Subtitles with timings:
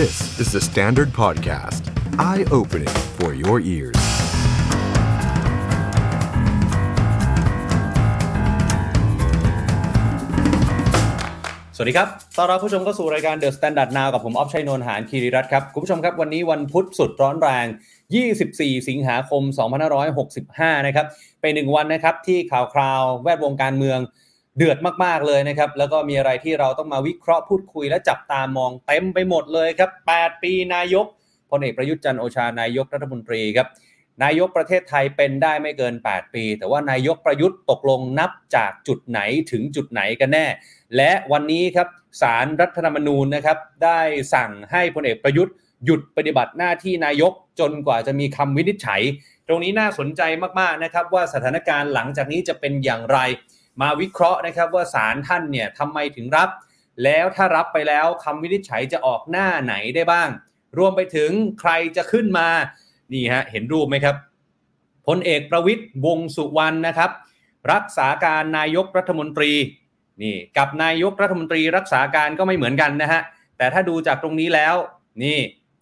[0.00, 1.82] This is the Standard Podcast.
[2.18, 4.00] Eye-opening for your ears.
[11.76, 17.66] สวัสดีครับ ต้อนรับผู้ชมเข้าสู่รายการ The Standard Now กับผมออฟชัยนนท์หานคีริรัตน์ครับ คุณผู้ชมครับวันนี้วันพุธสุดร้อนแรง
[18.26, 19.42] 24 สิงหาคม
[20.14, 21.06] 2565 นะครับ
[21.40, 23.98] เป็นหนึ่งวันนะครับที่ข่าวคราวแวดวงการเมือง
[24.56, 31.06] เดือดมากๆเลยนะครับ แล้วก็มีอะไรที่เราต้องมาวิเคราะห์พูดคุยและจับตามองเต็มไปหมดเลยครับ 8 ปีนายก
[31.50, 33.68] พลเอกประยุทธ์จันโอชานายกรัฐมนตรีครับ
[34.22, 39.20] นายกประเทศไทยเป็นได้ไม่เกิน 8 ปี แต่ว่านายกประยุทธ์ตกลงนับจากจุดไหน
[39.50, 40.46] ถึงจุดไหนกันแน่
[40.96, 41.88] และวันนี้ครับ
[42.22, 44.00] สารรัฐธรรมนูญนะครับ ได้
[44.34, 49.02] สั่งให้พลเอกประยุทธ์หยุดปฏิบัติหน้าที่นายกจนกว่าจะมีคำวินิจฉัย
[49.46, 50.22] ตรงนี้น่าสนใจ
[50.60, 53.18] มากๆนะครับ ว่าสถานการณ์หลังจากนี้จะเป็นอย่างไร
[53.80, 56.50] มาวิเคราะห์นะครับว่าสารท่านเนี่ยทำไมถึงรับ
[57.04, 60.28] แล้วถ้ารับไปแล้วคำวินิจฉัยจะออกหน้าไหนได้บ้าง
[60.78, 62.48] รวมไปถึงใครจะขึ้นมา
[63.12, 64.16] นี่ฮะเห็นรูปไหมครับ
[65.06, 67.10] พลเอกประวิทย์วงสุวรรณนะครับ
[67.72, 69.52] รักษาการนายกรัฐมนตรี
[70.22, 73.22] นี่กับนายกรัฐมนตรีรักษาการก็ไม่เหมือนกันนะฮะ
[73.58, 74.74] แต่ถ้าดูจากตรงนี้แล้ว
[75.24, 75.38] นี่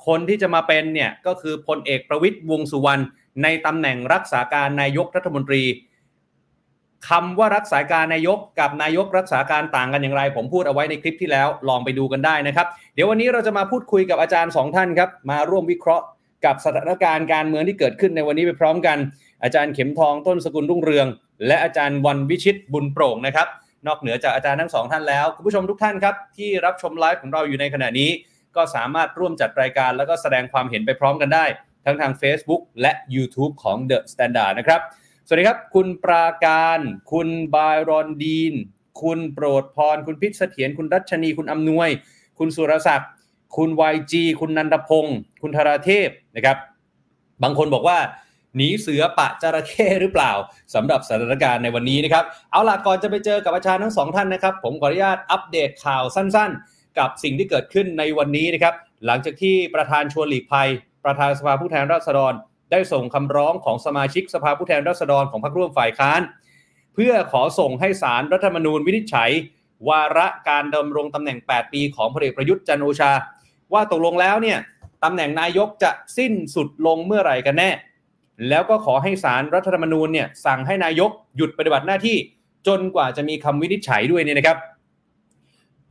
[0.07, 3.03] คนที่จะมาเป็นเนี่ยก็คือพลเอกประวิทย์วงสุวรรณ
[3.43, 5.63] ในตำแหน่งรักษาการนายกรัฐมนตรี
[7.09, 16.05] คำว่ารักษาการนายกกับนายกรักษาการต่างกันอย่างไร ผมพูดเอาไว้ในคลิปที่แล้วลองไปดูกันได้นะครับ เดี๋ยววันนี้เราจะมาพูดคุยกับอาจารย์สองท่านครับ มาร่วมวิเคราะห์
[16.45, 18.99] กับสถานการณ์การเมืองที่เกิดขึ้นในวันนี้ไปพร้อมกัน
[19.43, 21.07] อาจารย์เข็มทองต้นสกุลรุ่งเรือง
[21.47, 23.47] และอาจารย์วันวิชิตบุญโปร่งนะครับ
[23.87, 28.11] นอกเหนือจากอาจารย์ทั้งสองท่านแล้วคุณผู้ชมทุกท่านครับที่รับชมไลฟ์ของเราอยู่ในขณะนี้
[28.57, 31.45] ก็สามารถร่วมจัดรายการแล้วก็แสดงความเห็นไปพร้อมกันได้
[31.85, 34.81] ทั้งทาง Facebook และ YouTube ของ The Standard นะครับ
[35.31, 36.79] สวัสดีครับ คุณปราการ
[37.13, 38.55] คุณบายรอนดีน
[39.03, 41.89] คุณโปรดพร คุณพิษเสถียรคุณรัชนี คุณอำนวย
[42.39, 43.11] คุณสุรศักดิ์
[43.57, 46.57] คุณ YG คุณนันทพงศ์คุณธราเทพนะครับ
[47.43, 47.99] บางคนบอกว่า
[48.57, 50.33] หนีเสือปะจระเข้หรือเปล่า
[50.75, 58.75] สำหรับสถานการณ์ในวันนี้นะครับ เอาล่ะก่อนจะไปเจอกับอาจารย์ทั้งสองท่านนะครับ ผมขออนุญาตอัปเดตข่าวสั้นๆ กับสิ่งที่เกิดขึ้นในวันนี้นะครับ
[59.07, 60.69] หลังจากที่ประธานชวนหลีกภัย
[61.05, 62.35] ประธานสภาผู้แทนราษฎร
[62.71, 66.21] ได้ส่งคำร้องของสมาชิกสภาผู้แทนราษฎรของพรรคร่วมฝ่ายค้าน
[66.95, 69.31] เพื่อขอส่งให้สารรัฐธรรมนูญวินิจฉัย
[69.89, 73.13] วาระการดำรงตำแหน่ง 8 ปีของพลเอกประยุทธ์จันโอชา
[73.73, 74.59] ว่าตกลงแล้วเนี่ย
[75.05, 77.71] ตำแหน่งนายกจะสิ้นสุดลงเมื่อไหร่กันแน่
[78.49, 82.17] แล้วก็ขอให้สารรัฐธรรมนูญเนี่ยสั่งให้นายกหยุดปฏิบัติหน้าที่
[82.67, 84.59] จนกว่าจะมีคำวินิจฉัยด้วยเนี่ยนะครับ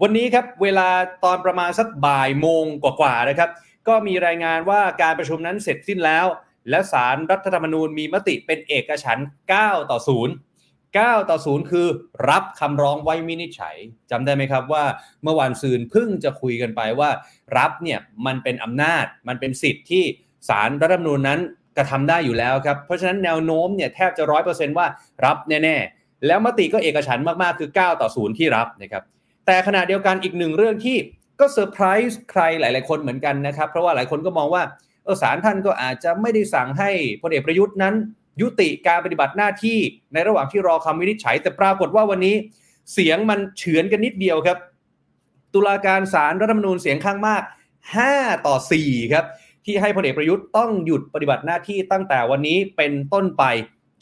[0.02, 0.90] วันนี้ครับเวลา
[1.24, 3.50] ตอนประมาณสักบ่ายโมงกว่าๆนะครับ
[3.88, 6.26] ก็มีรายงานว่าการประชุมนั้นเสร็จสิ้นแล้ว
[6.70, 9.28] และสารรัฐธรรมนูญมีมติเป็นเอกฉันท์
[9.60, 10.08] 9ต่อ 0
[10.98, 11.88] 9 ต่อ 0 คือ
[12.30, 13.76] รับคำร้องไว้วินิจฉัย
[14.12, 14.84] จำได้ไหมครับว่า
[15.24, 17.10] เมื่อวันซืนเพิ่งจะคุยกันไปว่า
[17.58, 20.04] รับเนี่ยมันเป็นอำนาจมันเป็นสิทธิ์ที่
[20.50, 21.40] สารรัฐธรรมนูญนั้น
[21.78, 24.88] กระทำได้อยู่แล้วครับ เพราะฉะนั้นแนวโน้มเนี่ยแทบจะร้อยเปอร์เซนต์ว่า
[25.26, 29.04] รับแน่ ๆ แล้วมติก็เอกฉันท์มากๆ คือ 9 ต่อ 0 ที่รับนะครับ
[29.46, 30.98] แต่ขณะเดียวกันอีกหนึ่งเรื่องที่
[31.40, 34.64] ก็เซอร์ไพรส์ใครหลาย ๆ คนเหมือนกันนะครับ เพราะว่าหลายคนก็มองว่า
[35.10, 36.90] เออสารท่านก็อาจจะไม่ได้สั่งให้
[37.22, 37.96] พลเอกประยุทธ์นั้น
[38.42, 39.78] ยุติการปฏิบัติหน้าที่
[40.14, 42.36] ในระหว่างที่รอคำวินิจฉัย แต่ปรากฏว่าวันนี้
[42.94, 44.58] เสียงมันเฉือนกันนิดเดียวครับ
[45.54, 47.44] ตุลาการศาลรัฐธรรมนูญเสียงข้างมาก
[47.96, 48.56] 5 ต่อ
[48.86, 49.26] 4 ครับ
[49.66, 53.44] ที่ให้พลเอกประยุทธ์ต้องหยุดปฏิบัติหน้าที่ตั้งแต่วันนี้เป็นต้นไป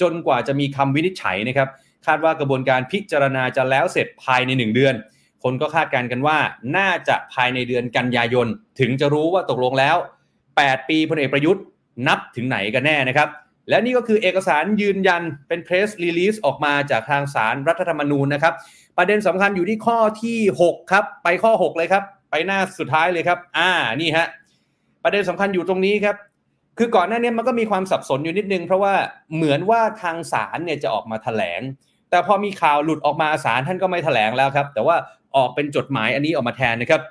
[0.01, 1.69] จนกว่าจะมีคำวินิจฉัยนะครับ
[2.06, 4.95] คาดว่ากระบวนการพิจารณาจะแล้วเสร็จภายใน 1 เดือน
[5.44, 6.38] คนก็คาดการณ์กันว่า
[6.78, 8.47] น่าจะภายในเดือนกันยายน
[8.79, 9.97] ถึงจะรู้ว่าตกลงแล้ว
[10.66, 11.63] 8 ปีพลเอกประยุทธ์
[12.07, 13.29] นับถึงไหนกันแน่นะครับ
[13.69, 18.53] และนี่ก็คือเอกสารยืนยันเป็นเพรสรีลีสออกมาจากทางสารรัฐธรรมนูญนะครับ
[18.97, 23.69] ประเด็นสำคัญอยู่ที่ข้อที่ 6 ครับ ไปข้อ 6 เลยครับ ไปหน้าสุดท้ายเลยครับ อ่า
[24.01, 24.28] นี่ฮะ
[25.03, 26.16] ประเด็นสำคัญอยู่ตรงนี้ครับ
[26.78, 28.94] คือก่อนหน้านี้มันก็มีความสับสนอยู่นิดนึง เพราะว่า
[29.35, 31.62] เหมือนว่าทางศาลเนี่ยจะออกมาแถลง
[32.09, 34.95] แต่พอมีข่าวหลุดออกมาศาลท่านก็ไม่แถลงแล้วครับ แต่ว่า
[35.36, 37.01] ออกเป็นจดหมายอันนี้ออกมาแทนนะครับ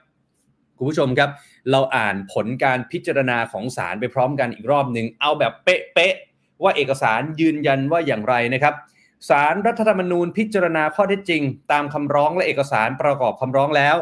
[0.77, 1.31] คุณผู้ชมครับ
[1.71, 8.75] เราอ่านผลการพิจารณาของศาลไปพร้อมกันอีกรอบหนึ่งเอาแบบเป๊ะๆว่าเอกสารยืนยันว่าอย่างไรนะครับ
[9.31, 11.43] สารรัฐธรรมนูญพิจารณาข้อเท็จจริง
[11.73, 13.97] ตามคำร้องและเอกสารประกอบคำร้องแล้ว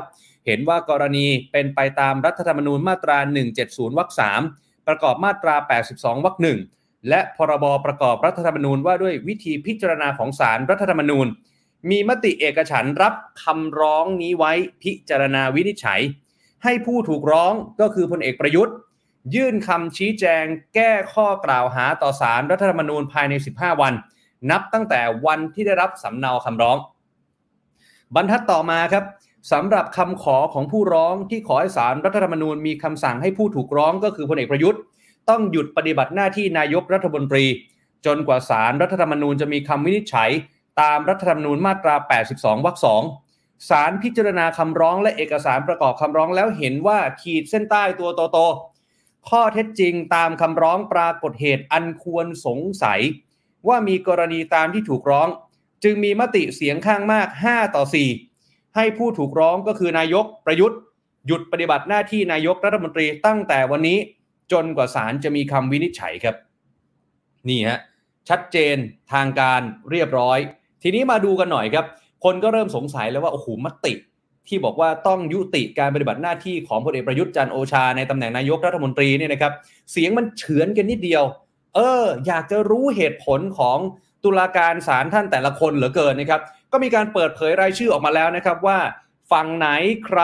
[0.47, 3.19] เห็นว่ากรณีเป็นไปตามรัฐธรรมนูญมาตรา
[3.59, 4.11] 170วรรค
[4.49, 5.55] 3ประกอบมาตรา
[5.91, 6.37] 82วรรค
[6.73, 11.27] 1และพรบประกอบรัฐธรรมนูญว่าด้วยวิธีพิจารณาของศาลรัฐธรรมนูญ
[11.91, 16.01] มีมติเอกฉันรับคำร้องนี้ไว้พิจารณาวินิจฉัย
[16.65, 18.75] ให้ผู้ถูกร้องก็คือพลเอกประยุทธ์
[19.35, 20.45] ยื่นคำชี้แจง
[20.75, 23.95] แก้ข้อกล่าวหาต่อสารรัฐธรรมนูญภายใน 15 วัน
[24.51, 26.77] นับตั้งแต่วันที่ได้รับสำเนาคำร้อง
[28.15, 29.05] บรรทัดต่อมาครับ
[29.53, 34.81] สำหรับคำขอของผู้ร้องที่ขอให้สารรัฐธรรมนูญมีคำสั่งให้ผู้ถูกร้องก็คือพลเอกประยุทธ์
[35.31, 37.45] ต้องหยุดปฏิบัติหน้าที่นายกรัฐมนตรี
[38.07, 40.31] จนกว่าสารรัฐธรรมนูญจะมีคำวินิจฉัย
[40.81, 41.95] ตามรัฐธรรมนูญมาตรา
[42.31, 42.77] 82 วรรค
[43.07, 43.24] 2
[43.69, 53.01] ศาลพิจารณาคำร้องและเอกสารประกอบคำร้องแล้วเห็นว่าขีดเส้นใต้ตัวโตๆข้อเท็จจริงตามคำร้องปรากฏเหตุอันควรสงสัย
[53.69, 55.29] ว่ามีกรณีตามที่ถูกร้อง
[55.85, 57.85] จึงมีมติเสียงข้างมาก 5 ต่อ
[58.31, 60.79] 4 ให้ผู้ถูกร้องก็คือนายกประยุทธ์
[61.27, 63.99] หยุดปฏิบัติหน้าที่นายกรัฐมนตรีตั้งแต่วันนี้
[64.53, 66.37] จนกว่าศาลจะมีคำวินิจฉัยครับ
[67.49, 67.81] นี่ฮะ
[68.29, 68.77] ชัดเจน
[69.13, 69.61] ทางการ
[69.91, 70.39] เรียบร้อย
[70.83, 71.87] ทีนี้มาดูกันหน่อยครับ
[72.25, 73.95] คนก็เริ่มสงสัยแล้วว่าโอ้โหมติ
[74.49, 79.53] ที่บอกว่าต้องยุติการปฏิบัติหน้าที่ของพลเอกประยุทธ์จันโอชาในตำแหน่งนายกรัฐมนตรีเนี่ยนะครับ
[79.93, 81.25] เสียงมันเฉือนกันนิดเดียว
[81.75, 83.79] เออ อยากจะรู้เหตุผลของ
[84.25, 86.41] ตุลาการศาลท่านแต่ละคนเหลือเกินนะครับ
[86.73, 88.79] ก็มีการเปิดเผยรายชื่อออกมาแล้วนะครับว่า
[89.33, 89.69] ฝั่งไหน
[90.07, 90.23] ใคร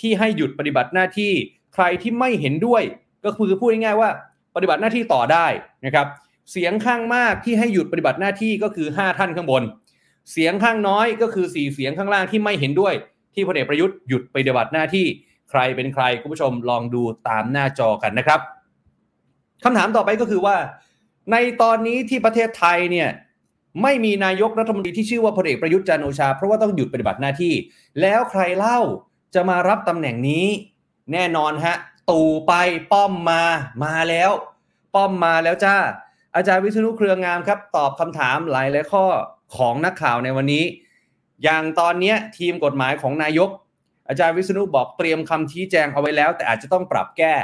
[0.00, 1.32] ที่ให้หยุดปฏิบัติหน้าที่
[1.74, 2.82] ใครที่ไม่เห็นด้วย
[3.24, 4.10] ก็คือพูดง่ายๆว่า
[4.56, 5.46] ปฏิบัติหน้าที่ต่อได้
[5.86, 6.06] นะครับ
[6.50, 9.62] เสียงข้างมากที่ให้หยุดปฏิบัติหน้าที่ก็คือ 5 ท่านข้างบน
[10.32, 12.94] เสียงข้างน้อยก็คือ 4 เสียงข้างล่างที่ไม่เห็นด้วย
[13.34, 15.06] ที่พลเอกประยุทธ์หยุดปฏิบัติหน้าที่
[15.50, 18.40] ใครเป็นใครคุณผู้ชมลองดูตามหน้าจอกันนะครับ
[19.64, 20.56] คำถามต่อไปก็คือว่า
[21.30, 23.08] ในตอนนี้ที่ประเทศไทยเนี่ย
[23.82, 27.54] ไม่มีนายกรัฐมนตรีที่ชื่อว่าพลเอกประยุทธ์จันโอชา เพราะว่าต้องหยุดปฏิบัติหน้าที่
[28.00, 28.80] แล้วใครเล่า
[29.34, 30.46] จะมารับตำแหน่งนี้
[31.12, 31.76] แน่นอนฮะ
[32.10, 32.52] ตู่ไป
[32.92, 33.42] ป้อมมา
[33.84, 34.30] มาแล้ว
[34.94, 35.76] ป้อมมาแล้วจ้า
[36.36, 39.04] อาจารย์วิษณุเครืองามครับ ตอบคำถามหลายหลายข้อ
[39.56, 40.64] ของนักข่าวในวันนี้
[41.44, 43.50] อย่างตอนนี้ทีมกฎหมายของนายก
[44.08, 47.34] อาจารย์วิษณุบอกเตรียมคำชี้แจงเอาไว้แล้ว แต่อาจจะต้องปรับแก้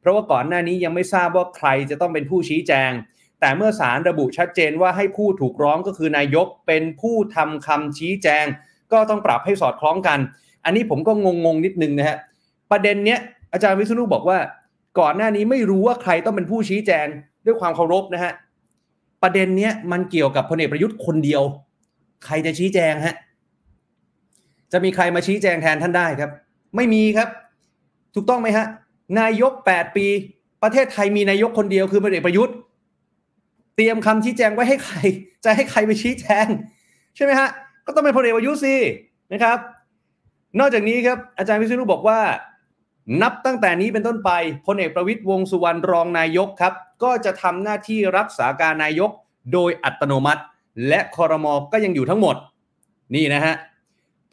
[0.00, 2.90] เพราะว่าก่อนหน้านี้ยังไม่ทราบว่าใครจะต้องเป็นผู้ชี้แจง
[3.40, 8.44] แต่เมื่อสารระบุชัดเจนว่าให้ผู้ถูกร้องก็คือนายกเป็นผู้ทำคำชี้แจง
[8.92, 10.18] ก็ต้องปรับให้สอดคล้องกัน
[10.64, 12.16] อันนี้ผมก็งงงๆนิดนึงนะฮะ
[12.70, 13.18] ประเด็นเนี้ย
[13.52, 14.38] อาจารย์วิษณุบอกว่า
[15.00, 17.06] ก่อนหน้านี้ไม่รู้ว่าใครต้องเป็นผู้ชี้แจง
[17.46, 18.32] ด้วยความเคารพนะฮะ
[19.26, 21.42] ประเด็นเนี้ยมันเกี่ยวกับพลเอกประยุทธ์คนเดียว
[22.24, 23.16] ใครจะชี้แจงฮะ
[24.72, 26.30] จะมีใครมาชี้แจงแทนท่านได้ครับ
[26.76, 27.28] ไม่มีครับ
[28.14, 28.66] ถูกต้องไหมฮะ
[29.20, 30.06] นายก 8 ปี
[30.62, 32.54] ประเทศไทยมีนายกคนเดียวคือพลเอกประยุทธ์
[33.76, 34.98] เตรียมคำชี้แจงไว้ให้ใคร
[35.44, 36.46] จะให้ใครไปชี้แจง
[37.16, 37.48] ใช่ไหมฮะ
[37.86, 38.74] ก็ต้องเป็นพลเอกประยุทธ์สิ
[39.32, 39.58] นะครับ
[40.58, 42.20] นอกจากนี้ครับอาจารย์วิษณุบอกว่า
[43.22, 44.30] นับตั้งแต่นี้เป็นต้นไป
[44.66, 49.10] พลเอกประวิตยวงสุวรรณรองนายกครับ ก็จะทำหน้าที่รักษาการนายก
[49.52, 50.42] โดยอัตโนมัติ
[50.88, 52.36] และคอรมอก็ยังอยู่ทั้งหมด
[53.14, 53.54] นี่นะฮะ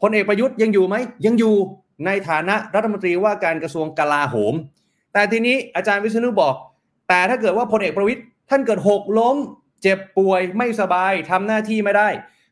[0.00, 0.94] พลเอกประยุทธ์ยังอยู่ไหม
[1.26, 1.54] ยังอยู่
[2.06, 4.54] ในฐานะรัฐมนตรีว่าการกระทรวงกลาโหม
[5.12, 6.54] แต่ทีนี้อาจารย์วิษณุบอก
[7.08, 9.36] แต่ถ้าเกิดว่าพลเอกประวิทย์ท่านเกิดหกล้ม
[9.82, 12.08] เจ็บป่วยไม่สบายทำหน้าที่ไม่ได้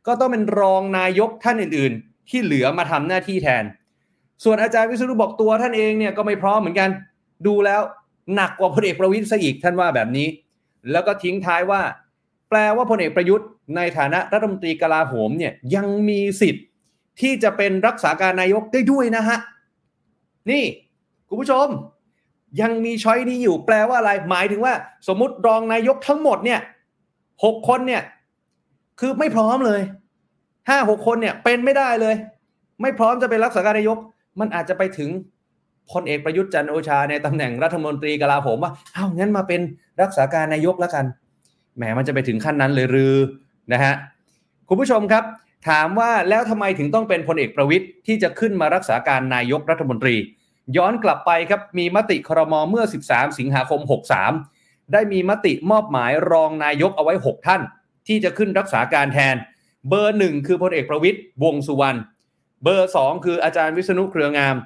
[0.07, 3.65] ก็ต้องเป็นรองนายกท่านอื่น ๆ ที่เหลือมาทำหน้าที่แทน
[4.45, 6.91] ส่วนอาจารย์วิษณุบอกตัวท่านเองเนี่ยก็ไม่พร้อมเหมือนกัน
[7.47, 7.81] ดูแล้ว
[8.35, 10.29] หนักกว่าพลเอกประวิทย์ซะอีกท่านว่าแบบนี้
[10.91, 11.83] แล้วก็ทิ้งท้ายว่า
[12.49, 16.65] แปลว่าพลเอกประยุทธ์ในฐานะรัฐมนตรีกลาโหมเนี่ยยังมีสิทธิ์
[17.21, 19.39] ที่จะเป็นรักษาการนายกได้ด้วยนะฮะ
[20.51, 20.65] นี่
[21.29, 21.67] คุณผู้ชม
[22.61, 24.75] ยังมีช้อยนี้อยู่ แปลว่าอะไรหมายถึงว่า
[25.09, 26.61] สมมติรองนายกทั้งหมดเนี่ย
[27.45, 28.03] หกคนเนี่ย
[29.01, 29.81] คือไม่พร้อมเลย
[30.69, 32.15] ห้าหกคนเนี่ยเป็นไม่ได้เลย
[32.83, 33.99] ไม่พร้อมจะเป็นรักษาการนายก
[34.41, 35.11] มันอาจจะไปถึง
[35.91, 39.61] พลเอกประยุทธ์จันโอชาในตำแหน่งรัฐมนตรีกลาโหมว่าเอ้างั้นมาเป็น
[40.03, 41.05] รักษาการนายกแล้วกัน
[41.77, 43.15] แหมมันจะไปถึงขั้นนั้นเลยหรือ
[43.73, 43.95] นะฮะ
[44.69, 45.25] คุณผู้ชมครับ
[45.69, 50.17] ถามว่าแล้วทำไมถึงต้องเป็นพลเอกประวิทย์ที่จะขึ้นมารักษาการนายกรัฐมนตรี
[50.77, 53.81] ย้อนกลับไปครับมีมติครมเมื่อ 13 สิงหาคม
[54.37, 57.63] 63 ได้มีมติมอบหมายรองนายกเอาไว้ 6 ท่าน
[58.09, 59.37] ที่จะขึ้นรักษาการแทน
[59.89, 61.99] เบอร์หนึ่งคือพลเอกประวิทย์วงสุวรรณ
[62.63, 64.57] เบอร์ 2 คืออาจารย์วิษณุเครืองาม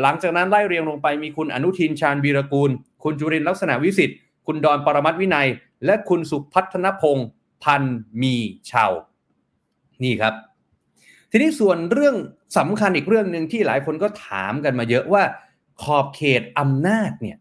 [0.00, 2.70] หลังจากนั้นไล่เรียงลงไปมีคุณอนุทินชาญวีรกูล
[3.02, 5.48] คุณจุรินลักษณะวิสิทธิ์ คุณดอนปรมัตวินัย
[5.84, 7.28] และคุณสุพัฒนพงศ์
[7.62, 7.82] พัน
[8.22, 8.34] มี
[8.70, 8.92] ชาว
[10.04, 10.34] นี่ครับ
[11.30, 12.16] ทีนี้ส่วนเรื่อง
[12.58, 15.22] สำคัญอีกเรื่องหนึ่งที่หลายคนก็ถามกันมาเยอะว่า
[15.82, 17.36] ขอบเขตอำนาจเนี่ย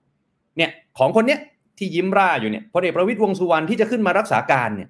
[0.57, 1.39] เนี่ยของคนเนี้ย
[1.77, 4.89] ที่ยิ้มร่าอยู่เนี่ยพลเอกประวิตยวงสุวรรณที่จะขึ้นมารักษาการเนี่ย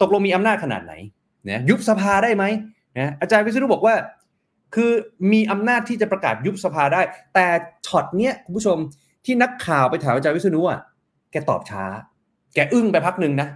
[0.00, 0.94] ตกลงมีอำนาจขนาดไหน
[1.50, 2.44] นะยุบสภาได้ไหม
[2.98, 3.94] นะอาจารย์วิษณุบอกว่า
[4.74, 4.90] คือ
[5.32, 7.02] มีอำนาจที่จะประกาศยุบสภาได้
[7.34, 7.46] แต่
[7.86, 8.78] ช็อตเนี้ยคุณผู้ชม
[9.24, 10.80] ที่นักข่าวไปถามอาจารย์วิษณุอะ
[11.30, 11.84] แกตอบช้า
[12.54, 13.48] แกอึ้งไปพักหนึ่งนะ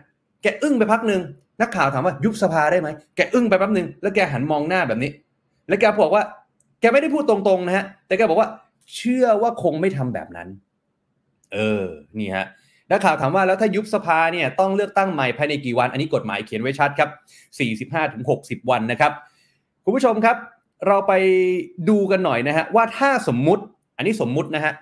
[0.43, 1.21] แกอึ้งไปพักหนึ่ง
[1.61, 5.11] นักข่าวถามว่ายุบสภาได้ไหมแกอึ้งไปแป๊บหนึ่งแล้วแกหันมองหน้าแบบนี้
[5.69, 6.25] แล้วแกบอกว่า
[6.81, 8.49] แกไม่ได้พูดตรงๆนะฮะ แต่แกบอกว่า
[8.97, 10.49] เชื่อว่าคงไม่ทำแบบนั้น
[11.55, 11.85] เออ
[12.19, 12.47] นี่ฮะ
[12.91, 17.11] นักข่าวถามว่าแล้วถ้ายุบสภาเนี่ยต้องเลือกตั้งใหม่ภายในกี่วัน อันนี้กฎหมายเขียนไว้ชัดครับ
[18.65, 19.13] 45-60 วันนะครับ
[19.85, 20.37] คุณผู้ชมครับ
[20.87, 21.13] เราไป
[21.89, 23.63] ดูกันหน่อยนะฮะว่าถ้าสมมุติ
[23.97, 24.73] อันนี้สมมุตินะฮะ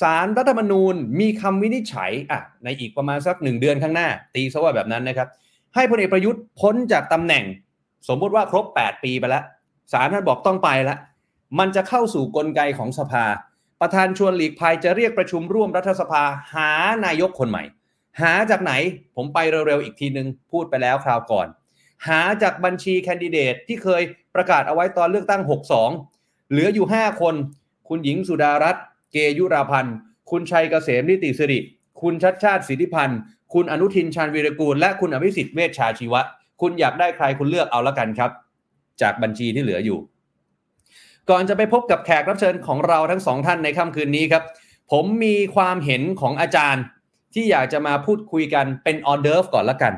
[0.00, 5.28] สารรัฐธรรมนูญมีคำวินิจฉัยอะในอีกประมาณสักหนึ่งเดือนข้างหน้า ตีซะว่าแบบนั้นนะครับ
[5.74, 7.44] ให้พลเอกประยุทธ์พ้นจากตำแหน่ง
[8.08, 9.44] สมมุติว่าครบ 8 ปีไปแล้ว
[9.92, 10.98] สารท่านบอกต้องไปแล้ว
[11.58, 13.24] มันจะเข้าสู่กลไกของสภา
[13.80, 16.22] ประธานชวนหลีกภัยจะเรียกประชุมร่วมรัฐสภา
[16.54, 16.70] หา
[17.04, 17.64] นายกคนใหม่
[18.20, 18.72] หาจากไหน
[19.16, 21.46] ผมไปเร็วๆอีกทีนึงพูดไปแล้วคราวก่อน
[22.08, 24.02] หาจากบัญชีแคนดิเดตที่เคย
[24.34, 25.42] ประกาศเอาไว้ตอนเลือกตั้ง
[25.98, 27.34] 62 เหลืออยู่ 5 คน
[27.88, 29.96] คุณหญิงสุดารัตน์เกยุราพันธ์
[30.30, 31.58] คุณชัยเกษมนิติสิริ
[32.02, 33.18] คุณชัดชาติสิทธิพันธ์
[33.54, 36.20] คุณอนุทินชาญวีรกูล และคุณอภิสิทธิ์เวชชาชีวะ
[36.60, 38.30] คุณอยากได้ใครคุณเลือกเอาละกันครับ
[39.00, 39.98] จากบัญชีที่เหลืออยู่
[41.30, 44.42] ก่อนจะไปพบกับแขกรับเชิญของเราทั้งสองท่านในค่ำคืนนี้ครับ
[44.92, 46.84] ผมมีความเห็นของอาจารย์
[47.34, 49.92] ที่อยากจะมาพูดคุยกันเป็นออเดิร์ฟก่อนละกัน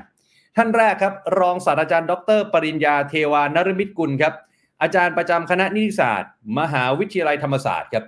[0.56, 4.34] ท่านแรกครับ รองศาสตราจารย์ ดร ปริญญาเทวานรมิตกุลครับ
[4.82, 8.04] อาจารย์ประจำคณะนิติศาสตร์ มหาวิทยาลัยธรรมศาสตร์ครับ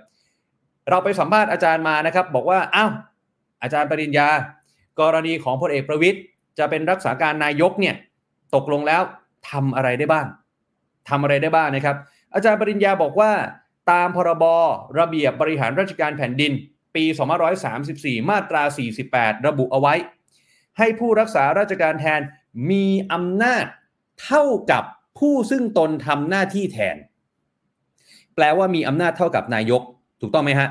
[0.89, 2.91] เราไปสัมภาษณ์อาจารย์มานะครับ บอกว่าอ้าว
[3.63, 4.27] อาจารย์ปริญญา
[4.99, 6.21] กรณีของพลเอกประวิทย์
[6.59, 7.95] จะเป็นรักษาการนายกเนี่ย
[8.55, 9.01] ตกลงแล้ว
[9.49, 10.25] ทำอะไรได้บ้าง
[11.09, 11.95] ทำอะไรได้บ้างนะครับ
[12.33, 13.31] อาจารย์ปริญญาบอกว่า
[13.91, 14.45] ตามพรบ
[14.99, 16.51] ระเบียบบริหารราชการแผ่นดิน
[16.95, 17.03] ปี
[17.67, 18.63] 2534 มาตรา
[19.05, 19.93] 48 ระบุเอาไว้
[20.77, 22.21] ให้ผู้รักษาราชการแทน
[22.69, 23.65] มีอำนาจ
[24.23, 24.83] เท่ากับ
[25.19, 26.97] ผู้ซึ่งตนทำหน้าที่แทน
[28.35, 29.81] แปลว่ามีอำนาจเท่ากับนายก
[30.21, 30.69] ถูกต้องไหมฮะ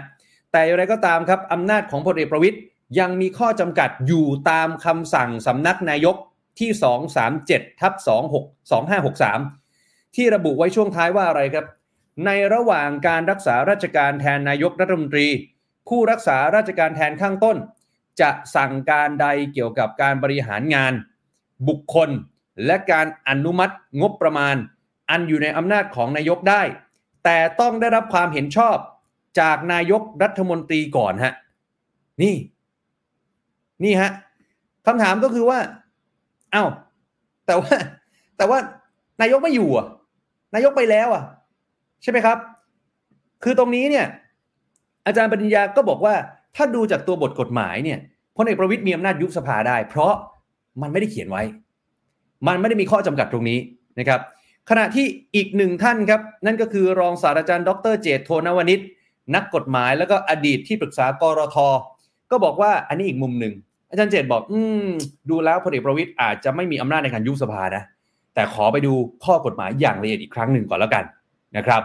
[0.52, 2.60] แต่อย่างไรก็ตามครับอำนาจของพลเอกประวิทย์
[2.98, 6.16] ยังมีข้อจำกัดอยู่ตามคำสั่งสำนักนายก
[6.58, 6.70] ที่
[7.26, 7.92] 237ทับ
[8.32, 8.70] 26
[9.24, 11.66] 2563 ที่ระบุไว้ช่วงท้ายว่าอะไรครับ
[12.26, 15.28] ในระหว่างการรักษาราชการแทนนายกรัฐมนตรี
[15.88, 17.56] ผู้รักษาราชการแทนข้างต้น
[18.20, 20.92] จะสั่งการใดเกี่ยวกับการบริหารงาน
[21.68, 22.10] บุคคล
[22.66, 24.56] และการอนุมัติงบประมาณ
[25.10, 26.62] อันอยู่ในอำนาจของนายกได้
[27.24, 28.76] แต่ต้องได้รับความเห็นชอบ
[29.40, 31.34] จากนายกรัฐมนตรีก่อนฮะ
[32.22, 32.34] นี่
[33.84, 34.10] นี่ฮะ
[34.86, 35.58] คำถามก็คือว่า
[36.52, 36.64] เอา้า
[37.46, 37.74] แต่ว่า
[38.36, 38.58] แต่ว่า
[39.20, 39.86] นายกไม่อยู่อะ
[40.54, 41.24] นายกไปแล้วอะ
[42.02, 42.38] ใช่ไหมครับ
[43.44, 44.06] คือตรงนี้เนี่ย
[45.06, 46.14] อาจารย์ปริญญาก็บอกว่า
[46.56, 47.98] ถ้าดูจากตัวบทกฎหมายเนี่ย
[48.36, 50.14] พลเอกประวิตยมีอำนาจยุบสภาได้ เพราะ
[50.82, 51.42] มันไม่ได้เขียนไว้
[52.46, 53.58] มันไม่ได้มีข้อจำกัดตรงนี้
[53.98, 54.20] นะครับ
[54.70, 55.06] ขณะที่
[55.36, 58.80] อีกหนึ่งท่านครับ นั่นก็คือรองศาสตราจารย์ ดรเจตโทนวนิช
[59.34, 61.56] นักกฎหมายแล้วก็อดีตที่ปรึกษากรท
[62.30, 63.54] ก็บอกว่าอันนี้อีกมุมหนึ่ง
[63.90, 64.88] อาจารย์เจตบอก อืม
[65.30, 67.82] ดูแล้วพลเอกประวิตยอาจจะไม่มีอำนาจในการยุบสภานะ
[68.34, 68.92] แต่ขอไปดู
[69.24, 71.04] ข้อกฎหมายอย่างละเอียดอีกครั้งหนึ่งก่อนแล้วกัน
[71.56, 71.82] นะครับ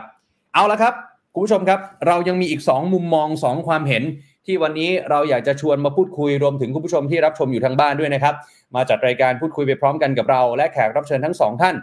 [0.53, 0.93] เอาละครับ
[1.33, 4.03] คุณผู้ชมครับ เรายังมีอีก 2 มุมมอง 2 ความเห็น
[4.45, 8.35] ที่วันนี้เราอยากจะชวนมาพูดคุยรวมถึงคุณผู้ชมที่รับชมอยู่ทางบ้านด้วยนะครับ
[8.75, 11.75] มาจัดรายการพูดคุยไปพร้อมกันกับเรา และแขกรับเชิญทั้งสองท่าน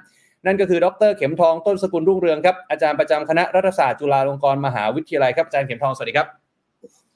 [0.46, 6.26] นั่นก็คือดรเข็มทองต้นสกุลรุ่งเรืองครับอาจารย์ประจำคณะรัฐศาสตร์จุฬาลงกรณ์มหาวิทยาลัยครับอาจารย์เข็มทองสวัสดีครับ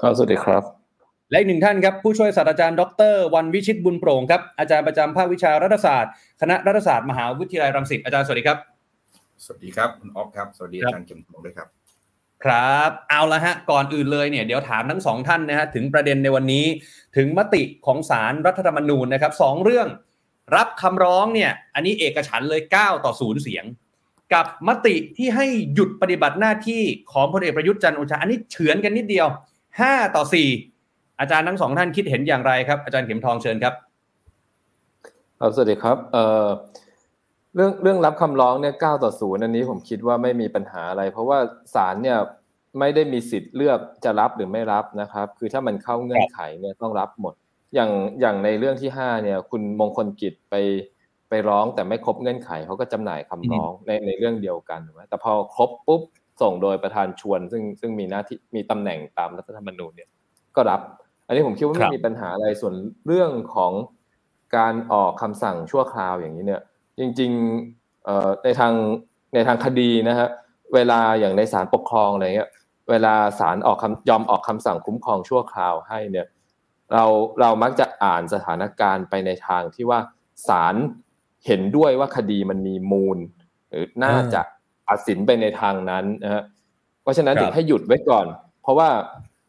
[0.00, 0.62] ครับสวัสดีครับ
[1.30, 2.82] และอีกหนึ่งท่านครับผู้ช่วยศาสตราจารย์ด
[3.12, 8.58] รวันวิชิตบุญโปร่งครับอาจารย์ประจำภาควิชารัฐศาสตร์ คณะรัฐศาสตร์มหาวิทยาลัยรังสิตอาจารย์สวัสดีครับ
[9.44, 11.68] สวัสดีครับคุณออฟครับสวัสดีครับอาจารย์เข็มทองด้วยครับ
[12.44, 16.66] ครับเอาละฮะก่อนอื่นเลยเนี่ยเดี๋ยวถามทั้งสองท่านนะฮะถึงประเด็นในวันนี้
[17.16, 19.88] ถึงมติของสารรัฐธรรมนูญนะครับสองเรื่อง
[20.56, 23.64] รับคำร้องเนี่ยอันนี้เอกฉันเลย 9 ต่อ0เสียง
[24.34, 26.82] กับมติที่ให้หยุดปฏิบัติหน้าที่
[27.12, 29.26] ของพลเอกประยุทธ์จันทร์โอชาอันนี้เฉือนกันนิดเดียว
[29.70, 30.25] 5 ต่อ
[30.70, 33.75] 4 อาจารย์ทั้งสองท่านคิดเห็นอย่างไรครับ อาจารย์เข็มทองเชิญครับ
[35.38, 36.49] ครับสวัสดีครับเอ่อ
[37.54, 41.38] เรื่องเรื่องรับคำร้องเนี่ยเก้าต่อศูนย์อันนี้ผมคิดว่าไม่มีปัญหาอะไร เพราะว่า
[41.75, 42.18] ศาลเนี่ย
[42.78, 47.35] ไม่ได้มีสิทธิ์เลือกจะรับหรือไม่รับนะครับ คือถ้ามันเข้าเงื่อนไขเนี่ยต้องรับหมด
[47.75, 47.90] อย่าง
[48.21, 50.54] อย่างในเรื่องที่ห้าเนี่ย คุณมงคลกิจไป
[51.28, 56.02] ไปร้องแต่ไม่ครบเงื่อนไขเขาก็จำหน่ายคำร้องในในเรื่องเดียวกันถูกไหมแต่พอครบปุ๊บ
[56.42, 60.09] ส่งโดยประธานชวน ซึ่งซึ่งมีหน้าที่มีตำแหน่งตามรัฐธรรมนูญเนี่ย
[60.56, 60.80] ก็รับ
[61.26, 62.75] อันนี้ผมคิดว่าครัไม่บมีปัญหาอะไรส่วน
[63.06, 63.73] เรื่องของ
[64.56, 66.62] การออกคำสั่งชั่วคราวอย่างนี้เนี่ย
[66.99, 68.72] จริงๆเอ่อในทาง
[69.34, 70.28] ในทางคดีนะฮะ
[70.75, 72.50] เวลาอย่างในศาลปกครองอะไรเงี้ย
[72.90, 76.26] เวลาศาลออกคำยอมออกคำสั่งคุ้มครองชั่วคราวให้เนี่ย
[76.92, 77.04] เรา
[77.40, 80.00] เรามักจะอ่านสถานการณ์ไปในทางที่ว่า
[80.49, 80.75] ศาล
[81.46, 83.18] เห็นด้วยว่าคดีมันมีมูล
[83.70, 84.42] หรือน่าจะ
[84.88, 86.42] ตัดสินไปในทางนั้นนะฮะ
[87.02, 88.26] เพราะฉะนั้นครับถึงให้หยุดไว้ก่อน
[88.62, 88.88] เพราะว่า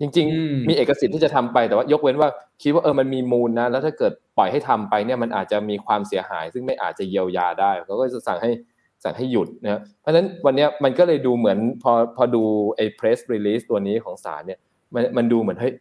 [0.03, 2.29] จริงอืมๆมีเอกสิทธิ์ที่จะทำไปแต่ว่ายกเว้นว่า
[2.63, 8.51] คิดว่าเออมันมีมูลนะ แล้วถ้าเกิดปล่อยให้ทำไปเนี่ยมันอาจจะมีความเสียหาย ซึ่งไม่อาจจะเยียวยาได้เขาก็จะสั่งให้
[9.03, 12.43] สั่งให้หยุดนะเพราะฉะนั้นวันเนี้ยมันก็เลยดูเหมือนพอพอดู
[12.75, 14.59] ไอ้ press release ตัวนี้ของศาลเนี่ย
[14.93, 15.73] มันมันดูเหมือนเฮ้ย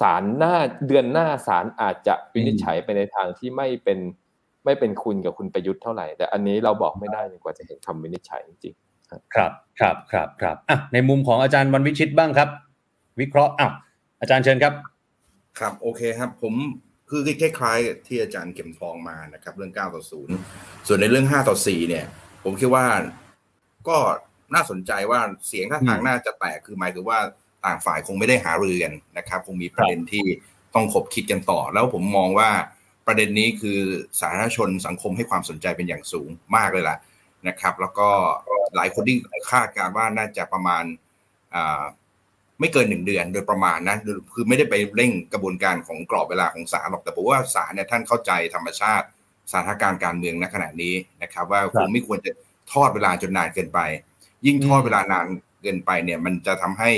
[0.00, 0.54] ศาลหน้า
[0.86, 3.98] เดือนหน้าศาลอาจจะวินิจฉัยไปในทางที่ไม่เป็น
[4.64, 12.48] ไม่เป็นคุณกับคุณประยุทธ์เท่าไหร่ แต่อันนี้เราบอกไม่ได้กว่าจะเห็นคำวินิจฉัยจริงๆครับครับครับครับอะในมุมของอาจารย์วันวิชิตบ้างครับ
[13.20, 13.70] วิเคราะห์อะ
[14.20, 14.74] อาจารย์เชิญครับ
[15.58, 16.54] ครับโอเคครับ ผม
[17.10, 20.02] คือคล้ายๆที่อาจารย์เก็มทองมานะครับ เรื่อง 9 ต่อ
[20.44, 22.04] 0 ส่วนในเรื่อง 5 ต่อ 4 เนี่ย
[22.44, 22.86] ผมคิดว่า
[23.88, 23.96] ก็
[24.54, 27.18] น่าสนใจว่าเสียงท่าทางน่าจะแตกคือหมายถึงว่า
[27.64, 30.24] ต่างฝ่ายคงไม่ได้หารือกันนะครับ คงมีประเด็นที่
[30.74, 32.50] ต้องขบคิดกันต่อ แล้วผมมองว่า
[33.06, 33.78] ประเด็นนี้คือ
[34.20, 36.96] สาธารณชนสังคมให้ความสนใจเป็นอย่างสูงมากเลยล่ะ
[37.48, 38.08] นะครับ แล้วก็
[38.76, 39.16] หลายคนที่
[39.50, 40.84] คาดการว่าน่าจะประมาณ
[42.60, 43.96] ไม่เกินหนึ่งเดือนโดยประมาณนะ
[44.34, 49.06] คือไม่ได้ไปเร่งกระบวนการของกรอบเวลาของศาลหรอกแต่ผมว่าศาลเนี่ยท่านเข้าใจธรรมชาติ
[49.50, 52.30] สถานการณ์การเมืองณขณะนี้นะครับ ว่าคงไม่ควรจะ
[52.72, 53.80] ทอดเวลาจนนานเกินไป
[54.46, 55.26] ยิ่งทอดเวลานาน
[55.62, 56.90] เกินไปเนี่ย มันจะทำให้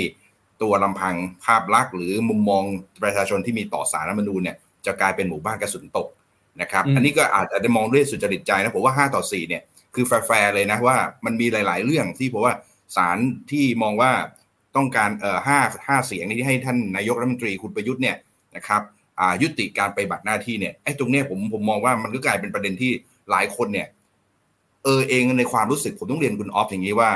[0.61, 1.15] ตัวลำพัง
[1.45, 2.63] ภาพลักษณ์หรือมุมมอง
[3.03, 6.07] ประชาชนที่มีต่อสารรัฐมนูญเนี่ยจะกลายเป็นหมู่บ้านกระสุนตก
[6.61, 9.61] นะครับ อันนี้ก็อาจจะได้มองด้วยสุจริตใจนะผมว่า 5 ต่อ 4 เนี่ย
[9.95, 12.53] คือแฟร์เลยนะว่ามันมีหลาย ๆ เรื่องที่ผมว่า
[12.95, 13.17] สาร
[13.51, 14.11] ที่มองว่า
[14.75, 18.15] ต้องการเอ่อห้าห้าเสียงที่ให้ท่านนายกรัฐมนตรีคุณประยุทธ์เนี่ย
[18.55, 18.81] นะครับ
[19.19, 22.91] อ่ายุติการไปบัตรหน้าที่เนี่ยไอ้ตรงเนี้ยผมผมมองว่ามันก็กลายเป็นประเด็นที่
[23.31, 23.87] หลายคนเนี่ย
[24.83, 27.11] เออเองในความรู้สึกผมต้องเรียนคุณออฟอย่างนี้ว่า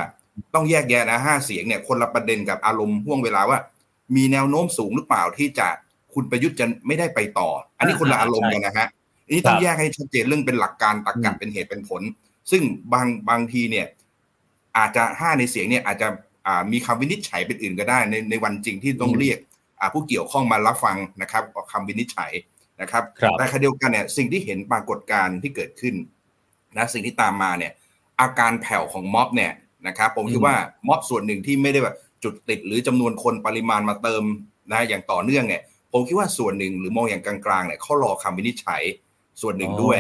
[0.54, 3.60] ต้องแยกแยะนะห้าเสียงเนี่ยคนละประเด็นกับอารมณ์ห่วงเวลาว่า
[4.16, 5.68] มีแนวโน้มสูงหรือเปล่าที่จะ
[6.14, 8.88] คุณประยุทธ์จะไม่ได้ไปต่อ อันนี้คนละอารมณ์กันนะฮะ
[9.26, 12.02] อันนี้ต้องแยกให้ชัดเจนเรื่องเป็นหลักการตรรกะเป็นเหตุเป็นผล
[12.52, 13.88] ซึ่งบางบางทีเนี่ย
[14.78, 16.08] อาจจะห้าในเสียงเนี่ยอาจจะ
[16.72, 19.38] มีคำวินิจฉัยเป็นอื่นก็ได้ในในวันจริงที่ต้องเรียก
[19.94, 22.32] ผู้เกี่ยวข้องมารับฟังนะครับคำวินิจฉัย
[22.82, 23.04] นะครับ
[23.38, 25.96] แต่ขณะเดียวกันเนี่ยสิ่งที่เห็นปรากฏการณ์ที่เกิดขึ้น
[26.78, 27.72] นะสิ่งที่ตามมาเนี่ย
[28.22, 29.52] อาการแผ่วของม็อบเนี่ย
[29.88, 30.56] นะครับผมคิดว่า
[30.88, 34.24] ม็อบส่วนหนึ่งที่ไม่ได้แบบจุดติดหรือจำนวนคนปริมาณมาเติม
[34.72, 35.62] นะอย่างต่อเนื่องเนี่ย
[35.92, 38.82] ผมคิดว่าส่วนหนึ่งหรือมองอย่างกลางๆเนี่ยเขารอคำวินิจฉัย
[39.42, 40.00] ส่วนหนึ่งด้วย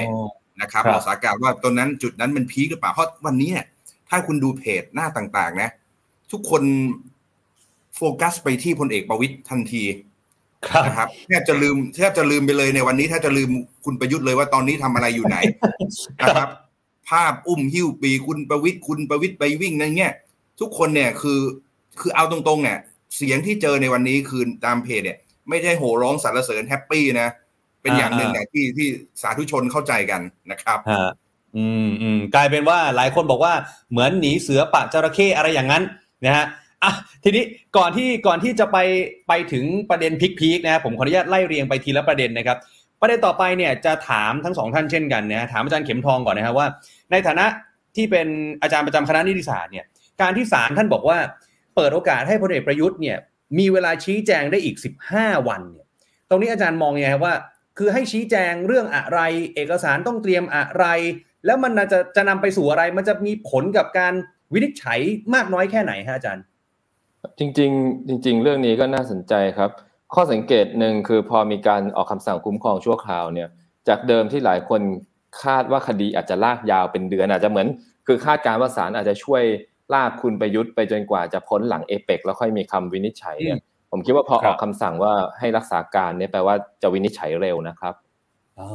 [0.61, 3.51] นะครับรอสาการว่าตอนนั้นจุดนั้นมันพีคหรือเปล่าเพราะวันนี้
[4.09, 5.69] ถ้าคุณดูเพจหน้าต่างๆนะ
[6.31, 6.63] ทุกคน
[7.95, 9.83] โฟกัสไปที่พลเอกประวิตยทันที
[10.85, 13.49] นะครับแทบจะลืมแทบจะลืมไปเลยในวันนี้แทบจะลืม
[13.85, 15.37] คุณประยุทธ์เลยว่าตอนนี้ทำอะไรอยู่ไหน
[16.21, 16.49] นะครับ
[17.09, 20.13] ภาพอุ้มหิ้วปีคุณประวิตยคุณประวิตยไปวิ่งนั่นเงี้ย
[20.59, 21.39] ทุกคนเนี่ยคือ
[21.99, 22.79] คือเอาตรงๆเนี่ย
[23.15, 25.17] เสียงที่เจอในวันนี้คือตามเพจเนี่ย
[25.49, 27.29] ไม่ได้โห่ร้องสรรเสริญแฮปปี้นะ
[27.81, 28.87] เป็นอย่างหนึ่งเนี่ยที่ที่
[29.21, 30.79] สาธุชนเข้าใจกันนะครับ
[31.57, 33.53] อืมอืมกลายเป็นว่าหลายคนบอกว่า
[33.91, 35.83] เหมือนหนีเสือปะจระเข้อะไรอย่างนั้น
[36.25, 36.45] นะฮะ
[36.83, 37.43] อะทีนี้
[37.77, 38.77] ก่อนที่ก่อนที่จะไป
[39.27, 42.57] ไปถึงประเด็นพิกๆนะผมขออนุญาตไล่เรียงไปทีละประเด็นนะครับ
[43.01, 46.67] ประเด็นต่อไปเนี่ยจะถามทั้งสองท่านเช่นกันนะถามอาจารย์เข็มทองก่อนนะครับว่า
[47.11, 47.45] ในฐานะ
[47.95, 48.27] ที่เป็น
[48.61, 49.85] อาจารย์ประจำคณะนิติศาสตร์เนี่ย
[50.21, 51.17] การที่ศาลท่านบอกว่า
[51.75, 53.17] เปิดโอกาสให้พลเอกประยุทธ์เนี่ย
[53.59, 54.75] มีเวลาชี้แจงได้อีก
[55.11, 55.85] 15 วันเนี่ย
[56.29, 57.35] ตรงนี้อาจารย์มองยังไงครับว่า
[57.77, 59.19] คือให้ชี้แจงเรื่องอะไร
[59.55, 60.85] เอกสารต้องเตรียมอะไร
[61.45, 64.13] แล้วมันจะจะนำไปสู่อะไรมันจะมีผลกับการ
[64.55, 64.99] วินิจฉัย
[65.33, 66.43] มากน้อยแค่ไหนฮะอาจารย์
[67.39, 69.69] จริง ๆ จริง ๆ เรื่องนี้ก็น่าสนใจครับ
[70.13, 73.49] ข้อสังเกตหนึ่งคือพอมีการออกคำสั่งคุ้มครองชั่วคราวเนี่ย
[73.87, 74.81] จากเดิมที่หลายคน
[75.43, 77.67] คาดว่าคดีอาจจะลากยาวเป็นเดือน อาจจะเหมือน
[78.07, 79.43] คือคาดการว่าศาลอาจจะช่วย
[79.93, 83.59] ลากคุณประยุทธ์ไปจนกว่าจะพ้นหลังเอเปกแล้วค่อยมีคำวินิจฉัยเนี่ย
[83.91, 87.93] ผมคิดว่าพอออกคำสั่งว่าให้รักษาการเนี่ยแปลว่าจะวินิจฉัยเร็วนะครับ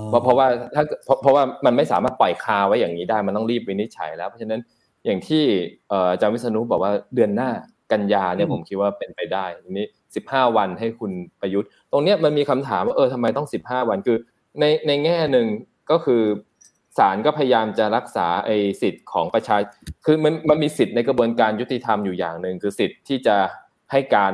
[0.09, 0.83] เพราะเพราะว่าถ้า
[1.23, 4.61] เพราะว่ามันไม่สามารถปล่อยคาไว้อย่างนี้ได้มันต้องรีบวินิจฉัยแล้วเพราะฉะนั้น
[5.05, 5.45] อย่างที่
[5.91, 7.51] อาจารย์วิษณุบอกว่าเดือนหน้า
[7.93, 9.87] กันยาเนี่ยผมคิดว่าเป็นไปได้ทีนี้
[10.17, 14.19] สิบห้าวันให้คุณประยุทธ์ ตรงเนี้ยมันมีคำถามว่าเออทำไมต้องสิบห้าวันคือ
[14.61, 15.47] ในในแง่หนึ่ง
[15.91, 16.23] ก็คือ
[16.99, 19.57] ศาลก็พยายามจะรักษาไอ้สิทธิ์ของประชา
[20.07, 23.37] คือมันมันมีสิทธิ์ในกระบวนการยุติธรรมอยู่อย่างหนึ่งคือสิทธิ์ที่จะ
[23.93, 24.33] ให้การ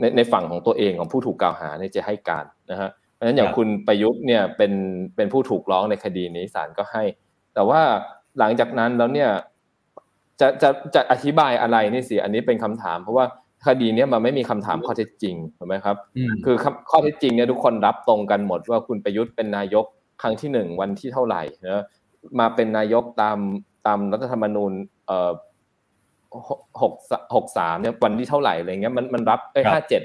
[0.00, 4.72] ในในฝั่งของตัวเองของผู้ถูกกล่าวหาเนี่ยจะให้การนะฮะเพราะฉะนั้นอย่างคุณประยุทธ์เนี่ยเป็น
[5.16, 7.04] เป็นผู้ถูกร้องในคดีนี้ศาลก็ให้
[7.54, 7.82] แต่ว่า
[8.38, 9.30] หลังจากนั้นแล้วเนี่ย
[10.40, 13.24] จะจะจะอธิบายอะไรนี่สิอันนี้เป็นคำถาม เพราะว่า
[13.66, 15.96] คดีนี้มันไม่มีคำถามข้อเท็จจริงถูกไหมครับ
[16.44, 16.56] คือ
[16.90, 19.84] ข้อเท็จจริงเนี่ยทุกคนรับตรงกันหมดว่าคุณประยุทธ์เป็นนายก
[20.22, 21.84] ครั้งที่หนึ่งวันที่เท่าไหร่นะ
[22.40, 23.38] มาเป็นนายกตาม
[23.86, 24.72] ตามรัฐธรรมนูญ
[25.06, 25.30] เอ่อ
[26.80, 26.92] หก
[27.34, 30.02] หกสามเนี่ยวันที่เท่าไหร่อะไรเงี้ยมันมันรับไอ้ห้าเจ็ด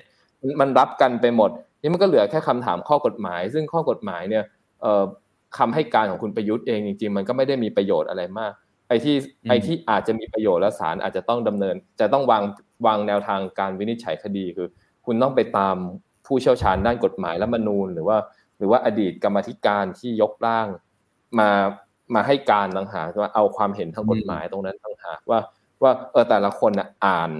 [0.61, 4.43] มันรับกันไปหมด นี่มันก็เหลือแค่คำถามข้อกฎหมาย ซึ่งข้อกฎหมายเนี่ย
[4.81, 5.03] เอ่อ
[5.57, 8.53] คำให้การของคุณประยุทธ์เองจริงๆ มันก็ไม่ได้มีประโยชน์อะไรมาก
[8.87, 9.15] ไอ้ที่
[9.49, 12.43] ไอ้ที่อาจจะมีประโยชน์และศาลอาจจะต้องดำเนิน จะต้องวาง
[12.85, 14.67] วางแนวทางการวินิจฉัยคดีคือ
[15.05, 15.75] คุณต้องไปตาม
[16.25, 18.17] ผู้เชี่ยวชาญด้านกฎหมายและมนูญหรือว่า
[18.57, 20.67] หรือว่าอดีตกรรมธิการที่ยกร่าง
[21.39, 21.49] มา
[22.15, 25.39] มาให้การต่างหากว่าเอาความเห็นทางกฎหมายตรงนั้นต่างหากว่า
[25.83, 26.71] ว่าเออแต่ละคน
[27.05, 27.31] อ่าน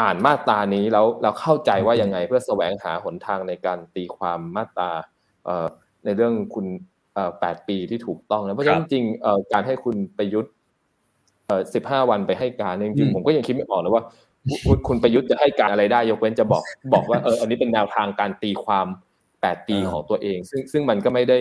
[0.00, 4.90] อ่านมาตรานี้แล้วเราเข้าใจว่ายังไงเพื่อแสวงหาหนทางในการตีความมาตรา
[5.44, 5.66] เอ่อ
[6.04, 6.66] ในเรื่องคุณ
[7.40, 9.04] แปดปีที่ถูกต้องนะเพราะฉะนั้นจริง
[9.52, 10.52] การให้คุณประยุทธ์
[11.46, 14.04] เอ่อสิบห้าวันไปให้การจริงๆผมก็ยังคิดไม่ออกเลยว่า
[14.88, 18.86] คุณประยุทธ์จะให้การอะไรได้ ยกเว้นจะบอกบอกว่าเอออันนี้เป็นแนวทางการตีความ
[19.40, 21.38] แปดปีของตัวเอง ซึ่งซึ่งมันก็ไม่ได้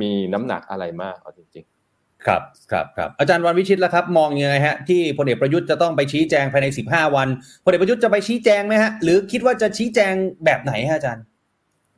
[0.00, 7.28] มีน้ำหนักอะไรมากเอาจริง ๆ ครับครับครับอาจารย์วันวิชิตแล้วครับ มองยังไงฮะ ที่พลเอกประยุทธ์จะต้องไปชี้แจงภายในสิบห้าวัน
[7.64, 10.12] พลเอกประยุทธ์จะไปชี้แจงไหมฮะ หรือคิดว่าจะชี้แจง
[10.44, 11.24] แบบไหนฮะอาจารย์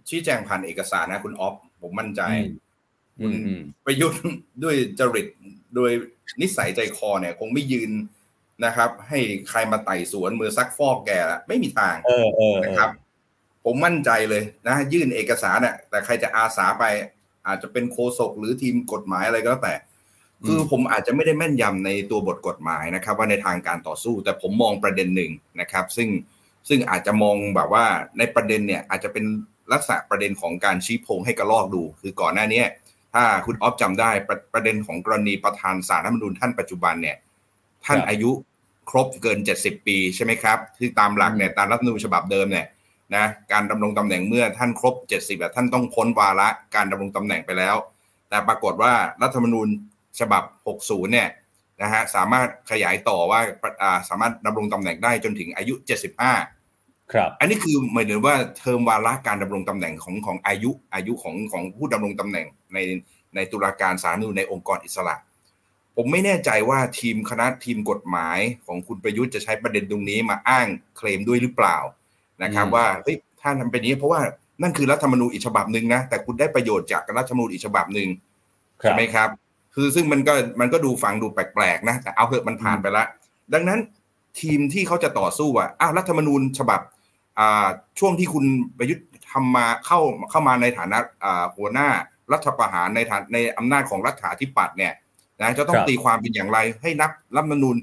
[0.08, 2.22] ชี้แจงผ่านเอกสารนะคุณออฟผมมั่นใจ
[3.18, 3.32] คุณ
[3.84, 4.20] ประยุทธ์
[4.64, 5.26] ด้วยจริต
[5.74, 5.90] โดย
[6.40, 7.90] นิสัยใจคอเนี่ย คงไม่ยืน
[8.64, 9.20] นะครับ ให้
[9.50, 11.96] ใครมาไต่สวนมือซักฟอกแกละไม่มีทาง
[12.64, 12.90] นะครับ
[13.64, 16.84] ผมมั่นใจเลยนะ ยื่นเอกสารเนี่ยแต่ใครจะอาสาไป
[17.46, 19.74] อาจจะเป็นโคศกหรือทีมกฎหมายอะไรก็แล้วแต่
[20.46, 26.08] คือผมอาจจะไม่ได้แม่นยำในตัวบทกฎหมายนะครับ ว่าในทางการต่อสู้ แต่ผมมองประเด็นหนึ่งนะครับ ซึ่ง
[26.68, 27.84] ซึ่งอาจจะมองแบบว่า
[28.18, 29.24] ในประเด็นเนี่ย อาจจะเป็น
[29.72, 32.62] ลักษณะประเด็นของการชี้โพงให้กระลอกดู คือก่อนหน้านี้
[33.14, 37.16] ถ้าคุณออฟจำได้ประประเด็นของกรณีประธานสารรัฐมนูญท่านปัจจุบันเนี่ย
[37.84, 38.30] ท่านอายุ
[38.90, 42.66] ครบเกินเจ็ดสิบปีใช่ไหมครับ ที่ตามหลักเนี่ยตามรัฐมนูญฉบับเดิมเนี่ย
[43.14, 47.76] นะการดำรงตำแหน่งเมื่อท่านครบเจ็ดสิบท่านต้องพ้นวาระการดำรงตำแหน่งไปแล้ว
[48.28, 49.68] แต่ปรากฏว่ารัฐธรรมนูญ
[50.20, 51.28] ฉบับหกศูนย์เนี่ย
[51.82, 53.40] นะฮะสามารถขยายต่อว่า
[54.08, 56.32] สามารถดำรงตำแหน่งได้จนถึงอายุเจ็ดสิบห้า
[57.14, 62.78] ครับ อันนี้คือหมายถึงว่าเทอมวาระการดำรงตำแหน่งของของอายุอายุของของผู้ดำรงตำแหน่งใน
[63.34, 65.16] ในตุลาการสารนูในองค์กรอิสระ
[65.96, 71.76] ผมไม่แน่ใจว่าทีมคณะทีมกฎหมายของคุณประยุทธ์จะใช้ประเด็นตรงนี้มาอ้างเคลมด้วยหรือเปล่า
[72.42, 74.20] นะครับ ว่าเฮ้ยท่านทำเป็นนี้เพราะว่า
[74.62, 78.08] นั่นคือรัฐธรรมนูญอีกฉบับหนึ่งนะแต่คุณได้ประโยชน์จากรัฐธรรมนูญอีกฉบับหนึ่ง
[78.80, 79.28] ใช่ไหมครับ
[79.74, 83.04] คือซึ่งมันก็มันก็ดูฟังดูแปลกๆนะแต่เอาเถอะมันผ่านไปละ
[83.54, 83.80] ดังนั้น
[84.40, 86.80] ทีมที่เขาจะต่อสู้อะอ้าวรัฐธรรมนูญฉบับ
[87.98, 88.44] ช่วงที่คุณ
[88.78, 90.98] ประยุทธ์ทำมาเข้าเข้ามาในฐานะ
[91.56, 91.88] หัวหน้า
[92.32, 94.92] รัฐประหารในฐานในอำนาจของรัฐาธิปัตย์เนี่ย
[95.40, 97.76] นะจะต้องตีความเป็นอย่างไรให้นับรัฐมนูญ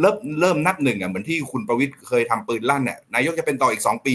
[0.00, 4.14] เริ่มเริ่มนับหนึ่งอะเหมือนที่คุณประวิทย์เคยทำปืนลั่นเนี่ยนายกจะเป็นต่ออีกสองปี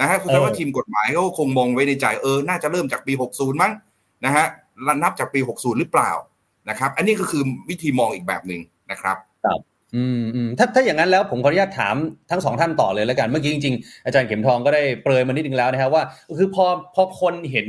[0.00, 3.72] นะฮะคือแปลว่าทีมกฎหมายเขาคงมองไว้ในใจเออน่าจะเริ่มจากปีหกศูนย์มั้ง
[4.24, 4.46] นะฮะ
[5.02, 6.10] นับจากปีหกศูนย์หรือเปล่า
[6.70, 9.16] นะครับ อันนี้ก็คือวิธีมองอีกแบบหนึ่งนะครับ
[9.96, 11.96] อืมอืมถ้าถ้าอย่างนั้นแล้วผมขออนุญาตถาม
[12.30, 16.02] ทั้งสองท่านต่อเลยแล้วกันเมื่อกี้จริงๆ อาจารย์เข็มทองก็ได้เปรยมานิดนึงแล้วนะครับว่า
[16.38, 17.68] คือพอพอคนเห็น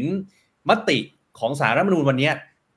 [0.69, 0.97] มติ
[1.39, 2.29] ของสารรัฐมนูญวันนี้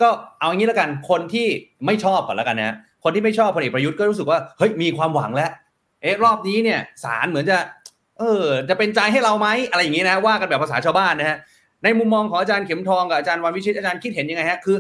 [0.03, 0.09] ก็
[0.41, 1.47] เอาอย่างนี้แล้วกันคนที่
[1.87, 5.51] ไม่ชอบก่อนแล้วกันนะคนที่ไม่ชอบพลเอกประยุทธ์ก็รู้สึกว่าเฮ้ยมีความหวังแล้ว
[6.03, 7.59] เอ๊ะรอบนี้เนี่ยสารเหมือนจะ
[8.19, 11.39] เออ จะเป็นใจให้เราไหมอะไรอย่างนี้นะว่ากันแบบภาษาชาวบ้านนะฮะ
[11.85, 14.77] ในมุมมองของอาจารย์เข็มทองกับอาจารย์วันวิชิตอาจารย์คิดเห็นยังไงฮะคือ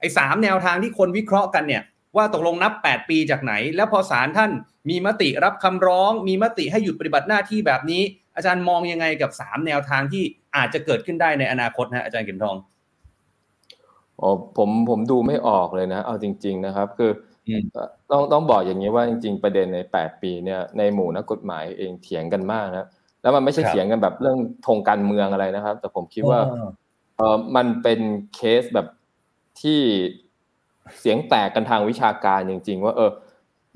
[0.00, 1.82] ไอ้สามแนวทางที่คนวิเคราะห์กันเนี่ย
[2.16, 4.50] ว่าตกลงนับ 8 ปีจากไหน แล้วพอศาลท่าน
[4.90, 8.02] มีมติรับคำร้อง มีมติให้หยุดปฏิบัติหน้าที่แบบนี้
[8.36, 10.22] อาจารย์มองยังไงกับ 3 แนวทางที่
[10.56, 12.56] อาจจะเกิดขึ้นได้ในอนาคตนะอาจารย์เข็มทอง
[14.20, 17.10] อ๋อผมผมดูไม่ออกเลยนะ เอาจริง ๆ นะครับ คือ
[18.10, 22.86] ต้องต้องบอกอย่างนี้ว่าจริง ๆ ประเด็นใน 8 ปีเนี่ยในหมู่นักกฎหมายเองเถียงกันมากนะ
[23.22, 26.40] แล้วมันไม่ใช่เถียงกันแบบเรื่องธงการเมืองอะไรนะครับ แต่ผมคิดว่า
[27.16, 28.00] เออมันเป็น
[28.34, 28.86] เคสแบบ
[29.60, 29.80] ที่
[31.00, 33.10] เสียงแตกกันทางวิชาการจริง ๆ ว่าเออ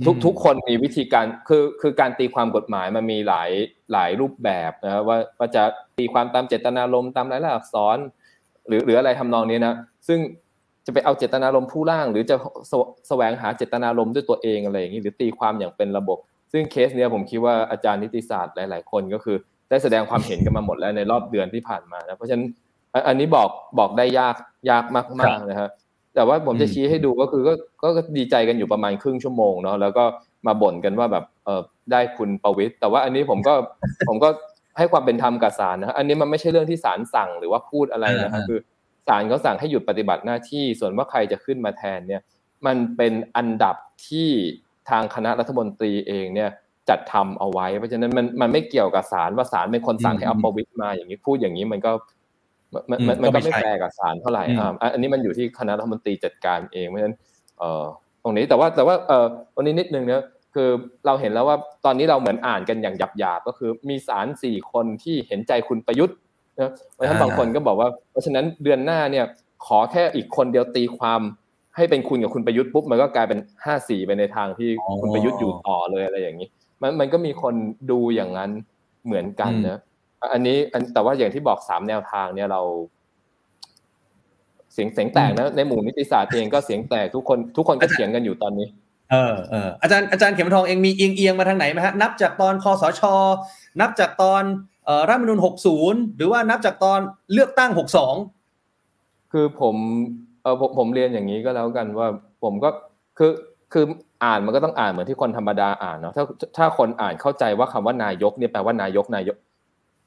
[0.07, 3.51] ทุกทุกคนมีวิธีการคือคือการตีความกฎหมายมันมีหลาย
[3.93, 5.63] หลายรูปแบบนะครับว่าว่าจะ
[5.99, 7.99] ตีความตามเจตนารมณ์ตามรายละอักษร
[8.69, 9.75] หรือหรืออะไรทำนองนี้นะ
[10.09, 10.19] ซึ่ง
[10.87, 12.37] จะไปเอาเจตนารมณ์ผู้ร่าง หรือจะ
[13.09, 16.19] แสวงหาเจตนารมณ์ด้วยตัวเองอะไรอย่างนี้หรือตีความอย่างเป็นระบบ
[16.53, 19.37] ซึ่งเคสเนี้ยผมคิดว่าอาจารย์นิติศาสตร์หลาย ๆ คนก็คือ
[19.71, 22.47] ได้แสดงความเห็นกันมาหมดแล้วในรอบเดือนที่ผ่านมานะเพราะฉะนั้น
[23.09, 24.37] อันนี้บอกบอกได้ยาก
[24.71, 25.71] ยากมากๆนะครับ
[26.15, 30.05] แต่ว่าผมจะชี้ให้ดูก็คือก็ก็ดีใจกันอยู่ประมาณครึ่งชั่วโมงเนาะแล้วก็
[30.47, 33.55] มาบ่นกันว่าแบบเออได้คุณประวิทย์แต่ว่าอันนี้ผมก็
[34.09, 34.29] ผมก็
[34.79, 38.59] ให้ความเป็นธรรมกับศาลนะอันนี้มันไม่ใช่เรื่องที่ศาลสั่งหรือว่าพูดอะไรนะครับคือ
[39.09, 42.23] ศาลเขาสั่งให้หยุดปฏิบัติหน้าที่ ส่วนว่าใครจะขึ้นมาแทนเนี่ย
[42.67, 43.77] มันเป็นอันดับ
[44.09, 44.29] ที่
[44.91, 46.51] ทางคณะรัฐมนตรีเองเนี่ย
[46.89, 51.93] จัดทำเอาไว้ เพราะฉะนั้นมันมันไม่เกี่ยวกับศาลว่าศาลเป็นคนสั่งให้เอาประวิตยมาอย่างนี้พูดอย่างนี้มันก็
[52.91, 57.17] มันมันมันก็ไม่แฟร์กับศาลเท่าไหร่อ่าอันนี้มันอยู่ที่คณะรัฐมนตรีจัดการเองเพราะฉะนั้น
[57.59, 57.85] เอ่อ
[58.23, 60.23] ตรงนี้แต่ว่าแต่ว่าเอ่อวันนี้นิดนึงเนี่ย
[60.55, 60.71] คือ
[61.07, 66.17] เราเห็นแล้วว่าตอนนี้เราเหมือนอ่านกันอย่างหยาบๆก็คือมีศาลสี่คนที่เห็นใจคุณประยุทธ์
[66.61, 69.25] นะเพราะฉะนั้นบางคนก็บอกว่า เพราะฉะนั้นเดือนหน้าเนี่ย
[69.67, 71.21] ขอแค่อีกคนเดียวตีความ
[71.77, 76.49] ให้เป็นคุณกับคุณประยุทธ์ปุ๊บมันก็กลายเป็นห้าสี่ไปในทางที่คุณประยุทธ์อยู่ต่อเลยอะไรอย่างนี้
[76.83, 77.55] มันมันก็มีคน
[77.91, 78.51] ดูอย่างนั้น
[79.07, 79.79] เหมือนกันนะ
[80.33, 80.57] อันนี้
[80.95, 82.61] แต่ว่าอย่างที่บอกสามแนวทางเนี่ยเรา
[84.73, 88.67] เสียงเสียงแตกนะในหมู่นิติศาสตร์เองก็เสียงแตกทุกคนทุกคนก็เถียงกันอยู่ตอนนี้
[89.11, 93.03] เออเอออาจารย์อาจารย์เข็มทองเองมีเอียงเอียงมาทางไหนไหมฮะนับจากตอนคอสช
[93.81, 94.43] นับจากตอน
[94.85, 97.01] เอ่อรัฐมนูลหกศูนย์หรือว่านับจากตอน
[97.33, 98.15] เลือกตั้งหกสอง
[99.33, 99.77] คือผม
[100.43, 102.09] เออผมผมเรียนอย่างนี้ก็แล้วกันว่า
[102.43, 102.71] ผมก็
[103.19, 103.33] คือ
[103.73, 103.85] คือ
[104.25, 106.25] อ่านมันก็ต้องอ่านเหมือนที่คนธรรมดาอ่านเนาะถ้า
[106.57, 109.37] ถ้าคนอ่านเข้าใจว่าคำว่านายกเนี่ยแปลว่านายกนายก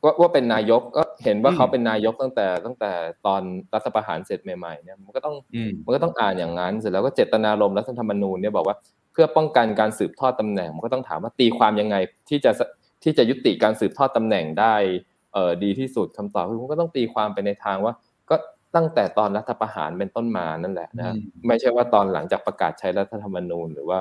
[0.04, 2.92] ว่าว่าเป็นนายกก็เห็นว่าเขาเป็นนายกตั้งแต่ตั้งแต่
[3.26, 3.42] ตอน
[3.74, 8.76] รัฐประหารเสร็จใหม่ๆเนี่ยมันก็ต้องอืมมันก็ต้องอ่านอย่างนั้นเสร็จแล้วก็เจตนารมณ์รัฐธรรมนูญเนี่ยบอกว่า
[9.14, 11.96] เพื่อป้องกันการสืบทอดตำแหน่งมันก็ต้องถามว่าตีความยังไง
[12.30, 12.52] ที่จะ
[13.04, 14.76] ที่จะยุติการสืบทอดตำแหน่งได้
[15.34, 17.94] เออดีที่สุดคำตอบคือผมก็ต้องตีความไปในทางว่า
[18.30, 18.36] ก็
[18.76, 24.00] ตั้งแต่ตอนรัฐประหารเป็นต้นมานั่นแหละนะอืมไม่ใช่ว่าตอนหลังจากประกาศใช้รัฐธรรมนูญหรือว่า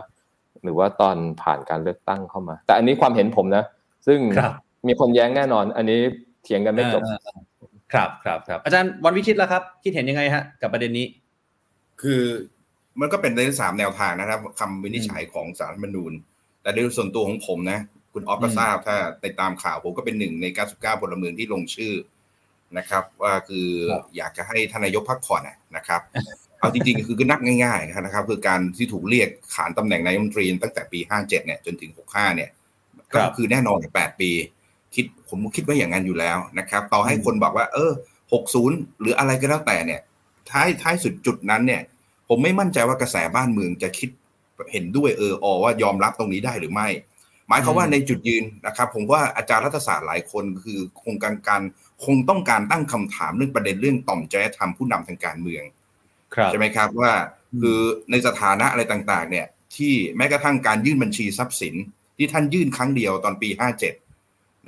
[0.65, 3.65] หรือว่าตอนผ่านการเลือกตั้งเข้ามา แต่อันนี้ความเห็นผมนะ
[4.07, 4.53] ซึ่งครับ
[4.89, 6.01] มีคนแย้งแน่นอน อันนี้
[6.45, 7.39] เถียงกันไม่จบเออเออ
[7.93, 11.07] ครับครับครับอาจารย์วันวิชิตแล้วครับ คิดเห็นยังไงฮะ กับประเด็นนี้
[12.03, 12.23] คือ
[13.01, 16.13] มันก็เป็นในสามแนวทางนะครับคำวินิจฉัยของสารรัฐธรรมนูญ
[16.63, 17.81] แต่โดยส่วนตัวของผมนะ
[18.13, 21.95] คุณออฟก็อืมทราบถ้าติดตามข่าวผมก็เป็นหนึ่งใน 99พลเมืองที่ลงชื่อ
[22.79, 23.67] นะครับ ว่าคือ
[24.17, 26.01] อยากจะให้ทานนายกพักผ่อนนะนะครับ
[26.59, 32.51] เอาจริงๆคือก็นับง่ายๆนะครับ คือการที่ถูกเรียกขานตำแหน่งนายกรัฐมนตรีตั้งแต่ปี 57 เนี่ยจนถึง 65 เนี่ย
[33.13, 34.31] ครัก็บคือแน่นอน8ปี
[34.97, 37.93] คิดผมคิดว่าอย่างนั้นอยู่แล้วนะครับต่อให้คนบอกว่า เออ
[38.47, 40.01] 60หรืออะไรก็แล้วแต่เนี่ย
[40.51, 41.83] ท้ายท้ายสุดจุดนั้นเนี่ย
[42.29, 44.09] ผมไม่มั่นใจว่ากระแสบ้านเมืองจะคิด
[44.73, 46.89] เห็นด้วยเอออว่ายอมรับตรงนี้ได้หรือไม่
[47.49, 51.63] หมายความว่าอืมในจุดยืนนะครับ ผมว่าอาจารย์รัฐศาสตร์หลายคนคือคงการการ
[52.05, 55.63] คงต้องการตั้งคำถามเรื่องประเด็นเรื่องต่อมจริยธรรมผู้นำทางการเมือง
[56.35, 57.13] ครับใช่ไหมครับว่า
[57.53, 57.79] อืมคือ
[58.11, 61.75] ในสถานะอะไรต่างๆ เนี่ย ที่แม้กระทั่งการยื่นบัญชีทรัพย์สิน
[62.17, 63.49] ที่ท่านยื่นครั้งเดียวตอนปี
[63.85, 64.06] 57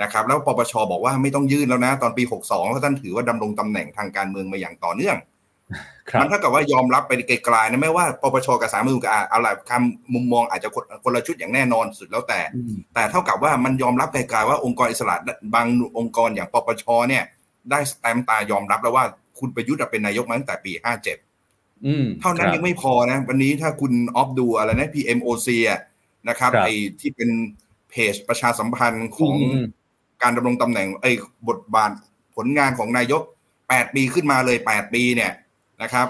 [0.03, 5.17] นะครับแล้วปปชบอกว่าไม่ต้องยื่นแล้วนะ ตอนปี 62เพราะท่านถือว่าดำรงตำแหน่งทางการเมืองมาอย่างต่อเนื่อง
[6.11, 15.17] ครับมันเท่ากับว่ายอมรับไปไกลๆนะไม่ว่าปปชกับสาลรฐธรรมนูญกับเอาละคำมุมมองอาจจะคนคนละชุดอย่างแน่นอนสุดแล้วแต่อืมแต่เท่ากับว่ามันยอมรับไกลๆว่าองค์กรอิสระ
[15.55, 15.67] บาง
[15.99, 17.25] องค์กรอย่างปปชเนี่ย
[17.71, 19.05] ได้สแตมป์ตายอมรับแล้วว่า
[19.39, 20.73] คุณประยุทธ์เป็นนายกมาตั้งแต่ปี
[21.27, 25.81] 57อืมเท่านั้นครับยังไม่พอนะ วันนี้ถ้าคุณออฟดูอะไรนะ PMOC อะ
[26.29, 27.31] นะครับครับไอ้ที่เป็น
[27.91, 29.67] เพจประชาสัมพันธ์ของอืม
[30.23, 31.11] การดำรงตำแหน่งไอ้
[31.49, 31.91] บทบาท
[32.37, 33.23] ผลงานของนายก
[33.59, 35.33] 8ปีขึ้นมาเลย8ปีเนี่ย
[35.83, 36.07] นะครับ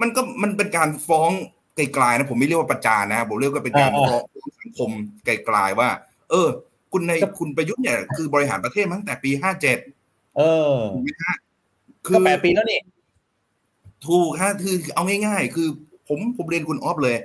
[0.00, 1.30] มันก็มันเป็นการฟ้อง
[1.76, 4.90] ไกลๆนะผมไม่เรียกว่าประจานนะผมเรียกว่าเป็นการอ่าฟ้องสังคม
[5.24, 5.88] ไกลๆว่า
[6.30, 6.48] เออ
[6.92, 11.36] คุณในคุณประยุทธ์เนี่ย คือบริหารประเทศมาตั้งแต่ปี57เออถูกไหมฮะ
[12.06, 12.80] ก็แปดปีแล้วนี่
[14.06, 15.68] ถูกฮะคือเอาง่ายๆ คือ
[16.08, 17.16] ผมผมเรียนคุณออฟเลย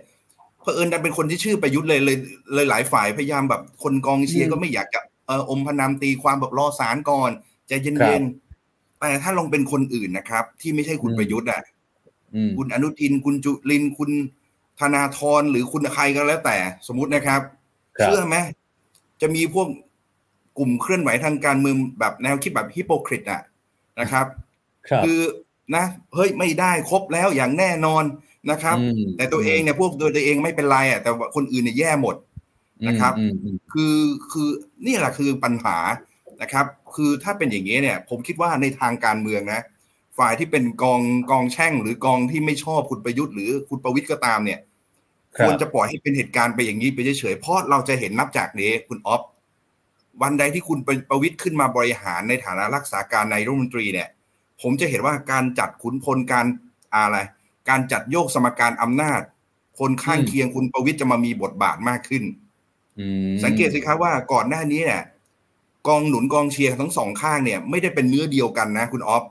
[0.62, 2.18] เผอิญดันเป็นคนที่ชื่อประยุทธ์เลยเลย
[2.54, 7.32] เลยหลายฝ่ายพยายามแบบคนกองเชียร์อืมก็ไม่อยากจะเอออมพนามตีความแบบรอสารก่อน
[7.68, 11.62] ใจเครัย็บนๆแต่ถ้าลองเป็นคนอื่นนะครับ ที่ไม่ใช่คุณอืมประยุทธ์อะ
[12.36, 14.12] อืมคุณอนุทินคุณจุลินทร์คุณ
[14.80, 17.42] ธนาธรหรือคุณใครก็แล้วแต่ สมมตินะครับ
[18.00, 18.36] ครับ เชื่อไหม
[19.22, 19.68] จะมีพวก
[20.58, 23.42] กลุ่มเคลื่อนไหวทางการเมืองแบบแนวคิดแบบฮิปโปคริตอะ
[24.00, 24.26] นะครับ
[24.90, 25.20] ครับคือ
[25.76, 28.04] นะเฮ้ยไม่ได้ครบแล้วอย่างแน่นอน
[28.52, 32.16] นะครับอืมแต่ตัวเองเนี่ยพวกตัวเองไม่เป็นไรอะแต่ว่าคนอื่นเนี่ยแย่หมด
[32.88, 33.96] นะครับอืมอืมคือ
[34.32, 34.50] คือ
[34.86, 35.78] นี่แหละคือปัญหา
[36.42, 39.62] นะครับ คือถ้าเป็นอย่างนี้เนี่ย ผมคิดว่าในทางการเมืองนะ
[40.18, 44.60] ฝ่ายที่เป็นกองกองแช่งหรือกองที่ไม่ชอบคุณประยุทธ์หรือคุณประวิตยก็ตามเนี่ย
[45.38, 49.22] ครัคบวรจะปล่อยให้เป็นเหตุการณ์ไปอย่างนี้ไปเฉยๆเพราะเราจะเห็นนับจากนี้คุณออฟ
[50.22, 54.08] วันใดที่คุณประประวิตยขึ้นมาบริหารในฐานะรักษาการนายรัฐมนตรีเนี่ย
[54.62, 56.46] ผมจะเห็นว่าการจัดขุนพลการ
[56.94, 57.18] อะไร
[57.70, 59.22] การจัดโยกสมการอำนาจ
[59.80, 62.34] คนข้างอืมเคียงคุณประวิตยจะมามีบทบาทมากขึ้นอืม
[63.44, 65.04] สังเกตสิครับว่าก่อนหน้านี้เนี่ย
[65.88, 69.24] กองหนุนกองเชียร์ทั้งสองข้างเนี่ย ไม่ได้เป็นเนื้อเดียวกันนะ คุณออฟ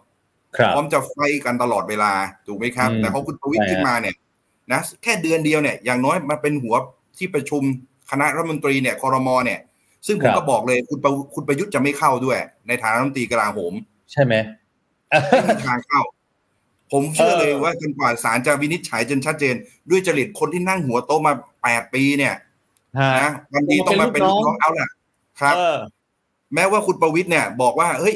[0.56, 2.12] ครับพร้อมจะไฟกันตลอดเวลา
[2.46, 4.14] ถูกไหมครับอืมแต่พอคุณประวิตยใช่ฮะขึ้นมาเนี่ย
[4.72, 6.74] นะแค่เดือนเดียวเนี่ยอย่างน้อยมาเป็นหัว
[7.18, 7.62] ที่ประชุม
[8.10, 9.60] คณะรัฐมนตรีเนี่ยคอรมอเนี่ย
[10.06, 13.74] ซึ่งผมก็บอกเลยคุณประคุณประยุทธ์จะไม่เข้าด้วย ในฐานะรัฐมนตรีกลาโหม
[14.12, 14.34] ใช่ไหม
[15.30, 16.00] ไม่มีทางเข้า
[16.92, 19.54] ผมเชื่อเลยเออว่าจนกว่าศาลจะวินิจฉัยจนชัดเจน
[19.90, 22.38] ด้วยจริตคนที่นั่งหัวโต๊ะมาแปดปีเนี่ยฮะ
[23.20, 24.88] นะวันนี้ต้องมาเป็นลูกน้องเอาล่ะ
[25.40, 25.78] ครับเออ
[26.54, 28.14] แม้ว่าคุณประวิทย์เนี่ยบอกว่าเฮ้ย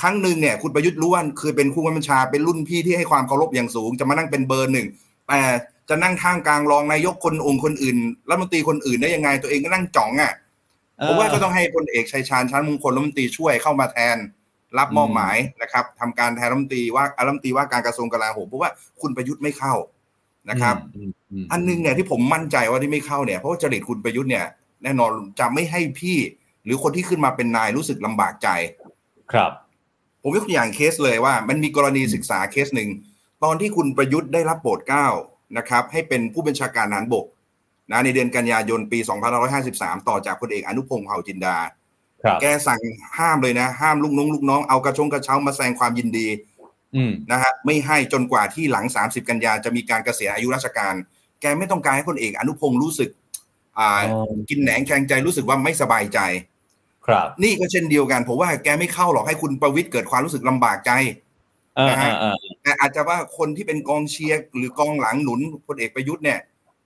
[0.00, 4.86] ครั้งหนึ่งเนี่ยคุณประยุทธ์รู้ว่าเคยเป็นผู้บัญชาเป็นรุ่นพี่ที่ให้ความเคารพอย่างสูง จะมานั่งเป็นเบอร์หนึ่ง
[5.28, 5.40] แต่
[5.88, 7.96] จะนั่งท่ามกลางรองนายกคนองค์คนอื่น
[8.28, 10.32] รัฐมนตรีคนอื่นได้ยังไงตัวเองก็นั่งจ่องอะ
[11.06, 14.16] ผมว่าก็ต้องให้พลเอกชัยชาญชั้นมงคลรัฐมนตรีช่วยเข้ามาแทน
[14.78, 19.74] รับมอบหมายนะครับทำการแทนรัฐมนตรีว่ารัฐมนตรีว่าการกระทรวงกลาโหมเพราะว่าคุณประยุทธ์ไม่เข้า
[20.50, 24.46] นะครับอืมอืมอันหนึงเนี่ยที่ผมมั่นใจว่าที่ไม่เข้าเนี่ยเพราะว่าจริตคุณประยุทธ์เนี่ย
[24.82, 26.18] แน่นอนจะไม่ให้พี่
[26.64, 28.48] หรือคนที่ขึ้นมาเป็นนายรู้สึกลำบากใจ
[29.32, 29.50] ครับ
[30.22, 32.90] ผมยกตัวอย่างเคสเลยว่า มันมีกรณีศึกษาเคสหนึ่ง
[33.44, 35.06] ตอนที่คุณประยุทธ์ได้รับโปรดเกล้า
[35.58, 37.26] นะครับ ให้เป็นผู้บัญชาการทหารบก
[37.90, 38.98] นะในเดือนกันยายนปี
[39.52, 41.56] 2553 ต่อจากพลเอกอนุพงศ์เผ่าจินดา
[42.24, 42.80] ครับแกสั่ง
[43.18, 46.53] ห้ามเลยนะ ห้ามลูกน้องลูกน้องเอากระชงกระเช้ามาแสดงความยินดีอืม
[47.32, 50.94] นะฮะไม่ให้จนกว่าที่หลัง 30 กันยาจะมีการเกษียณอายุราชการ
[51.40, 53.10] แกไม่ต้องการให้คนเอกอนุพงศ์รู้สึก
[53.78, 56.18] อ่าอ๋อกินแหนงแคลงใจรู้สึกว่าไม่สบายใจ
[57.06, 60.92] ครับ นี่ก็เช่นเดียวกันผมว่าแกไม่เข้าหรอกให้คุณประวิตยเกิดความรู้สึกลำบากใจ
[61.78, 66.38] อ่านะฮะอ่าอ่าแต่อาจจะว่าคนที่เป็นกองเชียร์หรือกองหลังหนุนพลเอกประยุทธ์เนี่ย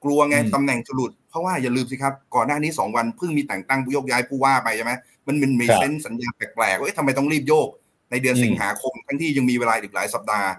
[0.04, 4.92] กลัวไงอืมตำแหน่งจะหลุด เพราะว่าอย่าลืมสิครับ ก่อนหน้านี้สองวันเพิ่งมีแต่งตั้งผู้โยกย้ายผู้ว่าไปใช่ไหม
[5.26, 7.68] มันมันมีครับเซนส์สัญญาณแปลกๆว่าเอ๊ะทำไมต้องรีบโยก
[8.10, 10.50] ในเดือนอืมสิงหาคมทั้งที่ยังมีเวลาอีกหลายสัปดาห์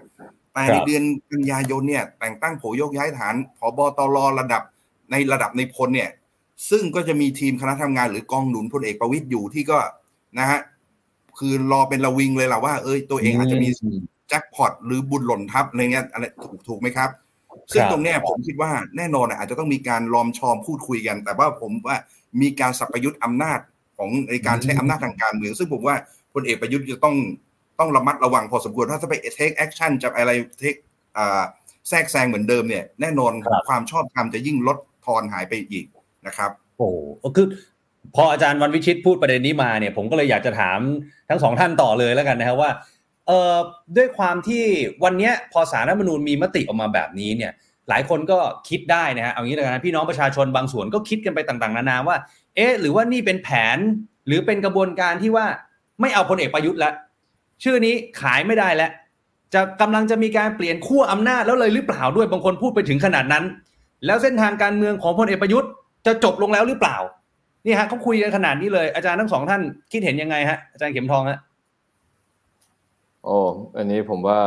[0.52, 4.62] แต่ครัในบเดือนกันยายนเนี่ยแต่งตั้งโผโยกย้ายฐานผบตรระดับ
[5.10, 6.10] ในระดับในพลเนี่ย
[6.70, 9.78] ซึ่งก็จะมีทีมคณะทำงานหรือกองหนุนพลเอกประวิตยอยู่ที่ก็
[10.38, 10.60] นะฮะ
[11.38, 13.68] คือรอเป็นระวิงเลยล่ะว่า เอ้ยตัวเองอาจจะมี
[14.28, 17.10] แจ็คพอตหรือบุญหล่นทับอะไรเงี้ยอะไรถูกถูกไหมครับ
[17.72, 21.96] ซึ่งครับตรงเนี้ยผมคิดว่าแน่นอนอะอาจจะต้องมีการลอมชอมพูดคุยกัน แต่ว่าผมว่า
[22.40, 23.58] มีการสัพยุทธ์อำนาจ
[23.98, 25.96] ของในการใช้อำนาจทางการเมืองซึ่งผมว่า
[26.34, 27.16] พลเอกประยุทธ์จะต้อง
[27.78, 30.80] ต้องระมัดระวังพอสมควรถ้าจะไป take action จะอะไร take
[31.16, 31.42] อ่า
[31.88, 35.86] แทรกแซงเหมือนเดิมเนี่ย แน่นอนครับความชอบธรรมจะยิ่งลดทอนหายไปอีก
[36.26, 37.46] นะครับ โอ้โหคือ
[38.14, 40.78] พออาจารย์วันวิชิตพูดประเด็นนี้มาเนี่ย ผมก็เลยอยากจะถาม
[41.28, 42.70] ทั้งสองท่านต่อเลยแล้วกันนะครับว่า
[43.26, 43.56] เอ่อ
[43.96, 44.64] ด้วยความที่
[45.04, 47.52] วันเนี้ยพอสารรัฐธรรมนูญมีมติออกมาแบบนี้เนี่ย
[47.88, 48.38] หลายคนก็
[48.68, 52.16] คิดได้นะฮะเอางี้เลยนะพี่น้องประชาชนบางส่วนก็คิดกันไปต่างๆ นานาว่า
[52.56, 53.78] เอ๊ะ หรือว่านี่เป็นแผน
[54.26, 55.46] หรือเป็นกระบวนการที่ว่า
[56.00, 56.94] ไม่เอาพลเอกประยุทธ์แล้ว
[57.62, 58.90] ชื่อนี้ขายไม่ได้แล้ว
[59.54, 63.44] จะกำลังจะมีการเปลี่ยนขั้วอำนาจแล้วเลยหรือเปล่าด้วยบางคนพูดไปถึงขนาดนั้น
[64.06, 65.70] แล้วเส้นทางการเมืองของพลเอกประยุทธ์
[66.06, 66.96] จะจบลงแล้วหรือเปล่า
[67.66, 71.40] นี่ฮะเขาคุยกันขนาดนี้เลยอาจารย์ทั้งสองท่านคิดเห็นยังไงฮะอาจารย์เข็มทองฮะ
[73.24, 73.38] โอ้
[73.76, 74.40] อันนี้ผมว่า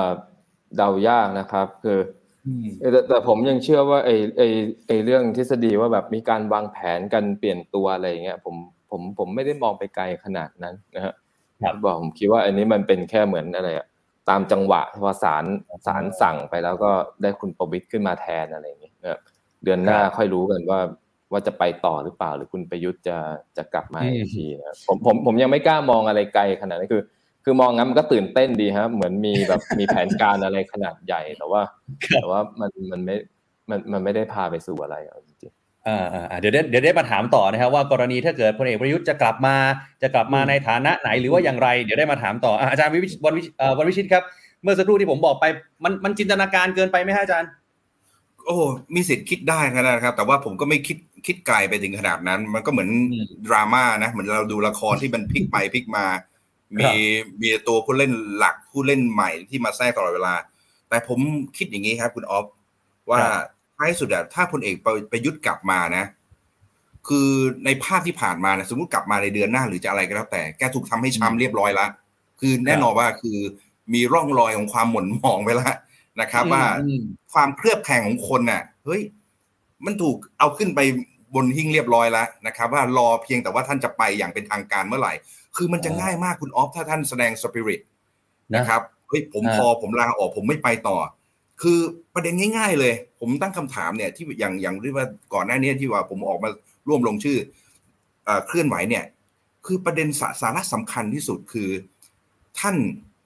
[0.78, 2.00] เดายากนะครับ คือ
[2.82, 4.48] อแต่แต่ผมยังเชื่อว่าไอ้ไอ้
[4.88, 8.56] ไอ้เรื่องทฤษฎีว่าแบบมีการวางแผนกันเปลี่ยนตัวอะไรอย่างเงี้ยผม
[8.90, 11.23] ผมผมไม่ได้มองไปไกลขนาดนั้นนะฮะครั
[11.74, 13.88] บบอกผมคิดว่าอันนี้มันเป็นแค่เหมือนอะไรอะ
[14.30, 15.44] ตามจังหวะพอศาล
[15.88, 19.20] ศาลสั่งไปแล้วก็ได้คุณประวิตรขึ้นมาแทนอะไรอย่างเงี้ยนะครับ
[19.64, 20.80] เดือนหน้าครับค่อยรู้กันว่า
[21.32, 23.18] ว่าจะไปต่อหรือเปล่า หรือคุณประยุทธ์จะ
[23.58, 27.04] จะกลับมาอืมอีกทีนะครับผมผมผมยังไม่กล้ามองอะไรไกลขนาดนั้นคือ
[27.44, 31.62] คือมองงั้นมันก็ตื่นเต้นดีครับเหมือนมีแบบมีแผนการอะไรขนาดใหญ่แต่ว่า
[32.14, 33.16] แต่ว่ามันมันไม่
[33.70, 34.96] มันมันไม่ได้พาไปสู่อะไร
[35.86, 39.56] เอาจริงอ่าอ่าอ่าเดี๋ยวได้เดี๋ยวได้มาถามต่อนะครับว่ากรณีถ้าเกิดพลเอกประยุทธ์จะกลับมา
[40.02, 44.24] จะกลับมาในฐานะไหนหรือว่าอย่างไร เดี๋ยวได้มาถามต่ออะอาจารย์วิชิตวันวิชิตเอ่อวันวิชิตครับ
[44.64, 45.46] เมื่อสักครู่ที่ผมบอกไป
[45.84, 47.50] มันมันจินตนาการเกินไปไหมฮะอาจารย์
[48.46, 48.58] โอ้
[48.96, 56.06] มีสิทธิ์คิดได้นะครับ แต่ว่าผมก็ไม่คิดคิดไกลไปถึงขนาดนั้น มันก็เหมือนอืมดราม่านะเหมือนเราดูละครที่มันพลิกไปพลิกมา
[56.84, 56.96] ครัมีบ
[57.42, 60.34] มีตัวผู้เล่นหลักผู้เล่นใหม่ที่มาแทรกตลอดเวลา
[60.90, 61.20] แต่ผม
[61.58, 62.46] คิดอย่างนี้ครับ คุณออฟ
[63.12, 63.22] ว่า
[63.78, 66.06] ท้ายสุดอะถ้าพลเอกประประยุทธ์กลับมานะ
[67.08, 67.30] คือ
[67.66, 71.86] ในภาพที่ผ่านมานะสมมติกลับมาในเดือนหน้าหรือจะอะไรก็แล้วแต่แกถูกทำให้ช้ำเรียบร้อยละ
[72.40, 73.38] คือแน่นอนว่าคือ
[73.94, 75.76] มีร่องรอยของความหม่นหมองไปแล้ว
[76.22, 77.02] นะครับ ว่าอืม
[77.34, 79.02] ความเครือบแคลงของคนน่ะเฮ้ย
[79.86, 80.80] มันถูกเอาขึ้นไป
[81.36, 85.14] บนหิ้งเรียบร้อยแล้วนะครับ ว่ารอเพียงแต่ว่าท่านจะไปอย่างเป็นทางการเมื่อไหร่
[85.56, 87.82] คือมันจะอ๋อง่ายมากคุณออฟถ้าท่านแสดงสปิริต
[88.56, 90.98] นะนะครับเฮ้ยผมอ่าพอผมลาออกผมไม่ไปต่อ
[91.62, 91.80] คือ
[92.14, 96.50] ประเด็นง่าย ๆ เลย ผมตั้งคำถามเนี่ยที่อย่างอย่างที่ว่าก่อนหน้านี้ที่ว่าผมออกมา
[96.88, 97.38] ร่วมลงชื่อ
[98.26, 99.04] เอ่อเคลื่อนไหวเนี่ย
[99.66, 101.70] คือประเด็นสาสาระสำคัญที่สุดคือ
[102.60, 102.78] ท่าน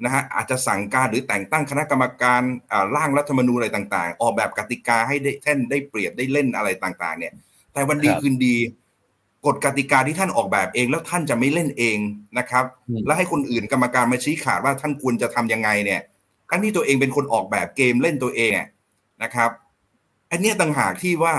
[0.03, 7.33] นะฮะอาจจะสั่งการหรือแต่งตั้งคณะกรรมการอ่าร่างรัฐธรรมนูญอะไรต่างๆ ออกแบบกติกาให้ได้ท่านได้เปรียบได้เล่นอะไรต่างๆ เนี่ย
[7.73, 8.55] แต่วันดีครับคืนดี
[9.45, 11.97] กฎกติกาที่ท่านออกแบบเองแล้วท่านจะไม่เล่นเอง
[12.37, 16.01] นะครับอืมแล้วให้คนอื่นกรรมการมาชี้ขาดว่าท่านควรจะทำยังไงเนี่ย
[16.49, 18.67] ทั้งที่ตัวเองเป็นคนออกแบบเกมเล่นตัวเองอะ
[19.23, 19.49] นะครับ
[20.31, 21.35] อันเนี้ยต่างหากที่ว่า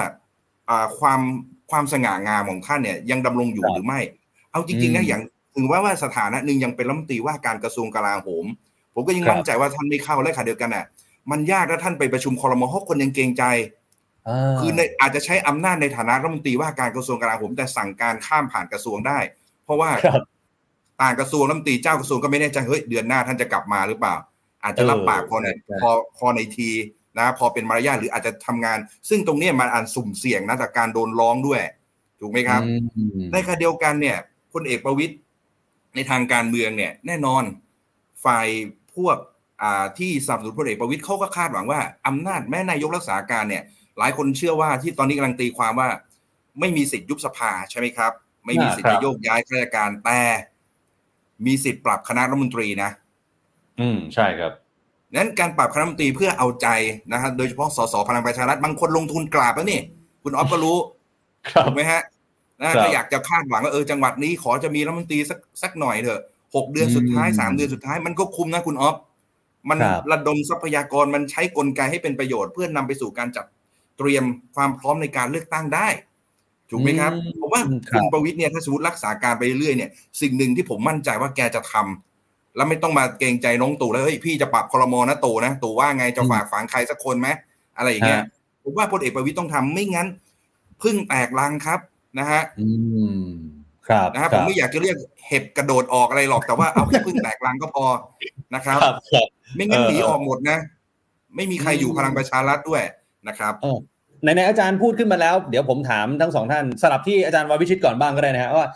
[0.69, 1.21] อ่าความ
[1.71, 4.01] ความสง่างามของท่านเนี่ยยังดำรงอยู่ครับหรือไม่
[4.51, 5.23] เอาจริงๆอืนะมอย่าง
[5.57, 8.45] ถึงว่าว่าสถานะหนึ่งยังเป็นรัฐมนตรีว่าการกระทรวงกลาโหม
[8.95, 10.85] ผมก็ยังครับมั่นใจว่าท่านไม่เข้าและขณะเดียวกันน่ะ
[11.31, 13.45] มันยากถ้าท่านไปประชุมคอรมอเพราะคนยังเกรงใจ
[14.29, 19.19] อ่าคือในอาจจะใช้อำนาจในฐานะรัฐมนตรีว่าการกระทรวงกลาโหม แต่สั่งการข้ามผ่านกระทรวงได้
[19.65, 20.23] เพราะว่าครับ
[21.03, 24.15] ต่างกระทรวงรัฐมนตรีเจ้ากระทรวงก็ไม่แน่ใจเฮ้ยเดือนหน้าท่านจะกลับมาหรือเปล่า
[24.63, 26.71] อาจจะรับเออปากพอในใช่พอพอในที
[27.19, 28.79] นะพอเป็นมารยาทหรืออาจจะทำงาน
[29.09, 31.61] ซึ่งตรงเนี้ยมันอันสุ่มเสี่ยงนะจากการโดนร้องด้วย
[32.21, 34.17] ถูกไหมครับอืมในขณะเดียวกันเนี่ย
[34.53, 35.15] พลเอกประวิตย
[35.95, 37.43] ในทางการเมืองเนี่ยแน่นอน
[38.25, 38.47] ฝ่าย
[38.97, 39.17] พวก
[39.63, 43.63] อ่าที่สนับสนุนพลเอกประวิตยเขาก็คาดหวังว่าอำนาจแม้นายกรักษาการเนี่ย
[43.99, 45.89] หลายคนเชื่อว่าที่ตอนนี้กำลังตีความว่า
[46.61, 48.13] ไม่มีสิทธิ์ยุบสภาใช่ไหมครับ
[48.47, 50.21] ไม่มีสิทธิ์ครัจะบโยกย้ายข้าราชการแต่
[51.47, 52.91] มีสิทธิ์ปรับคณะรัฐมนตรีนะ
[53.81, 54.53] อืมใช่ครับ
[55.17, 56.69] นั้นการปรับคณะรัฐมนตรีเพื่อเอาใจ
[57.13, 59.81] นะฮะโดยเฉพาะสสพลังประชารัฐบางคนลงทุนกราบแล้วนี่
[60.23, 60.77] คุณออฟก็รู้
[61.53, 62.03] ครับถูกไหมฮะ
[62.61, 66.23] นะครับถ้าอยากจะคาดหวังว่าเออจังหวัดนี้ขอจะมีรัฐมนตรีสักสักหน่อยเถอะ
[66.55, 68.97] หกเดือนสุดท้ายอืมสามเดือนสุดท้ายมันก็คุ้มนะคุณออฟ
[69.69, 73.47] มันครับระดมทรัพยากรมันใช้กลไกให้เป็นประโยชน์ เพื่อนนำไปสู่การจัด
[73.99, 74.25] เตรียม
[74.57, 75.89] ความพร้อมในการเลือกตั้งได้
[76.71, 82.08] ถูกไหมครับอืมผมว่าครับคุณประวิทย์เนี่ยถ้าสมมติรักษาการไปเรื่อยๆเนี่ย สิ่งหนึ่งที่ผมมั่นใจว่าแกจะทำ
[82.59, 87.29] แล้วไม่ต้องมาเกรงใจน้องตู่แล้วเฮ้ยพี่จะปรับคอรมอนะตู่นะตู่ว่าไงจะฝากฝังใครสักคนไหม
[87.77, 88.27] อะไรอย่างเงี้ยฮะ
[88.63, 90.09] ผมว่าพลเอกประวิตยต้องทำไม่งั้น
[90.83, 91.81] พึ่งแตกรังครับ
[92.19, 92.69] นะฮะอื
[93.19, 93.23] ม
[93.89, 94.97] ครับนะฮะคผรัมบไม่อยากจะเรียก
[95.27, 97.85] เห็บกระโดดออกอะไรหรอกแต่ว่าเอาแค่พึ่งแตกรังก็พอ
[98.55, 100.59] นะครับครับครับไม่งั้นเออหนีออกหมดนะ
[101.37, 102.83] ไม่มีใครอยู่อืมพลังประชารัฐด้วย
[103.29, 103.79] นะครับเออ
[104.23, 108.67] ไหนๆอาจารย์พูดขึ้นมาแล้ว เดี๋ยวผมถามทั้งสองท่านสลับที่อาจารย์วาวิชิตก่อนบ้างก็ได้นะฮะว่า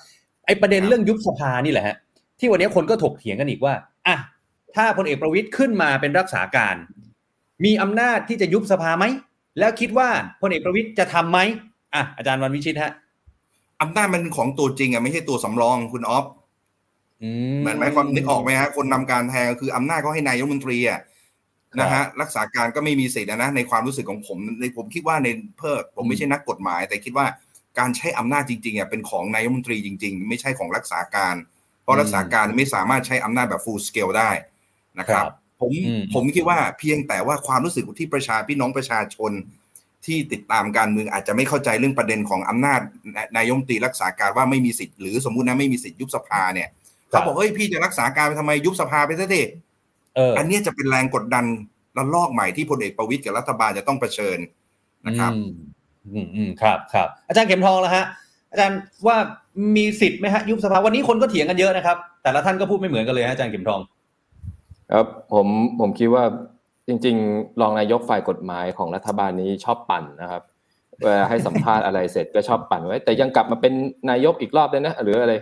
[0.47, 1.97] ไอ้ประเด็นครับเรื่องยุบสภานี่แหละฮะ
[2.43, 3.75] ที่วันนี้คนก็ถกเถียงกันอีกว่า
[4.07, 4.17] อะ
[4.77, 6.77] ถ้าพลเอกประวิตยขึ้นมาเป็นรักษาการ
[7.65, 9.05] มีอำนาจที่จะยุบสภาไหม
[9.59, 10.09] แล้วคิดว่า
[10.43, 11.39] พลเอกประวิตยจะทำไหม
[11.95, 12.93] อะอาจารย์วันวิชิตฮะ
[13.83, 16.25] อำนาจมันของตัวจริงอะไม่ใช่ตัวสำรองคุณออฟ
[17.23, 17.29] อื
[17.61, 21.01] เหมือนไหมความนึกออกไหมฮะคนนำการแทนคืออำนาจก็ให้นายกรัฐมนตรีอะ
[21.81, 25.29] นะฮะรักษาการก็ไม่มีสิทธิ์อะนะในความรู้สึกของผมในผมคิดว่าใน
[25.59, 27.27] เพิ่ผมไม่ใช่นักกฎหมาย แต่คิดว่า
[27.79, 31.35] การใช้อำนาจจริงๆอะเป็นของนายกรัฐมนตรีจริง ๆ ไม่ใช่ของรักษาการ
[31.83, 34.31] เพราะรักษาการไม่สามารถใช้อำนาจแบบ full scale ได้
[34.99, 35.27] นะครับ
[35.61, 39.33] ผมอืมผมคิดว่าเพียงแต่ว่าความรู้สึกที่ประชาพี่น้องประชาชน
[40.07, 42.81] ที่ติดตามการเมืองอาจจะไม่เข้าใจเรื่องประเด็นของอำนาจ
[43.37, 46.69] นายกรัฐมนตรีรักษาการว่าไม่มีสิทธิ์หรือสมมุตินะไม่มีสิทธิ์ยุบสภาเนี่ย
[47.09, 49.43] เขาบอกเฮ้ยพี่จะรักษาการไปทำไมยุบสภาไปซะดิ
[50.17, 51.45] เอออันเนี้ยจะเป็นแรงกดดัน
[51.97, 54.39] ระลอกใหม่ที่พลเอกประวิตยกับรัฐบาลจะต้องเผชิญ
[55.07, 55.53] นะครับ อืม
[56.15, 58.07] อืมอืมครับครับอาจารย์เข็มทองแล้วฮะ
[58.51, 59.17] อาจารย์ว่า
[59.77, 63.81] มีสิทธิ์ไหมฮะยุบสภาวันนี้คนก็เถียงกันเยอะนะครับ แต่ละท่านก็พูดไม่เหมือนกันเลยฮะอาจารย์เข็มทอง
[64.93, 65.47] ครับผม
[65.81, 66.25] ผมคิดว่า
[66.87, 70.43] จริง ๆ รองนายกฝ่ายกฎหมายของรัฐบาลนี้ชอบปั่นนะครับ
[71.05, 73.73] เวลาให้สัมภาษณ์อะไรเสร็จก็ชอบปั่นไว้ แต่ยังกลับมาเป็น
[74.11, 75.35] นายกอีกรอบเลยนะหรืออะไร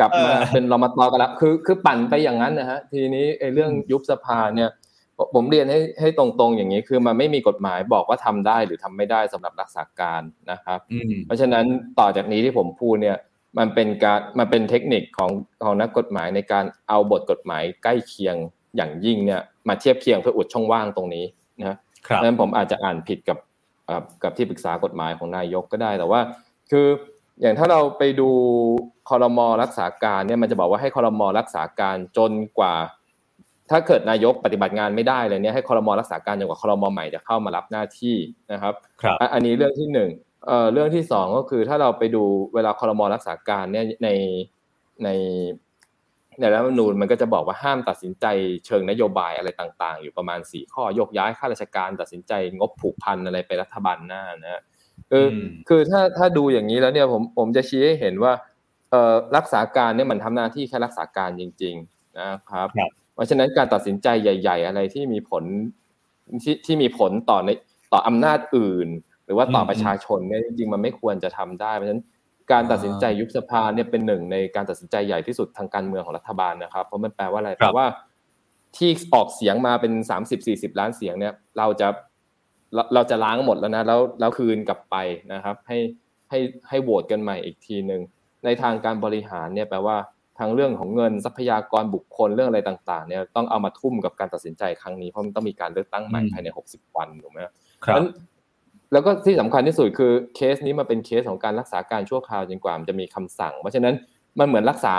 [0.00, 4.70] กลับมาเออเป็นรมตกันแล้วคือคือปั่นไปอย่างนั้นนะฮะทีนี้ไอ้เรื่องยุบสภาเนี่ย
[5.16, 11.64] ผมผมเรียนให้ให้ตรงๆอย่างนี้คือมันไม่มีกฎหมายบอกว่าทำได้หรือทำไม่ได้สำหรับรักษาการนะครับอืมเพราะฉะนั้น
[11.98, 13.16] ต่อจากนี้ที่ผมพูดเนี่ย
[13.58, 15.30] มันเป็นการมันเป็นเทคนิคของ
[15.64, 18.36] ของนักกฎหมายในการเอาบทกฎหมายใกล้เคียง
[18.76, 21.24] อย่างยิ่งเนี่ยมาเทียบเคียงเพื่ออุดช่องว่างตรงนี้
[21.60, 21.66] นะ
[22.06, 23.38] ครับนั้นผมอาจจะอ่านผิดกับ
[23.86, 26.20] เอ่อกับที่ปรึกษากฎหมายของนายกก็ได้แต่ว่า
[26.70, 26.86] คือ
[27.40, 28.30] อย่างถ้าเราไปดู
[29.08, 32.74] คอรมอรักษาการเนี่ยมันจะบอกว่าให้คอรมอรักษาการจนกว่า
[33.70, 38.16] ถ้าเกิดนายกปฏิบัติงานไม่ได้เลยเนี่ยให้คอรมอรักษาการจนกว่าคอรมอใหม่จะเข้ามารับหน้าที่
[38.52, 40.10] นะครับครับอะอันนี้เรื่องที่หนึ่ง
[40.46, 42.22] เอ่อเรื่องที่สองก็คือถ้าเราไปดู
[42.54, 44.08] เวลาคอรมอรักษาการเนี่ยใน
[45.04, 45.08] ใน
[46.40, 48.26] ในรัฐธรรมนูญมันก็จะบอกว่าห้ามตัดสินใจ
[48.66, 54.62] เชิงนโยบายอะไรต่างๆ อยู่ประมาณสี่ข้อยกย้ายข้าราชการตัดสินใจงบผูกพันอะไรไปรัฐบาลหน้านะฮะ
[55.10, 58.32] คืออมคือถ้าถ้าดูอย่างนี้แล้วเนี่ยผมผมจะชี้ให้เห็นว่า
[58.90, 65.44] เอ่อรักษาการเนี่ยมันทำหน้าที่แค่รักษาการจริง ๆนะครับครับ เพราะฉะนั้นการตัดสินใจใหญ่ ๆ อะไรที่มีผล
[66.42, 67.50] ที่ที่มีผลต่อใน
[67.92, 68.88] ต่ออำนาจอื่น
[69.26, 72.02] หรือว่าต่ออมประชาชนเนี่ยจริงๆมันไม่ควรจะทำได้เพราะฉะนั้น
[72.52, 77.86] การตัดสินใจยุบสภาเนี่ยเป็นหนึ่งในการตัดสินใจใหญ่ที่สุดทางการเมืองของรัฐบาลนะครับ เพราะมันแปลว่าอะไรคแปรัลบว่า
[78.76, 81.88] ที่ออกเสียงมาเป็นสามสิบสี่สิบล้านเสียงเนี่ย เราจะ
[82.74, 84.96] เราเราจะล้างหมดแล้วนะแล้วแล้วคืนกลับไป
[85.32, 85.78] นะครับ ให้
[86.30, 88.00] ให้ให้โหวตกันใหม่อีกทีหนึ่ง
[88.44, 89.96] ในทางการบริหารเนี่ยแปลว่า
[90.38, 98.08] ทางเรื่องของเงินทรัพยากรบุคคลเรื่องอะไรต่างๆเนี่ยต้องเอามาทุ่มกับการตัดสินใจครั้งนี้เพราะมันต้องมีการเลือกตั้งใหม่อืมภายในหกสิบวันถูกไหมครับนั้น
[98.94, 103.94] แล้วก็ที่สำคัญที่สุดคือเคสนี้มาเป็นเคสของการรักษาการชั่วคราวจนกว่ามันจะมีคำสั่ง เพราะฉะนั้น
[104.38, 104.94] มันเหมือนรักษา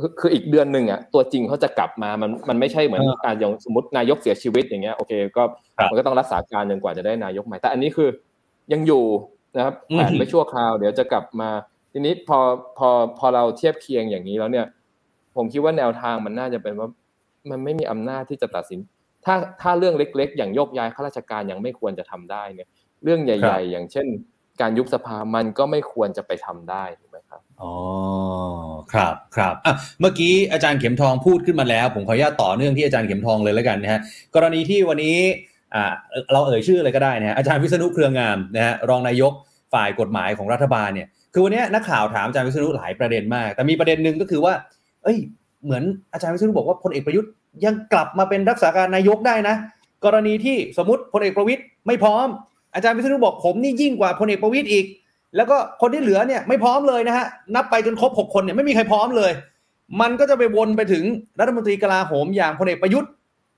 [0.00, 5.42] คือคืออีกเดือนหนึ่งอะตัวจริงเขาจะกลับมามันมันไม่ใช่เหมือนเอออ่อ่าอย่างสมมตินายกเสียชีวิตอย่างเงี้ยโอเคก็
[5.76, 8.08] ครับมันก็ต้องรักษาการจนกว่าจะได้นายกใหม่แต่อันนี้คือ
[8.72, 9.04] ยังอยู่
[9.56, 11.50] นะครับอืมแผนไม่ชั่วคราว เดี๋ยวจะกลับมา
[11.92, 12.38] ทีนี้พอ
[12.78, 14.66] พอพอเราเทียบเคียงอย่างนี้แล้วเนี่ย
[15.36, 16.88] ผมคิดว่าแนวทางมันน่าจะเป็นว่า
[17.50, 18.80] มันไม่มีอำนาจที่จะตัดสิน
[19.24, 22.68] ถ้าถ้าเรื่องเล็ก ๆ อย่างโยกย้ายข้าราชการยังไม่ควรจะทำได้เนี่ย
[23.04, 24.06] เรื่องใหญ่ ๆ อย่างเช่น
[24.60, 27.74] การยุบสภามันก็ไม่ควรจะไปทำได้ถูกไหมครับอ๋อ
[28.92, 34.00] ครับครับอะเมื่อกี้อาจารย์เข็มทองพูดขึ้นมาแล้ว ผมขออนุญาตต่อเนื่องที่อาจารย์เข็มทองเลยแล้วกันนะฮะ
[34.34, 35.16] กรณีที่วันนี้
[35.74, 35.92] อ่า
[36.32, 39.32] เราเอ่ยชื่อเลยก็ได้นะฮะอาจารย์วิษณุเครืองามนะฮะรองนายก
[39.74, 44.54] ฝ่ายกฎหมายของรัฐบาลเนี่ยคือวันนี้นักข่าวถามอาจารย์วิษณุหลายประเด็นมาก แต่มีประเด็นหนึ่งก็คือว่า
[45.02, 45.18] เอ้ย
[45.64, 45.82] เหมือน
[46.12, 47.30] อาจารย์วิษณุบอกว่าพลเอกประยุทธ์
[47.64, 49.56] ยังกลับมาเป็นรักษาการนายกได้นะ
[50.04, 52.26] กรณีที่สมมติพลเอกประวิตยไม่พร้อม
[52.76, 54.86] อาจารย์วิษณุบอกผมนี่ยิ่งกว่าพลเอกประวิตยอีก
[55.36, 59.32] แล้วก็คนที่เหลือเนี่ยไม่พร้อมเลยนะฮะนับไปจนครบหกคนเนี่ยไม่มีใครพร้อมเลย
[60.00, 61.04] มันก็จะไปวนไปถึง
[61.40, 63.10] รัฐมนตรีกลาโหมอย่างพลเอกประยุทธ์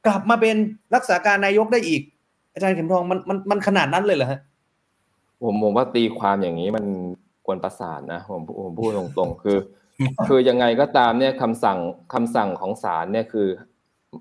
[0.06, 0.56] กลับมาเป็น
[0.94, 2.02] รักษาการนายกได้อีก
[2.52, 4.40] อาจารย์เข็มทองมันมันมันขนาดนั้นเลยเหรอฮะ
[5.42, 6.84] ผมผมว่าตีความอย่างนี้มัน
[7.46, 9.58] กวนประสาทนะผมผมพูดตรงๆ คือ
[10.26, 11.78] คือยังไงก็ตามเนี่ยคำสั่ง
[12.14, 13.48] คำสั่งของศาลเนี่ยคือ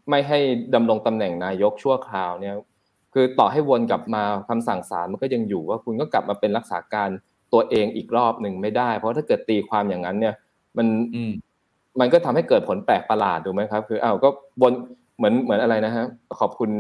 [0.09, 0.39] ไม่ให้
[0.75, 2.55] ดำรงตำแหน่งนายกชั่วคราวเนี่ย
[3.19, 7.09] คือต่อให้วนกลับมาคำสั่งศาลมันก็ยังอยู่ว่าคุณก็กลับมาเป็นรักษาการ
[7.53, 10.33] ตัวเองอีกรอบหนึ่งไม่ได้ เพราะถ้าเกิดตีความอย่างนั้นเนี่ย
[10.77, 10.87] มัน
[11.99, 14.29] มันก็ทำให้เกิดผลแปลกประหลาดถูกไหมครับ คืออ้าวก็
[14.61, 14.73] วน
[15.17, 16.05] เหมือนเหมือนอะไรนะฮะ
[16.39, 16.71] ขอบคุณ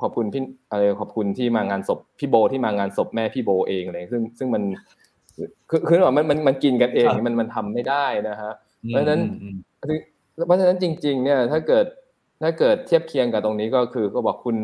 [0.00, 4.62] ขอบคุณพี่อะไรขอบคุณที่มางานศพพี่โบที่มางานศพแม่พี่โบเองอะไรซึ่งซึ่งมัน
[5.70, 8.52] คือคือว่ามันมันมันกินกันเองมันมันทำไม่ได้นะฮะ
[8.88, 9.20] เพราะฉะนั้น
[10.46, 11.86] เพราะฉะนั้นจริง ๆ เนี่ย ถ้าเกิด
[12.42, 14.56] ถ้าเกิดเทียบเคียงกับตรงนี้ก็คือก็บอกคุณ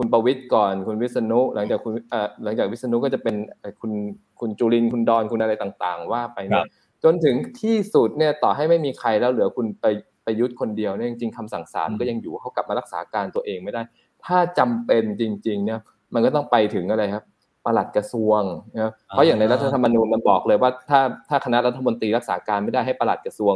[0.00, 3.34] คุณประวิทย์ก่อน คุณวิษณุหลังจากคุณเอ่อหลังจากวิษณุก็จะเป็น
[3.80, 3.92] คุณ
[4.40, 6.64] คุณจุลินคุณดอนคุณอะไรต่างๆ ว่าไปเนี่ย
[7.04, 9.86] จนถึงที่สุดเนี่ยต่อให้ไม่มีใครแล้วเหลือคุณไป
[10.24, 13.82] ไปยุทธคนเดียวเนี่ยจริงๆคำสั่งศาลก็ยังอยู่เขากลับมารักษาการตัวเองไม่ได้
[14.24, 15.80] ถ้าจำเป็นจริงๆเนี่ย
[16.14, 17.24] มันก็ต้องไปถึงอะไรครับ
[17.64, 18.42] ปลัดกระทรวง
[18.74, 23.54] นะเพราะอย่างในรัฐธรรมนูญมันบอกเลยว่าถ้าถ้าคณะรัฐมนตรีรักษาการไม่ได้ให้ปลัดกระทรวง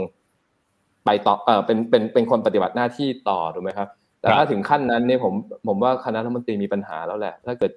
[1.05, 3.89] ไปต่อเออเป็นเป็นเป็นคนปฏิบัติหน้าที่ต่อถูกไหมครับ
[4.25, 5.35] แต่ถ้าถึงขั้นนั้นเนี่ยผม
[5.67, 7.73] ผมว่าคณะรัฐมนตรีมีปัญหาแล้วแหละ ถ้าเกิด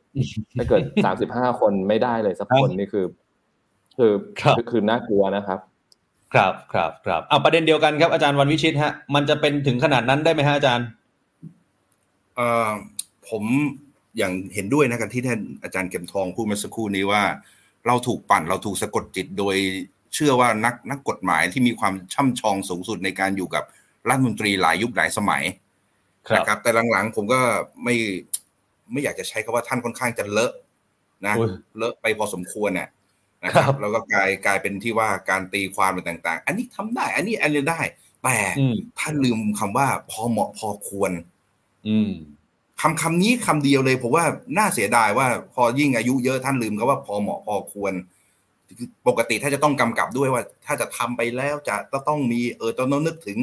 [0.57, 3.05] ถ้าเกิดสามสิบห้าคนไม่ได้เลยสักคนนี่คือ
[3.97, 4.13] คือ
[4.71, 5.59] คือน่ากลัวนะครับ
[6.33, 10.87] ครับครับครับเอาประเด็นเดียวกันครับอาจารย์วันวิชิตฮะ มันจะเป็นถึงขนาดนั้นได้ไหมฮะอาจารย์
[12.35, 12.71] เอ่อ
[13.29, 13.43] ผม
[14.17, 17.21] อย่างเห็นด้วยนะกันที่ท่านอาจารย์เก็บทองพูดมาสักครู่นี้ว่า
[17.87, 19.55] เราถูกปั่นเราถูกสะกดจิตโดย
[20.13, 23.63] เชื่อว่านักนักกฎหมายที่มีความช่ำชองสูงสุดในการอยู่กับ
[24.07, 25.43] รัฐมนตรีหลายยุคหลายสมัย
[26.35, 27.39] นะครับแต่หลังๆผมก็
[27.83, 27.95] ไม่
[28.91, 30.53] ไม่อยากจะใช้คำว่าท่านค่อนข้างจะเลอะ
[31.25, 31.35] นะ
[31.77, 32.89] เลอะไปพอสมควรเนี่ย
[33.45, 37.81] นะครับแล้วก็กลายกลายเป็นที่ว่าการตีความต่าง ๆ อันนี้ทำได้ อันนี้อันนี้ได้
[38.23, 38.37] แต่
[38.99, 41.11] ท่านลืมคำว่าพอเหมาะพอควร
[41.87, 42.11] อืม
[42.81, 44.25] คำคำนี้คำเดียวเลยผมว่า
[44.57, 47.93] น่าเสียดายว่าพอยิ่งอายุเยอะท่านลืมก็ว่าพอเหมาะพอควร
[49.07, 51.75] ปกติถ้าจะต้องกำกับด้วยว่า ถ้าจะทำไปแล้วจะ
[52.07, 53.37] ต้องมีเออต้องนึกถึง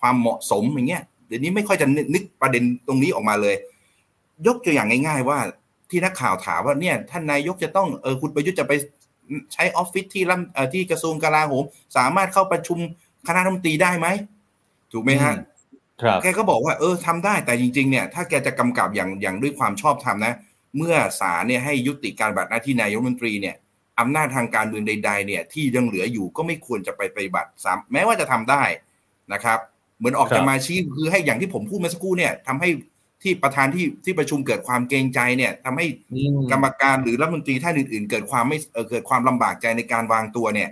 [0.00, 3.56] ความเหมาะสมอย่างเงี้ย เดี๋ยวนี้ไม่ค่อยจะนึกประเด็นตรงนี้ออกมาเลย
[4.46, 5.38] ยกตัวอย่างง่าย ๆ ว่า
[5.90, 8.72] ที่นักข่าวถามว่าเนี่ยท่านนายกจะต้องเออคุณประยุทธ์จะไป
[9.52, 10.40] ใช้ออฟฟิศที่รัฐ
[10.72, 11.64] ที่กระทรวงกลาโหม
[11.96, 12.78] สามารถเข้าประชุม
[13.26, 14.06] คณะรัฐมนตรีได้ไหม
[14.92, 15.34] ถูกไหมฮะ
[16.22, 20.34] แกก็บอกว่าเออทำได้แต่จริงๆเนี่ยถ้าแกจะกำกับอย่างอย่างด้วยความชอบธรรมนะ
[20.76, 23.56] เมื่อศาลเนี่ยให้ยุติการบัตรหน้าที่นายกรัฐมนตรีเนี่ย
[24.00, 28.62] อำนาจทางการเมืองใด ๆ เนี่ยที่ยังเหลืออยู่ก็ไม่ควรจะไปปฏิบัติซ้ำแม้ว่าจะทำได้
[29.32, 29.58] นะครับ
[29.98, 32.68] เหมือนออกจะมาชี้คือให้อย่างที่ผมพูดเมื่อสักครู่เนี่ยทำให้
[33.22, 35.86] ที่ประธานที่ที่ประชุมเกิดความเกรงใจเนี่ยทำให้
[36.52, 38.58] กรรมการหรือรัฐมนตรีท่านอื่นๆ เกิดความไม่
[38.90, 40.70] เกิดความลำบากใจในการวางตัวเนี่ย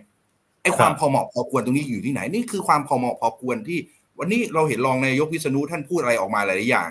[0.63, 3.79] ไอ้ความพอเหมาะพอควรตรงนี้อยู่ที่ไหนนี่คือความพอเหมาะพอควรที่
[4.19, 6.91] วันนี้เราเห็นรองนายกวิษณุท่านพูดอะไรออกมาหลายอย่าง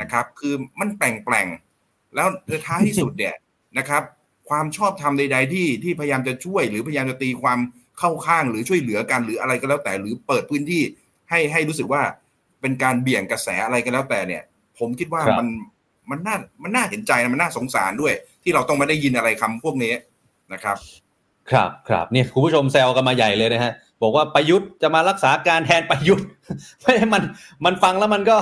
[0.00, 1.46] นะครับ คือมันแปลงแปลง
[2.14, 2.28] แล้ว
[2.66, 3.34] ท้ายที่สุดเนี่ย
[3.78, 4.02] นะครับ
[4.48, 7.58] ความชอบธรรมใด ๆ ที่ที่พยายามจะช่วยหรือพยายามจะตีความ
[7.98, 10.82] เข้าข้างหรือช่วยเหลือกันหรืออะไรก็แล้วแต่หรือเปิดพื้นที่
[11.30, 12.02] ให้ให้รู้สึกว่า
[12.60, 14.42] เป็นการเบี่ยงกระแสอะไรก็แล้วแต่เนี่ย
[14.78, 15.46] ผมคิดว่ามัน
[16.10, 19.92] มันน่ามันน่าเห็นใจนะมันน่าสงสารด้วย ที่เราต้องมาได้ยินอะไรคำพวกนี้
[20.52, 20.76] นะครับ
[21.50, 23.72] ครับครับเนี่ยคุณผู้ชมแซวกันมาใหญ่เลยนะฮะ
[24.02, 26.26] บอกว่าประยุทธ์จะมารักษาการแทนประยุทธ์
[26.82, 27.22] ไม่มัน
[27.64, 28.36] มันฟังแล้วมันก็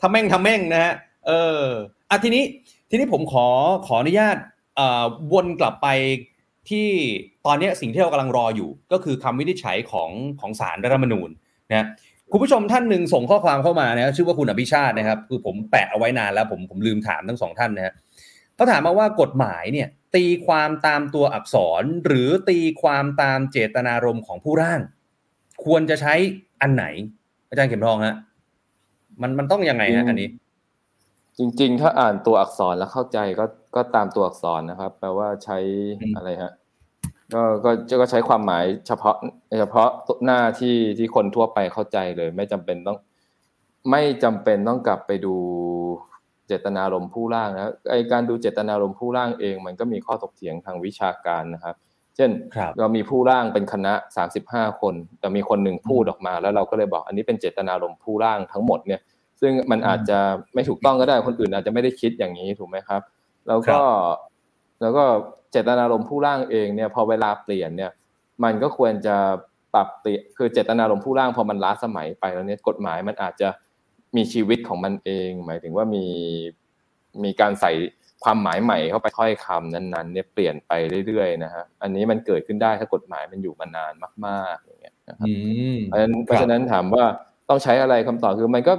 [0.00, 0.94] ทำแม่งทำแม่งนะฮะ
[1.26, 1.62] เออ
[2.10, 2.44] อะทีนี้
[2.90, 3.46] ทีนี้ผมขอ
[3.86, 4.36] ขออนุญาต
[4.78, 4.88] อ่
[5.32, 5.88] วนกลับไป
[6.70, 6.88] ที่
[7.46, 10.10] ตอนนี้สิ่งที่เรากำลังรออยู่ ก็คือคำวินิจฉัยของ
[10.40, 11.30] ของศาลรัฐธรรมนูญ
[11.70, 11.86] นะ
[12.32, 17.94] คุณผู้ชมท่านหนึ่งส่งข้อความเข้ามานะชื่อว่าคุณอภิชาตินะครับ คือผมแปะเอาไว้นานแล้วผมผมลืมถามทั้งสองท่านนะฮะ
[18.54, 24.80] เขาถามมาว่ากฎหมายเนี่ยตีความตามตัวอักษร หรือตีความตามเจตนารมณ์ของผู้ร่าง
[25.64, 26.14] ควรจะใช้
[26.60, 26.84] อันไหน
[27.48, 28.16] อาจารย์เข็มทองฮะ
[29.22, 30.28] มันมันต้องยังไงฮะอันนี้
[31.38, 33.44] จริง ๆ ถ้าอ่านตัวอักษรแล้วเข้าใจก็
[33.76, 35.58] ก็ตามตัวอักษรนะครับ แปลว่าใช้
[36.16, 36.52] อะไรฮะ
[37.34, 39.16] ก็ก็จะก็ใช้ความหมายเฉพาะ
[39.60, 39.88] เฉพาะ
[40.26, 42.98] หน้าที่ที่คนทั่วไปเข้าใจเลย ไม่จำเป็นต้อง
[43.90, 45.34] ไม่จำเป็นต้องกลับไปดู
[46.46, 51.76] เจตนารมณ์ผู้ร่างนะไอการดูเจตนารมณ์ผู้ร่างเอง มันก็มีข้อถกเถียงทางวิชาการนะครับ
[52.16, 52.30] เช่น
[52.78, 59.00] เรามีผู้ร่างเป็นคณะสามสิบห้าคน แต่มีคนหนึ่งพูดออกมา แล้วเราก็เลยบอกอันนี้เป็นเจตนารมณ์ผู้ร่างทั้งหมดเนี่ย
[59.40, 60.18] ซึ่งมันอาจจะ
[60.54, 63.02] ไม่ถูกต้องก็ได้คนอื่นอาจจะไม่ได้คิดอย่างนี้ถูกไหมครับ
[63.48, 63.80] แล้วก็
[64.80, 65.04] แล้วก็
[65.50, 67.92] เจตนารมณ์ผู้ร่างเองเนี่ยพอเวลาเปลี่ยนเนี่ย
[68.44, 69.16] มันก็ควรจะ
[69.74, 73.48] ปรับเปลี่ยนคือเจตนารมณ์ผู้ร่างพอมันล้าสมัยไปแล้วเนี่ยกฎหมายมันอาจจะ
[74.16, 76.04] มีชีวิตของมันเอง หมายถึงว่ามี
[77.24, 77.72] มีการใส่
[78.24, 80.72] ความหมายใหม่เข้าไปถ้อยคำนั้นๆเนี่ยเปลี่ยนไป
[81.06, 83.92] เรื่อยๆนะฮะอันนี้มันเกิดขึ้นได้ถ้ากฎหมายมันอยู่มานาน
[84.26, 85.28] มากๆอย่างเงี้ยนะครับ
[85.86, 87.04] เพราะฉะนั้นเพราะฉะนั้นถามว่า
[87.48, 88.74] ต้องใช้อะไรคำตอบคือมันก็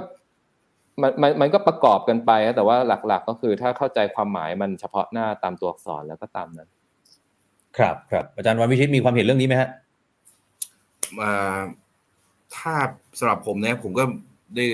[1.02, 2.76] มันมันมันก็ประกอบกันไปแต่ว่า
[3.08, 6.68] หลัก ๆ ก็คือถ้าเข้าใจความหมายมันเฉพาะหน้าตามตัวอักษรแล้วก็ตามนั้น
[7.78, 9.68] ครับครับอาจารย์วันวิชิตมีความเห็นเรื่องนี้ไหมฮะ
[11.18, 11.32] มา
[12.56, 12.74] ถ้า
[13.18, 14.04] สำหรับผมเนี่ยผมก็
[14.56, 14.66] ได้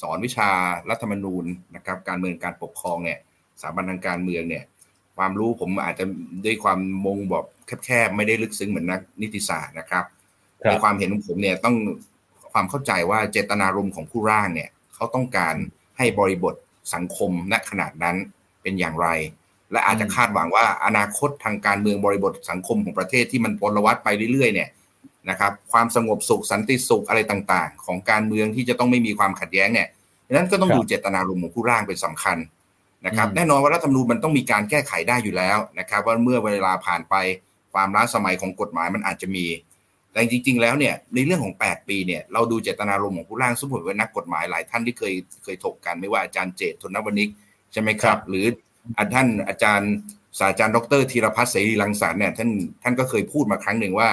[0.00, 0.48] สอนวิชา
[0.90, 1.44] รัฐธรรมนูญ
[1.76, 3.18] นะครับ การเมืองการปกครองเนี่ย
[3.60, 4.64] สถาบันทางการเมืองเนี่ย
[5.16, 6.04] ความรู้ผมอาจจะ
[6.44, 7.46] ด้วยความมงแบบ
[7.84, 10.04] แคบๆไม่ได้ลึกซึ้งเหมือนนักนิติศาสตร์นะครับ
[10.62, 11.76] ครับในความเห็นของผมเนี่ยต้อง
[12.52, 15.54] ความเข้าใจว่าเจตนารมณ์ของผู้ร่างเนี่ย เขาต้องการ
[15.98, 16.54] ให้บริบท
[16.94, 18.16] สังคมณขนาดนั้น
[18.62, 19.08] เป็นอย่างไร
[19.72, 24.68] และอาจจะคาดหวังว่าอนาคตทางการเมืองบริบทสังคมของประเทศที่มันพลวัตไปเรื่อยๆเนี่ย
[25.30, 29.88] นะครับความสงบสุขสันติสุขอะไรต่างๆ ของการเมืองที่จะต้องไม่มีความขัดแย้งเนี่ย
[30.26, 32.38] ดังนั้นก็ต้องครับดูเจตนารมณ์ของผู้ร่างเป็นสำคัญ
[33.06, 37.14] นะครับอืมแน่นอนว่ารัฐธรรมนูญมันต้องมีการแก้ไขได้อยู่แล้วนะครับว่าเมื่อเวลาผ่านไป
[37.72, 39.44] ความล้าสมัยของกฎหมายมันอาจจะมี
[40.14, 47.30] แต่จริง ๆ แล้วเนี่ยในเรื่องของ 8 ปีเนี่ยเราดูเจตนารมณ์ของผู้ร่างสมมติว่านักกฎหมายหลายท่านที่เคยเคยถกกันไม่ว่าอาจารย์เจตธนวณิก
[47.72, 48.46] ใช่ไหมครับ หรือ
[48.96, 49.92] อาท่านอาจารย์
[50.38, 52.50] ศาสตราจารย์ดรธีรพัฒน์เสรีรังสรรค์เนี่ยท่าน
[52.82, 54.10] ท่านก็เคยพูดมาครั้งหนึ่งว่า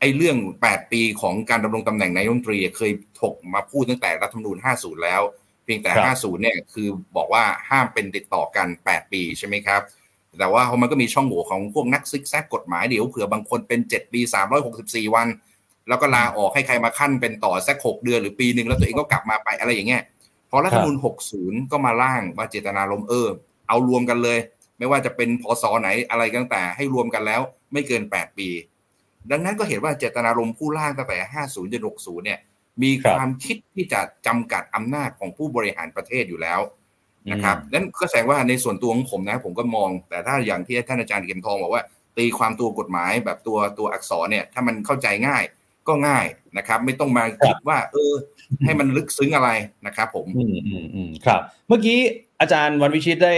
[0.00, 0.36] ไอ้เรื่อง
[0.66, 5.22] 8 ปีของการดำรงตำแหน่งนายกรัฐมนตรีเคยถกมาพูดตั้งแต่รัฐธรรมนูญ 50 แล้ว
[5.64, 9.82] เพียงแต่ครับ50 เนี่ยคือบอกว่าห้ามเป็นติดต่อกัน 8 ปีใช่ไหมครับ
[10.38, 14.20] แต่ว่ามันก็มีช่องโหว่ของพวกนักซิกแซกกฎหมายเดี๋ยวเผื่อบางคนเป็น 7 ปี
[14.66, 15.28] 364 วัน
[15.88, 20.02] แล้วก็ลาออกให้ใครมาขั้นเป็นต่อสัก6เดือนหรือปีหนึ่งแล้วตัวเองก็กลับมาไปอะไรอย่างเงี้ย
[20.50, 20.96] พอรัฐธรรมนูญ
[21.34, 23.28] 60 ก็มาร่างว่าเจตนารมณ์เออ
[23.68, 24.38] เอารวมกันเลย
[24.78, 27.40] ไม่ว่าจะเป็นพศไหนอะไรก็ตั้งแต่ให้รวมกันแล้ว
[27.72, 28.48] ไม่เกิน 8 ปี
[29.30, 32.38] ดังนั้นก็เห็นว่าเจตนารมณ์ผู้ร่างตั้งแต่ 50จน60 เนี่ย
[32.82, 36.60] มีครับความคิดที่จะจำกัดอำนาจของผู้บริหารประเทศอยู่แล้ว
[37.30, 41.82] นะครับนั่นก็แสดงว่าในส่วนตัวของผมนะ ผมก็มอง แต่ถ้าอย่างที่ท่านอาจารย์เข็มทองบอกว่า
[42.16, 45.42] ตีความตัวกฎหมายแบบตัวตัวอักษรเนี่ย ถ้ามันเข้าใจง่าย
[45.88, 46.26] ก็ง่าย
[46.58, 48.12] นะครับ ไม่ต้องมาคิดว่า เออ
[48.64, 49.50] ให้มันลึกซึ้งอะไร
[49.86, 51.98] นะครับ ผม อืมอืมอืมครับ เมื่อกี้
[52.40, 53.34] อาจารย์วันวิชิตได้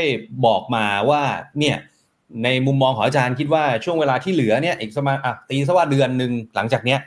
[0.46, 1.22] บอกมาว่า
[1.58, 1.76] เนี่ย
[2.44, 6.98] ในมุมมองของอาจารย์คิดว่าช่วงเวลาที่เหลือเนี่ยอีกประมาณอะตีซะว่าเดือนหนึ่งหลังจากเนี้ย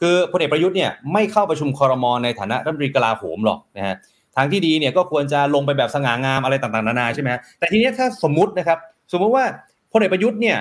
[0.00, 3.96] คือพลเอกประยุทธ์เนี่ยไม่เข้าประชุมคอรมอในฐานะรัฐมนตรีกลาโหมหรอกนะฮะ
[4.36, 8.78] ทางที่ดีเนี่ยก็ควรจะลงไปแบบสง่างามอะไรต่างๆนานาใช่ไหมฮะแต่ทีเนี้ยถ้าสมมุตินะครับ
[9.12, 9.44] สมมุติว่า
[9.92, 10.58] พลเอกประยุทธ์เนี่ย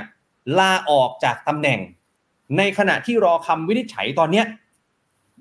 [0.60, 1.80] ลาออกจากตำแหน่ง
[2.58, 4.46] ในขณะที่รอคำวินิจฉัยตอนเนี้ย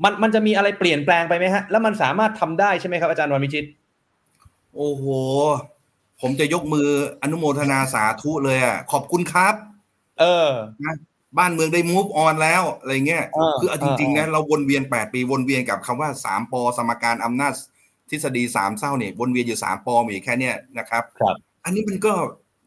[0.04, 3.64] มันมันจะมีอะไรเปลี่ยนแปลงไปไหมฮะ แล้วมันสามารถทำได้ใช่ไหมครับอาจารย์วันวิชิต
[4.76, 5.04] โอ้โห
[6.20, 6.88] ผมจะยกมือ
[7.22, 9.54] อนุโมทนาสาธุเลยอะขอบคุณครับ
[10.20, 10.48] เออ
[11.38, 17.52] บ้านเมืองได้ move on แล้วอะไรเงี้ยเออคือเอาจริงๆนะเราวนเวียน8ปีวนเวียนกับคำว่า3ปอสมการอำนาจ
[18.10, 22.12] ทฤษฎีสามเศร้าเนี่ยวนเวียนอยู่3ปอมีแค่เนี้ยนะครับครับ อันนี้มันก็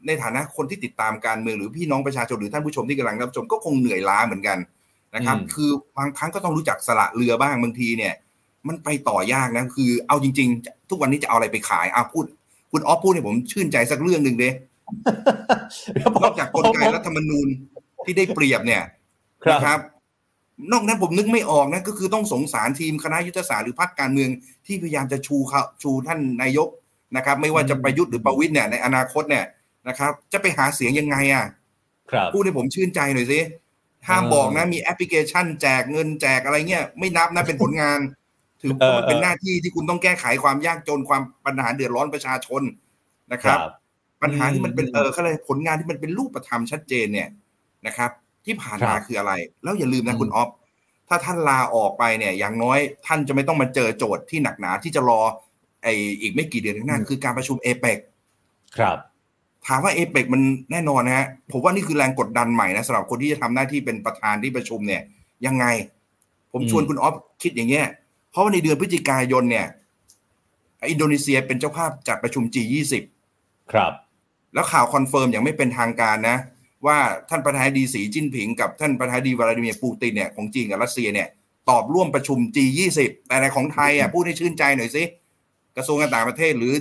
[0.07, 4.57] ในฐานะคนที่ติดตามการเมืองหรือพี่น้องประชาชนหรือท่านผู้ชมที่กำลังรับชมก็คงเหนื่อยล้าเหมือนกัน
[5.15, 8.13] นะครับอืมคือบางครั้งก็ต้องรู้จักสละเรือบ้างบางทีเนี่ย
[8.67, 12.25] มันไปต่อยากนะคือ เอาจริง ๆ ทุกวันนี้จะเอาอะไรไปขายอะพูด
[12.71, 14.49] คุณออฟพูดเนี่ยผมชื่นใจสักเรื่องหนึ่งเด้
[16.15, 17.47] นอกจากกลไกรัฐธรรมนูญ
[18.05, 18.81] ที่ได้เปรียบเนี่ย
[19.43, 19.79] ครับนะครับ
[20.71, 24.29] นอกนั้นผมนึกไม่ออกนะก็คือต้องสงสารทีมคณะยุทธศาสตร์หรือพรรคการเมือง
[24.65, 26.69] ที่พยายามจะชูเขาชูท่านนายก
[27.15, 29.45] นะครับ ไม่ว่าจะประยุทธ์หรือประวิตยเนี่ยในอนาคตเนี่ย
[29.87, 31.45] นะครับ จะไปหาเสียงยังไงอะ
[32.11, 33.39] ครับพูดให้ผมชื่นใจหน่อยสิ
[34.07, 37.99] ห้ามเออบอกนะมีแอปพลิเคชันแจกเงินแจกอะไรเงี้ยไม่นับนะเป็นผลงาน
[38.61, 42.61] ถือเออว่ามันเป็นเออหน้าที่ที่คุณต้องแก้ไขความยากจนความปัญหาเดือดร้อนประชาชน
[43.33, 43.59] นะครับ
[44.21, 47.29] ปัญหาที่มันเป็นอืมเออเขาเลยกผลงานที่มันเป็นรูปธรรมชัดเจนเนี่ย
[47.87, 48.11] นะครับ
[48.47, 49.33] ที่ผ่านมาครับคืออะไร
[49.63, 50.49] แล้วอย่าลืมนะอืมคุณออฟ
[51.07, 55.21] ถ้าท่านลาออกไปเนี่ย อย่างน้อยท่านจะไม่ต้องมาเจอโจทย์ที่หนักหนาที่จะรอ
[55.83, 55.87] ไอ
[56.21, 57.99] อีกไม่กี่เดือนข้างหน้าคือการประชุมเอเปก
[58.77, 58.97] ครับ
[59.67, 60.41] ถามว่าเอเปกมัน
[60.71, 65.01] แน่นอนนะฮะผมว่านี่คือแรงกดดันใหม่นะสำหรับคนที่จะทำหน้าที่เป็นประธานที่ประชุมเนี่ย
[65.45, 65.65] ยังไง
[66.51, 67.87] ผมอืมชวนคุณออฟคิดอย่างเงี้ย
[68.31, 69.67] เพราะว่าในเดือนพฤศจิกายนเนี่ย
[70.89, 72.93] อินโดนีเซียเป็นเจ้าภาพจัดประชุม G20
[73.71, 73.91] ครับ
[74.53, 76.37] แล้วข่าว confirm อย่างไม่เป็นทางการนะ
[76.87, 81.27] ว่าท่านประธานาธิบดีสีจิ้นผิงกับท่านประธานาธิบดีวลาดิเมียร์ปูตินเนี่ยของจีนกับรัสเซียเนี่ย
[81.69, 85.03] ตอบร่วมประชุม G20 แต่ในของไทยอะพูดให้ชื่นใจหน่อยสิ
[85.77, 86.73] กระทรวงการต่างประเทศ หรือ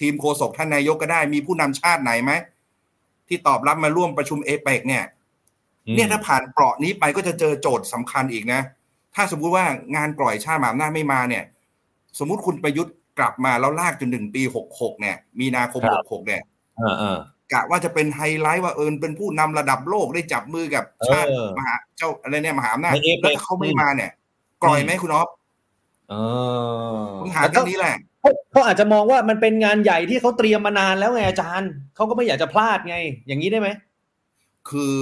[0.00, 2.32] ทีมโฆษกท่านนายกก็ได้มีผู้นำชาติไหนไหม
[3.28, 5.04] ที่ตอบรับมาร่วมประชุมเอเปกเนี่ย
[5.94, 8.60] เนี่ยถ้าผ่านเปลาะนี้ไปก็จะเจอโจทย์สำคัญอีกนะ
[9.14, 11.44] ถ้าสมมุติว่างานเอเปกชาติมหาอำนาจไม่มาเนี่ย
[12.18, 16.42] สมมุติคุณประยุทธ์กลับมาแล้วลากจนถึงปีหกหกเนี่ย มีนาคมครัหบกหกเนี่ย
[16.78, 17.18] เออเออ
[17.54, 24.10] กะว่าจะเป็นไฮไลท์ว่าเอิญเป็นผู้นำระดับโลกได้จับมือกับชาติเออมหาเจ้าอะไรเนี่ยมหาอำนาจใน APEC แล้วถ้าเขาไม่มาเนี่ย
[24.64, 25.28] กล่อยไหมคุณอ๊อฟ
[26.10, 26.14] เอ
[26.96, 32.96] อปัญหาเรื่องนี้แหละเขาเขาอาจจะมองว่ามันเป็นงานใหญ่ที่เขาเตรียมมานานแล้วไงอาจารย์เขาก็ไม่อยากจะพลาดไง
[33.26, 33.68] อย่างนี้ได้ไหม
[34.70, 34.96] คือ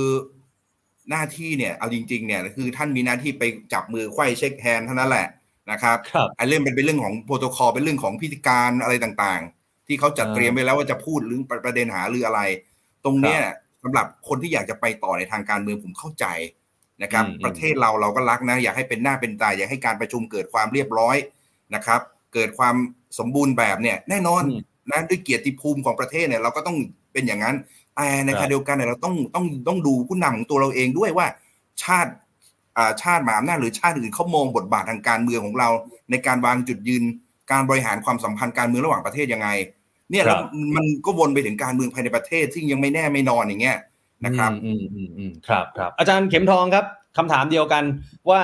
[1.11, 3.43] หน้าที่เนี่ยเอาจริง ๆ เนี่ยคือท่านมีหน้าที่ไป
[3.73, 5.27] จับมือไขว้ shake hand เท่านั้นแหละ
[5.71, 12.41] นะครับครับไอ้เรื่องเป็นเป็นเรื่องของโปรโตคอลเป็นเรื่องของพิธีการอะไรต่างๆ ที่เขาจัดอ่าเตรียมไว้แล้วว่าจะพูดหรือประเด็นหารืออะไร
[13.05, 13.41] ตรงเนี้ย
[13.83, 16.27] สำหรับคนที่อยากจะไปต่อในทางการเมืองผมเข้าใจ
[17.03, 21.17] นะครับอืมประเทศเราเราก็รักนะ อยากให้เป็นหน้าเป็นตาอยากให้การประชุมเกิดความเรียบร้อย
[21.75, 22.01] นะครับ
[22.35, 22.75] เกิดความ
[23.19, 26.77] สมบูรณ์แบบเนี่ยแน่นอนอืมนะด้วยเกียรติภูมิของประเทศเนี่ยเราก็ต้อง
[27.13, 27.57] เป็นอย่างนั้น
[27.97, 31.27] แต่ในครัขบณะเดียวกันเนี่ยเราต้องต้องต้องดูผู้นำของตัวเราเองด้วยว่า
[31.83, 32.13] ชาติ
[32.77, 35.69] อ่าชาติมหาอำนาจหรือชาติอื่นเขามองบทบาททางการเมืองของเรา
[36.11, 37.05] ในการวางจุดยืน
[37.53, 39.49] การบริหารความสัมพันธ์การเมืองระหว่างประเทศยังไง
[40.11, 40.43] เนี่ยแล้ว
[40.77, 43.79] มันก็วนไปถึงการเมืองภายในประเทศซึ่งยังไม่แน่ไม่นอนอย่างเงี้ย
[44.25, 46.85] นะครับอืมอืมอืมครับครับอาจารย์เข็มทองครับ
[47.17, 47.85] คำถามเดียวกัน
[48.31, 48.41] ว่า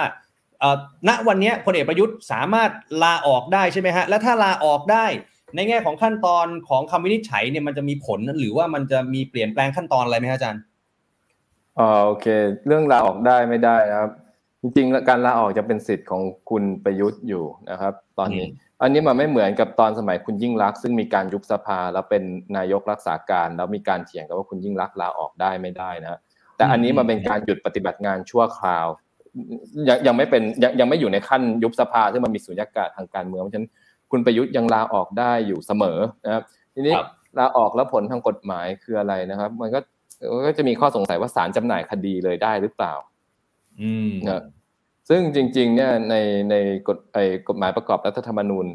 [0.60, 0.76] เอ่อ
[1.08, 2.70] ณวันเนี้ยพลเอกประยุทธ์สามารถ
[3.02, 5.06] ลาออกได้ใช่ไหมฮะและถ้าลาออกได้
[5.54, 10.62] ในแง่ของขั้นตอนของคำวินิจฉัยเนี่ยมันจะมีผลหรือว่ามันจะมีเปลี่ยนแปลงขั้นตอนอะไรไหมฮะอาจารย์
[11.78, 12.26] อ๋อโอเค
[12.66, 14.10] เรื่องลาออกได้ไม่ได้นะครับ
[14.62, 18.46] จริงๆการลาออกจะเป็นสิทธิ์ของคุณประยุทธ์อยู่นะครับ ตอนนี้
[18.80, 22.22] อืมอันนี้มันไม่เหมือนกับตอนสมัยคุณยิ่งรักษณ์ซึ่งมีการยุบสภาแล้วเป็น
[22.56, 26.20] นายกรักษาการแล้วมีการเถียงกันว่าคุณยิ่งรักษณ์ลาออกได้ไม่ได้นะ
[26.56, 28.86] แต่อันนี้มันเป็นการหยุดปฏิบัติงานชั่วคราว
[29.88, 33.70] ยังยังไม่เป็นยังยังไม่อยู่ในขั้นยุบสภาซึ่งมันมีสุญญากาศทางการเมืองเพราะฉะนั้น
[34.10, 36.42] คุณประยุทธ์ยังลาออกได้อยู่เสมอนะครับ
[36.74, 37.08] ทีนี้ครับ
[37.38, 39.78] ลาออกแล้วผลทางกฎหมายคืออะไรนะครับ มันก็
[40.34, 42.94] มันก็จะมีข้อสงสัยว่าศาลจำหน่ายคดีเลยได้หรือเปล่า
[43.80, 44.42] อืมนะ
[45.08, 46.14] ซึ่งจริงๆเนี่ยใน
[46.50, 46.54] ใน
[46.88, 48.66] กฎไอกฎหมายประกอบรัฐธรรมนูญ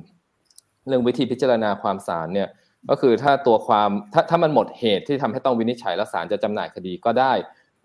[0.87, 2.49] เรื่องวิธีพิจารณาความศาลเนี่ย
[2.89, 7.33] ก็คือถ้าตัวความถ้าถ้ามันหมดเหตุที่ทำให้ต้องวินิจฉัยแล้วศาลจะจำหน่ายคดีก็ได้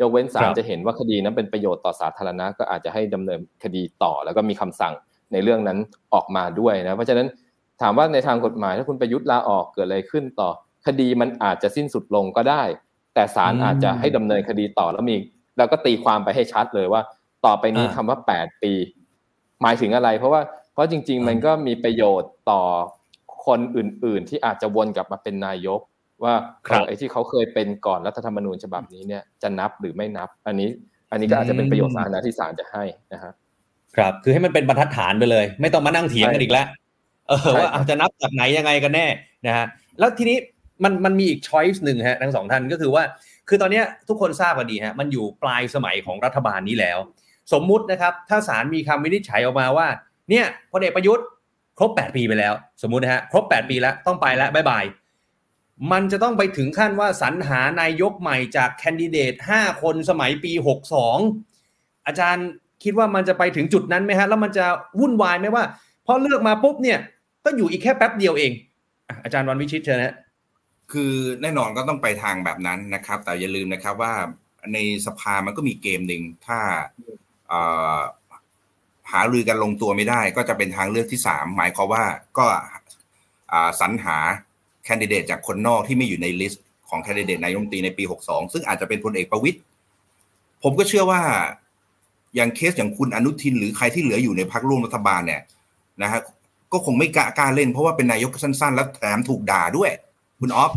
[0.00, 4.94] ยกเว้นศาลจะเห็นว่าคดีนั้นเป็นประโยชน์ต่อสาธารณะก็อาจจะให้ดำเนินคดีต่อ แล้วก็มีคำสั่ง
[5.32, 5.78] ในเรื่องนั้น
[6.14, 7.26] ออกมาด้วยนะเพราะฉะนั้น
[7.82, 10.50] ถามว่าในทางกฎหมายถ้าคุณประยุทธ์ลาออกเกิดอะไรขึ้นต่อ
[10.86, 12.62] คดีมันอาจจะสิ้นสุดลงก็ได้
[13.14, 15.16] แต่ศาลอืมอาจจะให้ดำเนินคดีต่อแล้วมี
[15.58, 17.00] แล้วก็ตีความไปให้ชัดเลยว่า
[17.46, 18.72] ต่อไปนี้อ่าคำว่าแปดปี
[19.62, 20.40] หมายถึงอะไร เพราะว่า
[20.72, 22.62] เพราะจริง ๆ มันก็มีประโยชน์ต่อ
[23.46, 25.80] คนอื่น ๆ ที่อาจจะวนกลับมาเป็นนายก
[26.24, 26.34] ว่า
[26.68, 30.68] ครับเออไอ้ที่เขาเคยเป็นก่อนรัฐธรรมนูญฉบับนี้เนี่ยจะนับหรือไม่นับ อันนี้
[31.10, 33.34] อันนี้ก็อาจจะเป็นประโยชน์สาธารณะที่ศาลจะให้นะครับ
[33.96, 36.66] ครับ คือให้มันเป็นบรรทัดฐานไปเลย ไม่ต้องมานั่งเถียงกันอีกแล้ว
[37.28, 39.06] เออใช่ว่าครับอาจจะนับจากไหนยังไงกันแน่
[39.46, 39.66] นะฮะ
[39.98, 40.36] แล้วทีนี้
[40.84, 43.02] มันมันมีอีก choice หนึ่งฮะทั้งสองท่านก็คือว่า
[43.48, 46.98] คือตอนเนี้ยทุกคนทราบกันดีฮะมันอยู่ปลายสมัยของรัฐบาลนี้แล้ว
[47.52, 49.88] สมมุตินะครับ ถ้าศาลมีคำวินิจฉัยออกมาว่า
[50.30, 51.26] เนี่ยพลเอกประยุทธ์
[51.78, 54.84] ครบ 8 ปีไปแล้ว สมมุตินะฮะครบ 8 ปีแล้วต้องไปแล้ว bye bye
[55.92, 60.52] มันจะต้องไปถึงขั้นว่าสรรหานายกใหม่จากแคนดิเดต 5 คนสมัยปี
[61.30, 62.46] 62 อาจารย์
[62.84, 64.66] คิดว่ามันจะไปถึงจุดนั้นไหมฮะ แล้วมันจะ
[65.00, 65.64] วุ่นวายไหมว่า
[66.06, 66.98] พอเลือกมาปุ๊บเนี่ย
[67.44, 68.52] ก็อยู่อีกแค่แป๊บเดียวเอง
[69.24, 70.14] อาจารย์วันวิชิตเชิญนะฮะ
[70.92, 74.14] คือแน่นอนก็ต้องไปทางแบบนั้นนะครับ แต่อย่าลืมนะครับว่า
[74.74, 76.58] ในสภามันก็มีเกมหนึ่งถ้า
[79.12, 82.04] หารือกันลงตัวไม่ได้ก็จะเป็นทางเลือกที่สามหมายความว่า
[82.38, 82.46] ก็
[83.80, 84.16] สรรหา
[84.84, 89.58] แคนดิเดตจากคนนอกที่ไม่อยู่ใน list ของแคนดิเดตนายกรัฐมนตรีในปี 62 ซึ่งอาจจะเป็นพลเอกประวิตร
[90.62, 91.20] ผมก็เชื่อว่า
[92.36, 95.42] อย่างเคสอย่างคุณอนุทิน หรือใครที่เหลืออยู่ในพรรคร่วมรัฐบาลเนี่ย
[96.02, 96.20] นะฮะ
[96.72, 99.90] ก็คงไม่กล้ากล้าเล่นเพราะว่าเป็นนายกสั้นๆ แล้วแถมถูกด่าด้วย
[100.40, 100.70] คุณออฟ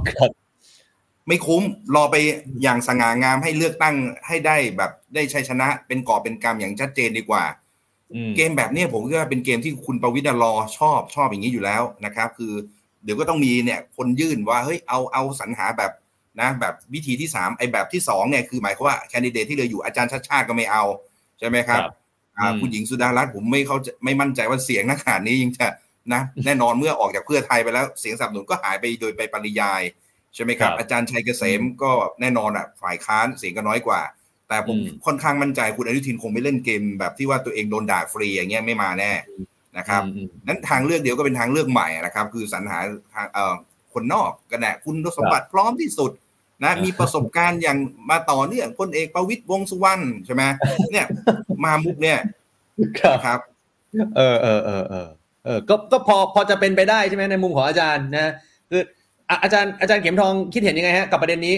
[1.27, 1.63] ไม่คุ้ม
[1.95, 2.15] รอไป
[2.63, 3.95] อย่างสง่างามให้เลือกตั้ง
[4.27, 7.43] ให้ได้แบบได้ชัยชนะ เป็นก่อบเป็นกรรมอย่างชัดเจนดีกว่า
[8.13, 12.53] อืมเกมแบบเนี้ยผมคิดว่าเป็นเกมที่คุณประวิตรรอชอบชอบอย่างนี้อยู่แล้วนะครับ คือ
[13.03, 15.91] เดี๋ยวก็ต้องมีเนี่ย คนยื่นว่าเฮ้ยเอาเอาสรรหาแบบ
[16.41, 20.83] นะ แบบวิธีที่สามไอ้แบบที่สองเนี่ยคือหมายความว่าแคนดิเดตที่เหลืออยู่อาจารย์ชาติชาติก็ไม่เอา
[21.39, 21.93] ใช่ไหมครับครับ
[22.37, 25.67] อ่าอืมคุณหญิงสุดารัตน์ผมไม่เขาไม่มั่นใจว่าเสียงนักขนาดนี้ยังจะ
[26.13, 29.81] นะ แน่นอนเมื่อออกจากเพื่อไทยไปแล้วเสียงสนับสนุนก็หายไปโดยไปปริยาย
[30.35, 34.01] ใช่ไหมครับครับ อาจารย์ชัยเกษมก็แน่นอนอะฝ่ายค้านเสียงก็น้อยกว่า
[34.47, 39.11] แต่ผมอืมค่อนข้างมั่นใจคุณอนุทินคงไม่เล่นเกมแบบที่ว่าตัวเองโดนด่าฟรีอย่างเงี้ยไม่มาแน่
[39.77, 42.79] นะครับอืมอืมนั้นทางเลือกเดียวก็เป็นทางเลือกใหม่นะครับ คือสรรหา
[43.13, 43.55] ทางเอ่อ
[43.93, 46.11] คนนอกกันแหละคุณสมบัติพร้อมที่สุด
[46.63, 47.77] นะมีประสบการณ์อย่าง
[48.09, 50.43] มาต่อเนื่องพลเอกประวิตยวงษ์สุวรรณใช่ไหม
[50.91, 51.05] เนี่ย
[51.63, 52.19] มามุกเนี่ย
[52.99, 53.39] ครับนะครับ
[54.17, 55.07] เออเออเออเออ
[55.45, 58.33] เออก็ก็พอพอจะเป็นไปได้ใช่ไหมในมุมของอาจารย์นะ
[58.69, 58.81] คือ
[59.31, 61.55] อะอาจารย์อาจารย์เข็มทองคิดเห็นยังไงฮะกับประเด็นนี้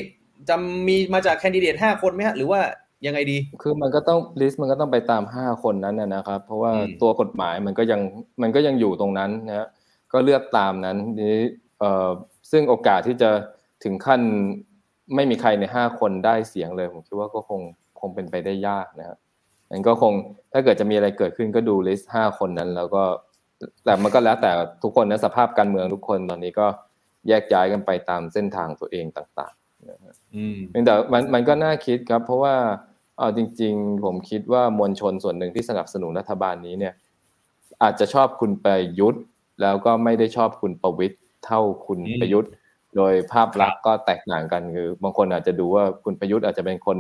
[0.49, 0.55] จะ
[0.88, 2.59] มีมาจากแคนดิเดตห้าคนไหมฮะหรือว่า
[3.05, 8.01] ยังไงดี คือมันก็ต้องลิสต์มันก็ต้องไปตามห้าคนนั้นนะนะครับ เพราะว่าอืมตัวกฎหมายมันก็ยัง
[8.41, 9.67] มันก็ยังอยู่ตรงนั้นนะฮะ
[10.13, 11.43] ก็เลือกตามนั้นทีนี้
[11.80, 12.09] เอ่อ
[12.51, 13.30] ซึ่งโอกาสที่จะ
[13.84, 14.21] ถึงขั้น
[15.15, 17.61] ไม่มีใครในห้าคนได้เสียงเลยผมคิดว่าก็คง
[17.99, 19.17] คงเป็นไปได้ยากนะครับ
[19.71, 20.13] งั้นก็คง
[20.53, 23.03] ถ้าเกิดจะมีอะไรเกิดขึ้นก็ดูลิสต์ห้าคนนั้น แล้วก็
[23.86, 24.51] แต่มันก็แล้วแต่
[24.84, 26.67] ทุกคนนะสภาพการเมืองทุกคนตอนนี้ก็
[27.28, 32.55] แยกย้ายกันไปตามเส้นทางตัวเองต่างๆอืมเพียงแต่มันมันก็น่าคิดครับ เพราะว่า
[33.19, 36.93] เอาจริง ๆ ผมคิดว่ามวลชนส่วนหนึ่งที่สนับสนุนรัฐบาลนี้เนี่ย
[37.84, 39.24] อาจจะชอบคุณประยุทธ์
[39.61, 42.51] แล้วก็ไม่ได้ชอบคุณประวิทย์เท่าคุณอืมประยุทธ์
[42.95, 46.97] โดยภาพลักษณ์ก็แตกต่างกันคือบางคนอาจจะดูว่าคุณประยุทธ์อาจจะเป็นคน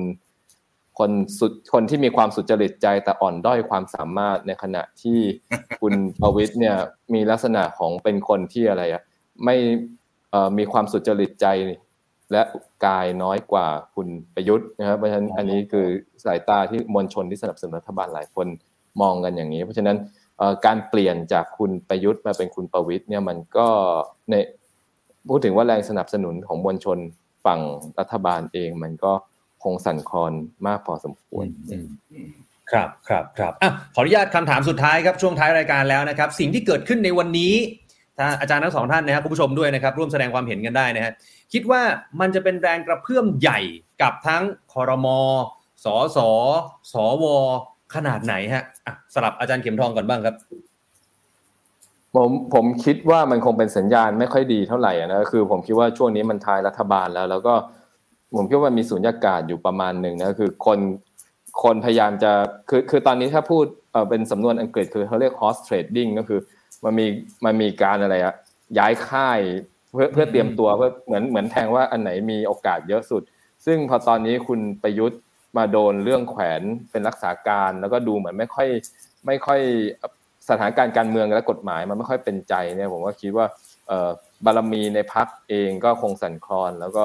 [0.99, 5.19] คนสุดคนที่มีความสุจริตใจแต่อ่อนด้อยความสามารถในขณะที่
[5.81, 6.75] คุณประวิทย์เนี่ย
[7.13, 9.01] มีลักษณะของเป็นคนที่อะไรอะ
[9.43, 9.55] ไม่
[10.57, 11.47] มีความสุจริตใจ
[12.31, 12.41] และ
[12.85, 15.85] กายน้อยกว่าคุณประยุทธ์นะครับ เพราะฉะนั้นอันนี้คือ
[16.25, 18.47] สายตาที่มวลชนที่สนับสนุนรัฐบาลหลายคน
[19.01, 19.97] มองกันอย่างนี้ เพราะฉะนั้น
[20.65, 23.67] การเปลี่ยนจากคุณประยุทธ์มาเป็นคุณประวิทย์เนี่ยมันก็
[24.29, 24.33] ใน
[25.29, 26.97] พูดถึงว่าแรงสนับสนุนของมวลชน
[27.45, 27.59] ฝั่ง
[27.99, 29.13] รัฐบาลเองมันก็
[29.63, 30.33] คงสั่นคลอน
[30.67, 31.45] มากพอสมควร
[32.71, 37.53] ครับครับครับอะขออนุญาตคำถามสุดท้ายครับช่วงท้ายรายการแล้วนะครับ สิ่งที่เกิดขึ้นในวันนี้
[38.17, 41.13] ถ้าอาจารย์ทั้งสองท่านนะครับคุณผู้ชมด้วยนะครับร่วมแสดงความเห็นกันได้นะฮะ
[41.53, 41.81] คิดว่า
[42.19, 43.59] มันจะเป็นแรงกระเพื่อมใหญ่
[44.01, 44.43] กับทั้ง
[44.73, 45.19] คอรมอ
[45.85, 46.29] สอสอ
[46.93, 47.25] สว
[47.95, 50.35] ขนาดไหนฮะะสลับอาจารย์เข็มทองก่อนบ้างครับ
[52.15, 57.53] ผมผมคิดว่ามันคงเป็นสัญญาณไม่ค่อยดีเท่าไหร่นะคือผมคิดว่าช่วงนี้มันทายรัฐบาลแล้ว แล้วก็
[58.35, 60.79] ผมคิดว่ามันมีสุญญากาศอยู่ประมาณหนึ่งนะคือคน
[61.63, 62.31] คนพยายามจะ
[62.69, 66.39] คือคือตอนนี้ถ้าพูดเออเป็นสำนวนอังกฤษคือเขาเรียก horse trading ก็คือ
[66.83, 67.05] มันมี
[67.45, 68.35] มันมีการอะไรอะ
[68.77, 69.39] ย้ายค่าย
[69.91, 73.21] เพื่อเพื่อเตรียมตัวเพื่อเหมือนเหมือนแทงว่าอันไหนมีโอกาสเยอะสุด
[73.65, 75.19] ซึ่งพอตอนนี้คุณประยุทธ์
[75.57, 76.61] มาโดนเรื่องแขวน
[76.91, 78.67] เป็นรักษาการ แล้วก็ดูเหมือนไม่ค่อย
[79.25, 79.61] ไม่ค่อย
[80.49, 83.45] สถานการณ์การเมืองและกฎหมายมันไม่ค่อยเป็นใจเนี่ยผมก็คิดว่า
[84.45, 87.03] บารมีในพักเองก็คงสั่นคลอน แล้วก็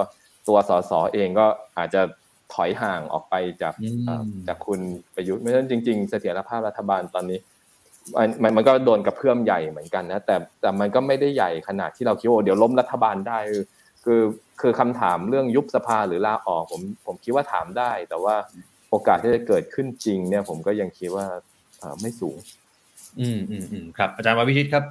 [0.48, 1.46] ตัวสสเองก็
[1.78, 2.02] อาจจะ
[2.54, 3.74] ถอยห่างออกไปจาก
[4.46, 4.80] จากคุณ
[5.14, 7.38] ประยุทธ์ไม่ใช่จริง ๆ เสถียรภาพรัฐบาลตอนนี้
[8.42, 13.38] มันมันก็โดนกระเพื่อมใหญ่เหมือนกันนะแต่แต่มันก็ไม่ได้ใหญ่ขนาดที่เราคิดว่าเดี๋ยวล้มรัฐบาลได้
[14.04, 14.20] คือ
[14.60, 18.34] คือคำถามเรื่องยุบสภาหรือลาออกผมผมคิดว่าถามได้ แต่ว่า
[18.90, 21.26] โอกาสที่จะเกิดขึ้นจริง เนี่ย ผมก็ยังคิดว่า
[22.00, 22.36] ไม่สูง
[23.20, 24.84] อืมอืมอืมครับ อาจารย์ววิชิตครับ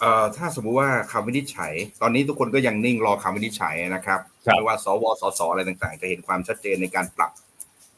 [0.00, 1.72] เอ่อถ้าสมมุติว่าคำวินิจฉัย
[2.02, 7.32] ตอนนี้ทุกคนก็ยังนิ่งรอคำวินิจฉัยนะครับไม่ว่าสวสสอะไรต่างๆ จะเห็นความชัดเจนในการปรับ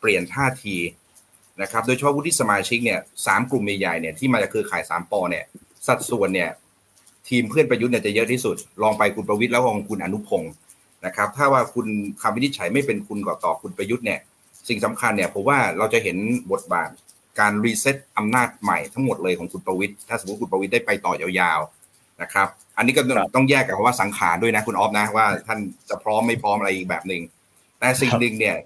[0.00, 0.76] เปลี่ยนท่าที
[1.62, 5.44] นะครับโดยเฉพาะวุฒิสมาชิกเนี่ยสามกลุ่มใหญ่ๆเนี่ยที่มาจากเครือข่ายสาม ป.เนี่ย
[5.86, 6.50] สัดส่วนเนี่ย
[7.28, 10.52] ทีมเพื่อนประยุทธ์เนี่ยจะเยอะที่สุด รองไปคุณประวิตรแล้วของคุณอนุพงศ์
[11.06, 11.86] นะครับถ้าว่าคุณ
[12.22, 14.20] คำวินิจฉัยไม่เป็นคุณก่อต่อคุณประยุทธ์เนี่ย
[14.68, 16.16] สิ่งสำคัญเนี่ยผมว่าเราจะเห็น
[16.52, 16.90] บทบาท
[17.40, 23.02] การ reset อำนาจใหม่ทั้งหมดเลยของคุณประวิทย์ถ้าสมมติคุณประวิทย์ได้ไปต่อยาวๆนะครับอันนี้ก็
[23.34, 25.58] ต้องแยกกับว่าสังขารด้วยนะคุณออฟนะว่าท่าน
[25.88, 27.22] จะพร้อมไม่พร้อมอะไรอีกแบบหนึ่ง
[27.78, 28.56] แต่สิ่งหนึ่งเนี่ย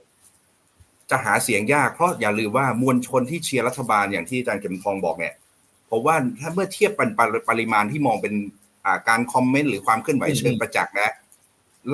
[1.11, 5.35] จะหาเสียงยากเพราะอย่าลืมว่ามวลชนที่เชียร์รัฐบาลอย่างที่อาจารย์เข็มทองบอกเนี่ย
[5.91, 6.93] ผมว่าถ้าเมื่อเทียบ
[7.49, 8.35] ปริมาณที่มองเป็น
[9.09, 11.15] การคอมเมนต์หรือความเคลื่อนไหวเชิงประจักษ์นะ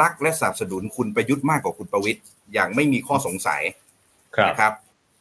[0.00, 3.62] รักและสนับสนุนคุณประยุทธ์มากกว่าคุณประวิทย์อย่างไม่มีข้อสงสัย
[4.48, 4.72] นะครับ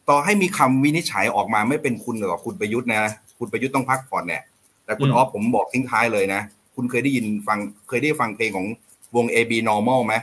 [0.09, 3.01] ต่อให้มีคำวินิจฉัยออกมาไม่เป็นคุณกับคุณประยุทธ์นะ
[3.39, 4.43] คุณประยุทธ์ต้องพักผ่อนเนี่ย
[4.85, 6.41] แต่คุณออฟผมบอกทิ้งท้ายเลยนะ
[6.75, 8.67] คุณเคยได้ยินฟังเคยได้ฟังเพลงของ
[9.15, 10.13] วง AB Normal ไหม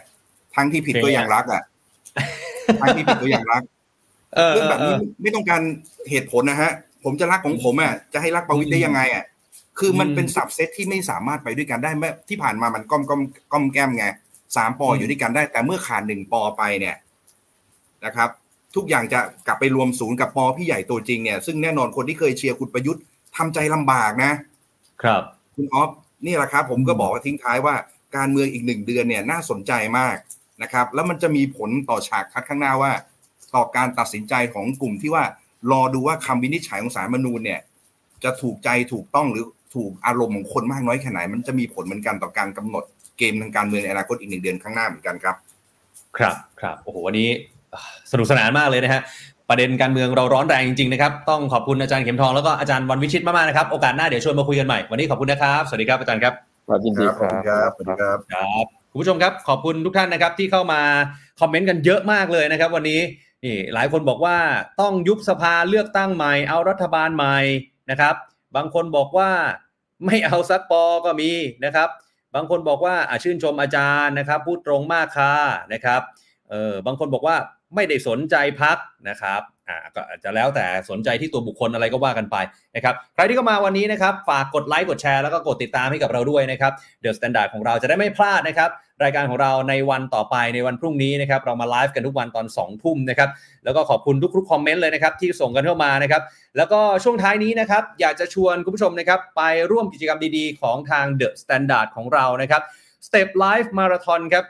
[0.55, 1.63] ทั้งที่ผิดก็ยังรักอะ
[2.81, 3.63] ทั้งที่ผิดก็ยังรัก
[4.55, 5.61] เรื่องแบบนี้ไม่ต้องการ
[6.11, 6.73] เหตุผลนะฮะ
[7.05, 9.25] ผมจะรักของผมอะจะให้รักประวิทย์ได้ยังไงอะ
[9.79, 14.07] คือมันเป็นสับเซตที่ไม่สามารถไปด้วยกันได้แม้ที่ผ่านมามันก้อมก้อมก้อมแก้มไง
[14.57, 16.97] สามปออยู่ด้วยกันได้ แต่เมื่อขาดหนึ่งปอไปเนี่ย
[18.05, 18.29] นะครับ
[18.75, 23.03] ทุกอย่างจะกลับไปรวมศูนย์กับปอพี่ใหญ่ตัวจริงเนี่ยซึ่งแน่นอนคนที่เคยเชียร์คุณประยุทธ์
[23.37, 24.33] ทำใจลำบากนะ
[25.03, 25.23] ครับ
[25.57, 25.91] คุณออฟ
[26.27, 27.75] นี่แหละครับผมก็บอกว่าทิ้งท้ายว่า
[28.17, 30.17] การเมืองอีกหนึ่งเดือนเนี่ยน่าสนใจมาก
[30.63, 32.93] นะครับ แล้วมันจะมีผลต่อฉากคัดข้างหน้าว่า
[33.55, 35.25] ต่อการตัดสินใจของกลุ่มที่ว่า
[35.71, 37.61] รอดูว่าคำวินิจฉัยของศาลมนูญเนี่ย
[38.25, 39.45] จะถูกใจถูกต้องหรือ
[39.75, 42.85] ถูกอารมณ์ของคนมากน้อยแค่ไหน มันจะมีผลเหมือนกันต่อการกำหนด
[43.19, 45.37] เกมทางการเมืองในอนาคตอีกหนึ่งเดือนข้างหน้าเหมือนกันครับ
[46.19, 47.29] ครับครับโอ้โหวันนี้
[48.13, 49.03] สนุกสนานมากเลยนะฮะ
[49.49, 56.35] ประเด็นการเมืองเราร้อนแรงจริงๆนะครับต้องขอบคุณอาจารย์เข็มทองแล้วก็อาจารย์วันวิชิตมากๆนะครับโอกาสหน้าเดี๋ยวชวนมาคุยกันใหม่วันนี้ขอบคุณนะครับ สวัสดีครับอาจารย์ครับ
[56.67, 60.81] สวัสดีครับสวัสดีครับครับ คุณผู้ชมครับขอบคุณทุกท่านนะครับที่เข้ามา
[61.41, 63.01] คอมเมนต์กันเยอะมากเลยนะครับวันนี้
[63.45, 64.39] นี่หลายคนบอกว่า
[64.81, 67.39] ต้องยุบสภาเลือกตั้งใหม่ เอารัฐบาลใหม่
[67.91, 68.15] นะครับ
[68.57, 69.31] บางคนบอกว่า
[70.07, 71.31] ไม่เอาซักปอก็มี
[71.65, 71.89] นะครับ
[72.35, 75.35] บางคนบอกว่าชื่นชมอาจารย์นะครับ พูดตรงมากค่ะ
[75.73, 76.01] นะครับ
[76.51, 77.37] เออบางคนบอกว่า
[77.75, 78.77] ไม่ได้สนใจพรรค
[79.09, 82.37] นะครับอ่าก็จะแล้วแต่สนใจที่ตัวบุคคลอะไรก็ว่ากันไป
[82.77, 88.71] นะครับ ใครที่เข้ามาวันนี้นะครับ ฝากกดไลค์กดแชร์แล้วก็กดติดตามให้กับเราด้วยนะครับ The Standard ของเราจะได้ไม่พลาดนะครับ
[89.03, 93.31] รายการของเราในวันต่อไปในวันพรุ่งนี้นะครับเรามาไลฟ์กันทุกวันตอน2ทุ่มนะครับ
[93.65, 96.23] แล้วก็ขอบคุณทุกๆ comment เลยนะครับที่ส่งกันเข้ามานะครับ
[96.57, 102.63] แล้วก็ช่วงท้ายนี้นะครับอยากจะชวนคุณผู้ชมนะครับไปร่วมกิจกรรมดีๆ ของทาง The Standard ของเรานะครับ
[103.07, 104.45] Step Life Marathon ครับ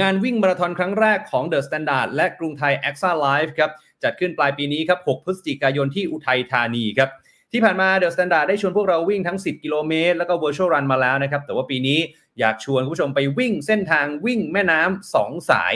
[0.00, 3.70] งานวิ่งมาราธอนครั้งแรกของ The Standard และกรุงไทย a x a Life ครับ
[4.02, 7.10] จัดขึ้นปลายปีนี้ครับ 6 พฤศจิกายนที่อุทัยธานีครับ
[7.52, 11.98] ที่ผ่านมา The Standard ได้ชวนพวกเราวิ่งทั้ง 10 กิโลเมตร แล้วก็ Virtual Run มาแล้วนะครับ แต่ว่าปีนี้
[12.38, 15.74] อยากชวนคุณผู้ชมไปวิ่งเส้นทางวิ่งแม่น้ำ2สาย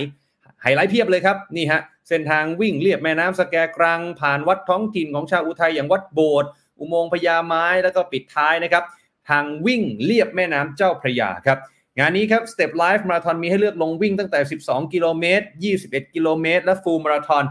[0.63, 8.85] ไฮไลท์เพียบเลยครับ นี่ฮะ เส้นทางวิ่งเลียบแม่น้ำสแกกรัง ผ่านวัดท้องถิ่นของชาวอุทัยอย่างวัดโบสถ์อุโมงค์พญาไม้แล้วก็ปิดท้ายนะครับ
[9.29, 11.59] ทางวิ่งเลียบแม่น้ำเจ้าพระยาครับ
[11.99, 15.47] งานนี้ครับ Step Life Marathon มีให้เลือกลงวิ่งตั้งแต่ 12 กิโลเมตร
[15.81, 17.45] 21 กิโลเมตร และ Full Marathon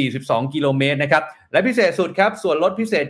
[0.00, 1.22] 42 กิโลเมตรนะครับ
[1.56, 3.06] และพิเศษสุดครับ ส่วนลดพิเศษ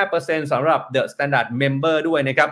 [0.00, 2.50] 25%สำหรับ The Standard Member ด้วยนะครับ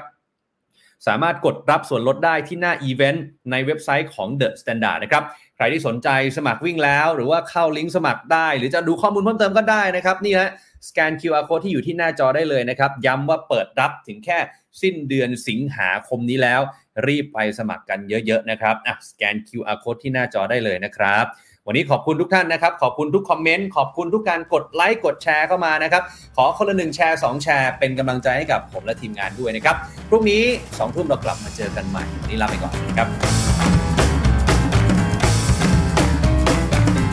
[1.07, 5.25] สามารถกดรับส่วนลดได้ที่หน้าอีเวนต์ในเว็บไซต์ของ The Standard นะครับ
[5.57, 10.51] ใครที่สนใจสมัครวิ่งแล้ว หรือว่าเข้าลิงก์สมัครได้ หรือจะดูข้อมูลเพิ่มเติมก็ได้นะครับ นี่ฮะ
[10.89, 14.39] สแกน QR code ที่อยู่ที่หน้าจอได้เลยนะครับ ย้ำว่าเปิดรับถึงแค่
[14.83, 16.61] สิ้นเดือนสิงหาคมนี้แล้ว
[17.07, 21.27] รีบไปสมัครกันเยอะๆนะครับอะสแกน QR code ที่หน้าจอได้เลยนะครับ
[21.69, 26.03] วันนี้ขอบคุณทุกท่านนะครับ ขอบคุณทุกคอมเมนต์ ขอบคุณทุกการกดไลค์กดแชร์เข้ามานะครับ
[26.37, 29.77] ขอคนละหนึ่งแชร์2แชร์เป็นกำลังใจให้กับผมและทีมงานด้วยนะครับ
[30.09, 33.09] พรุ่งนี้2ทุ่มเรากลับมาเจอกันใหม่วันนี้ลาไปก่อนนะครับ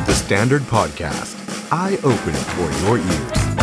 [0.07, 1.33] The Standard Podcast,
[1.83, 3.62] eye Open for your ears.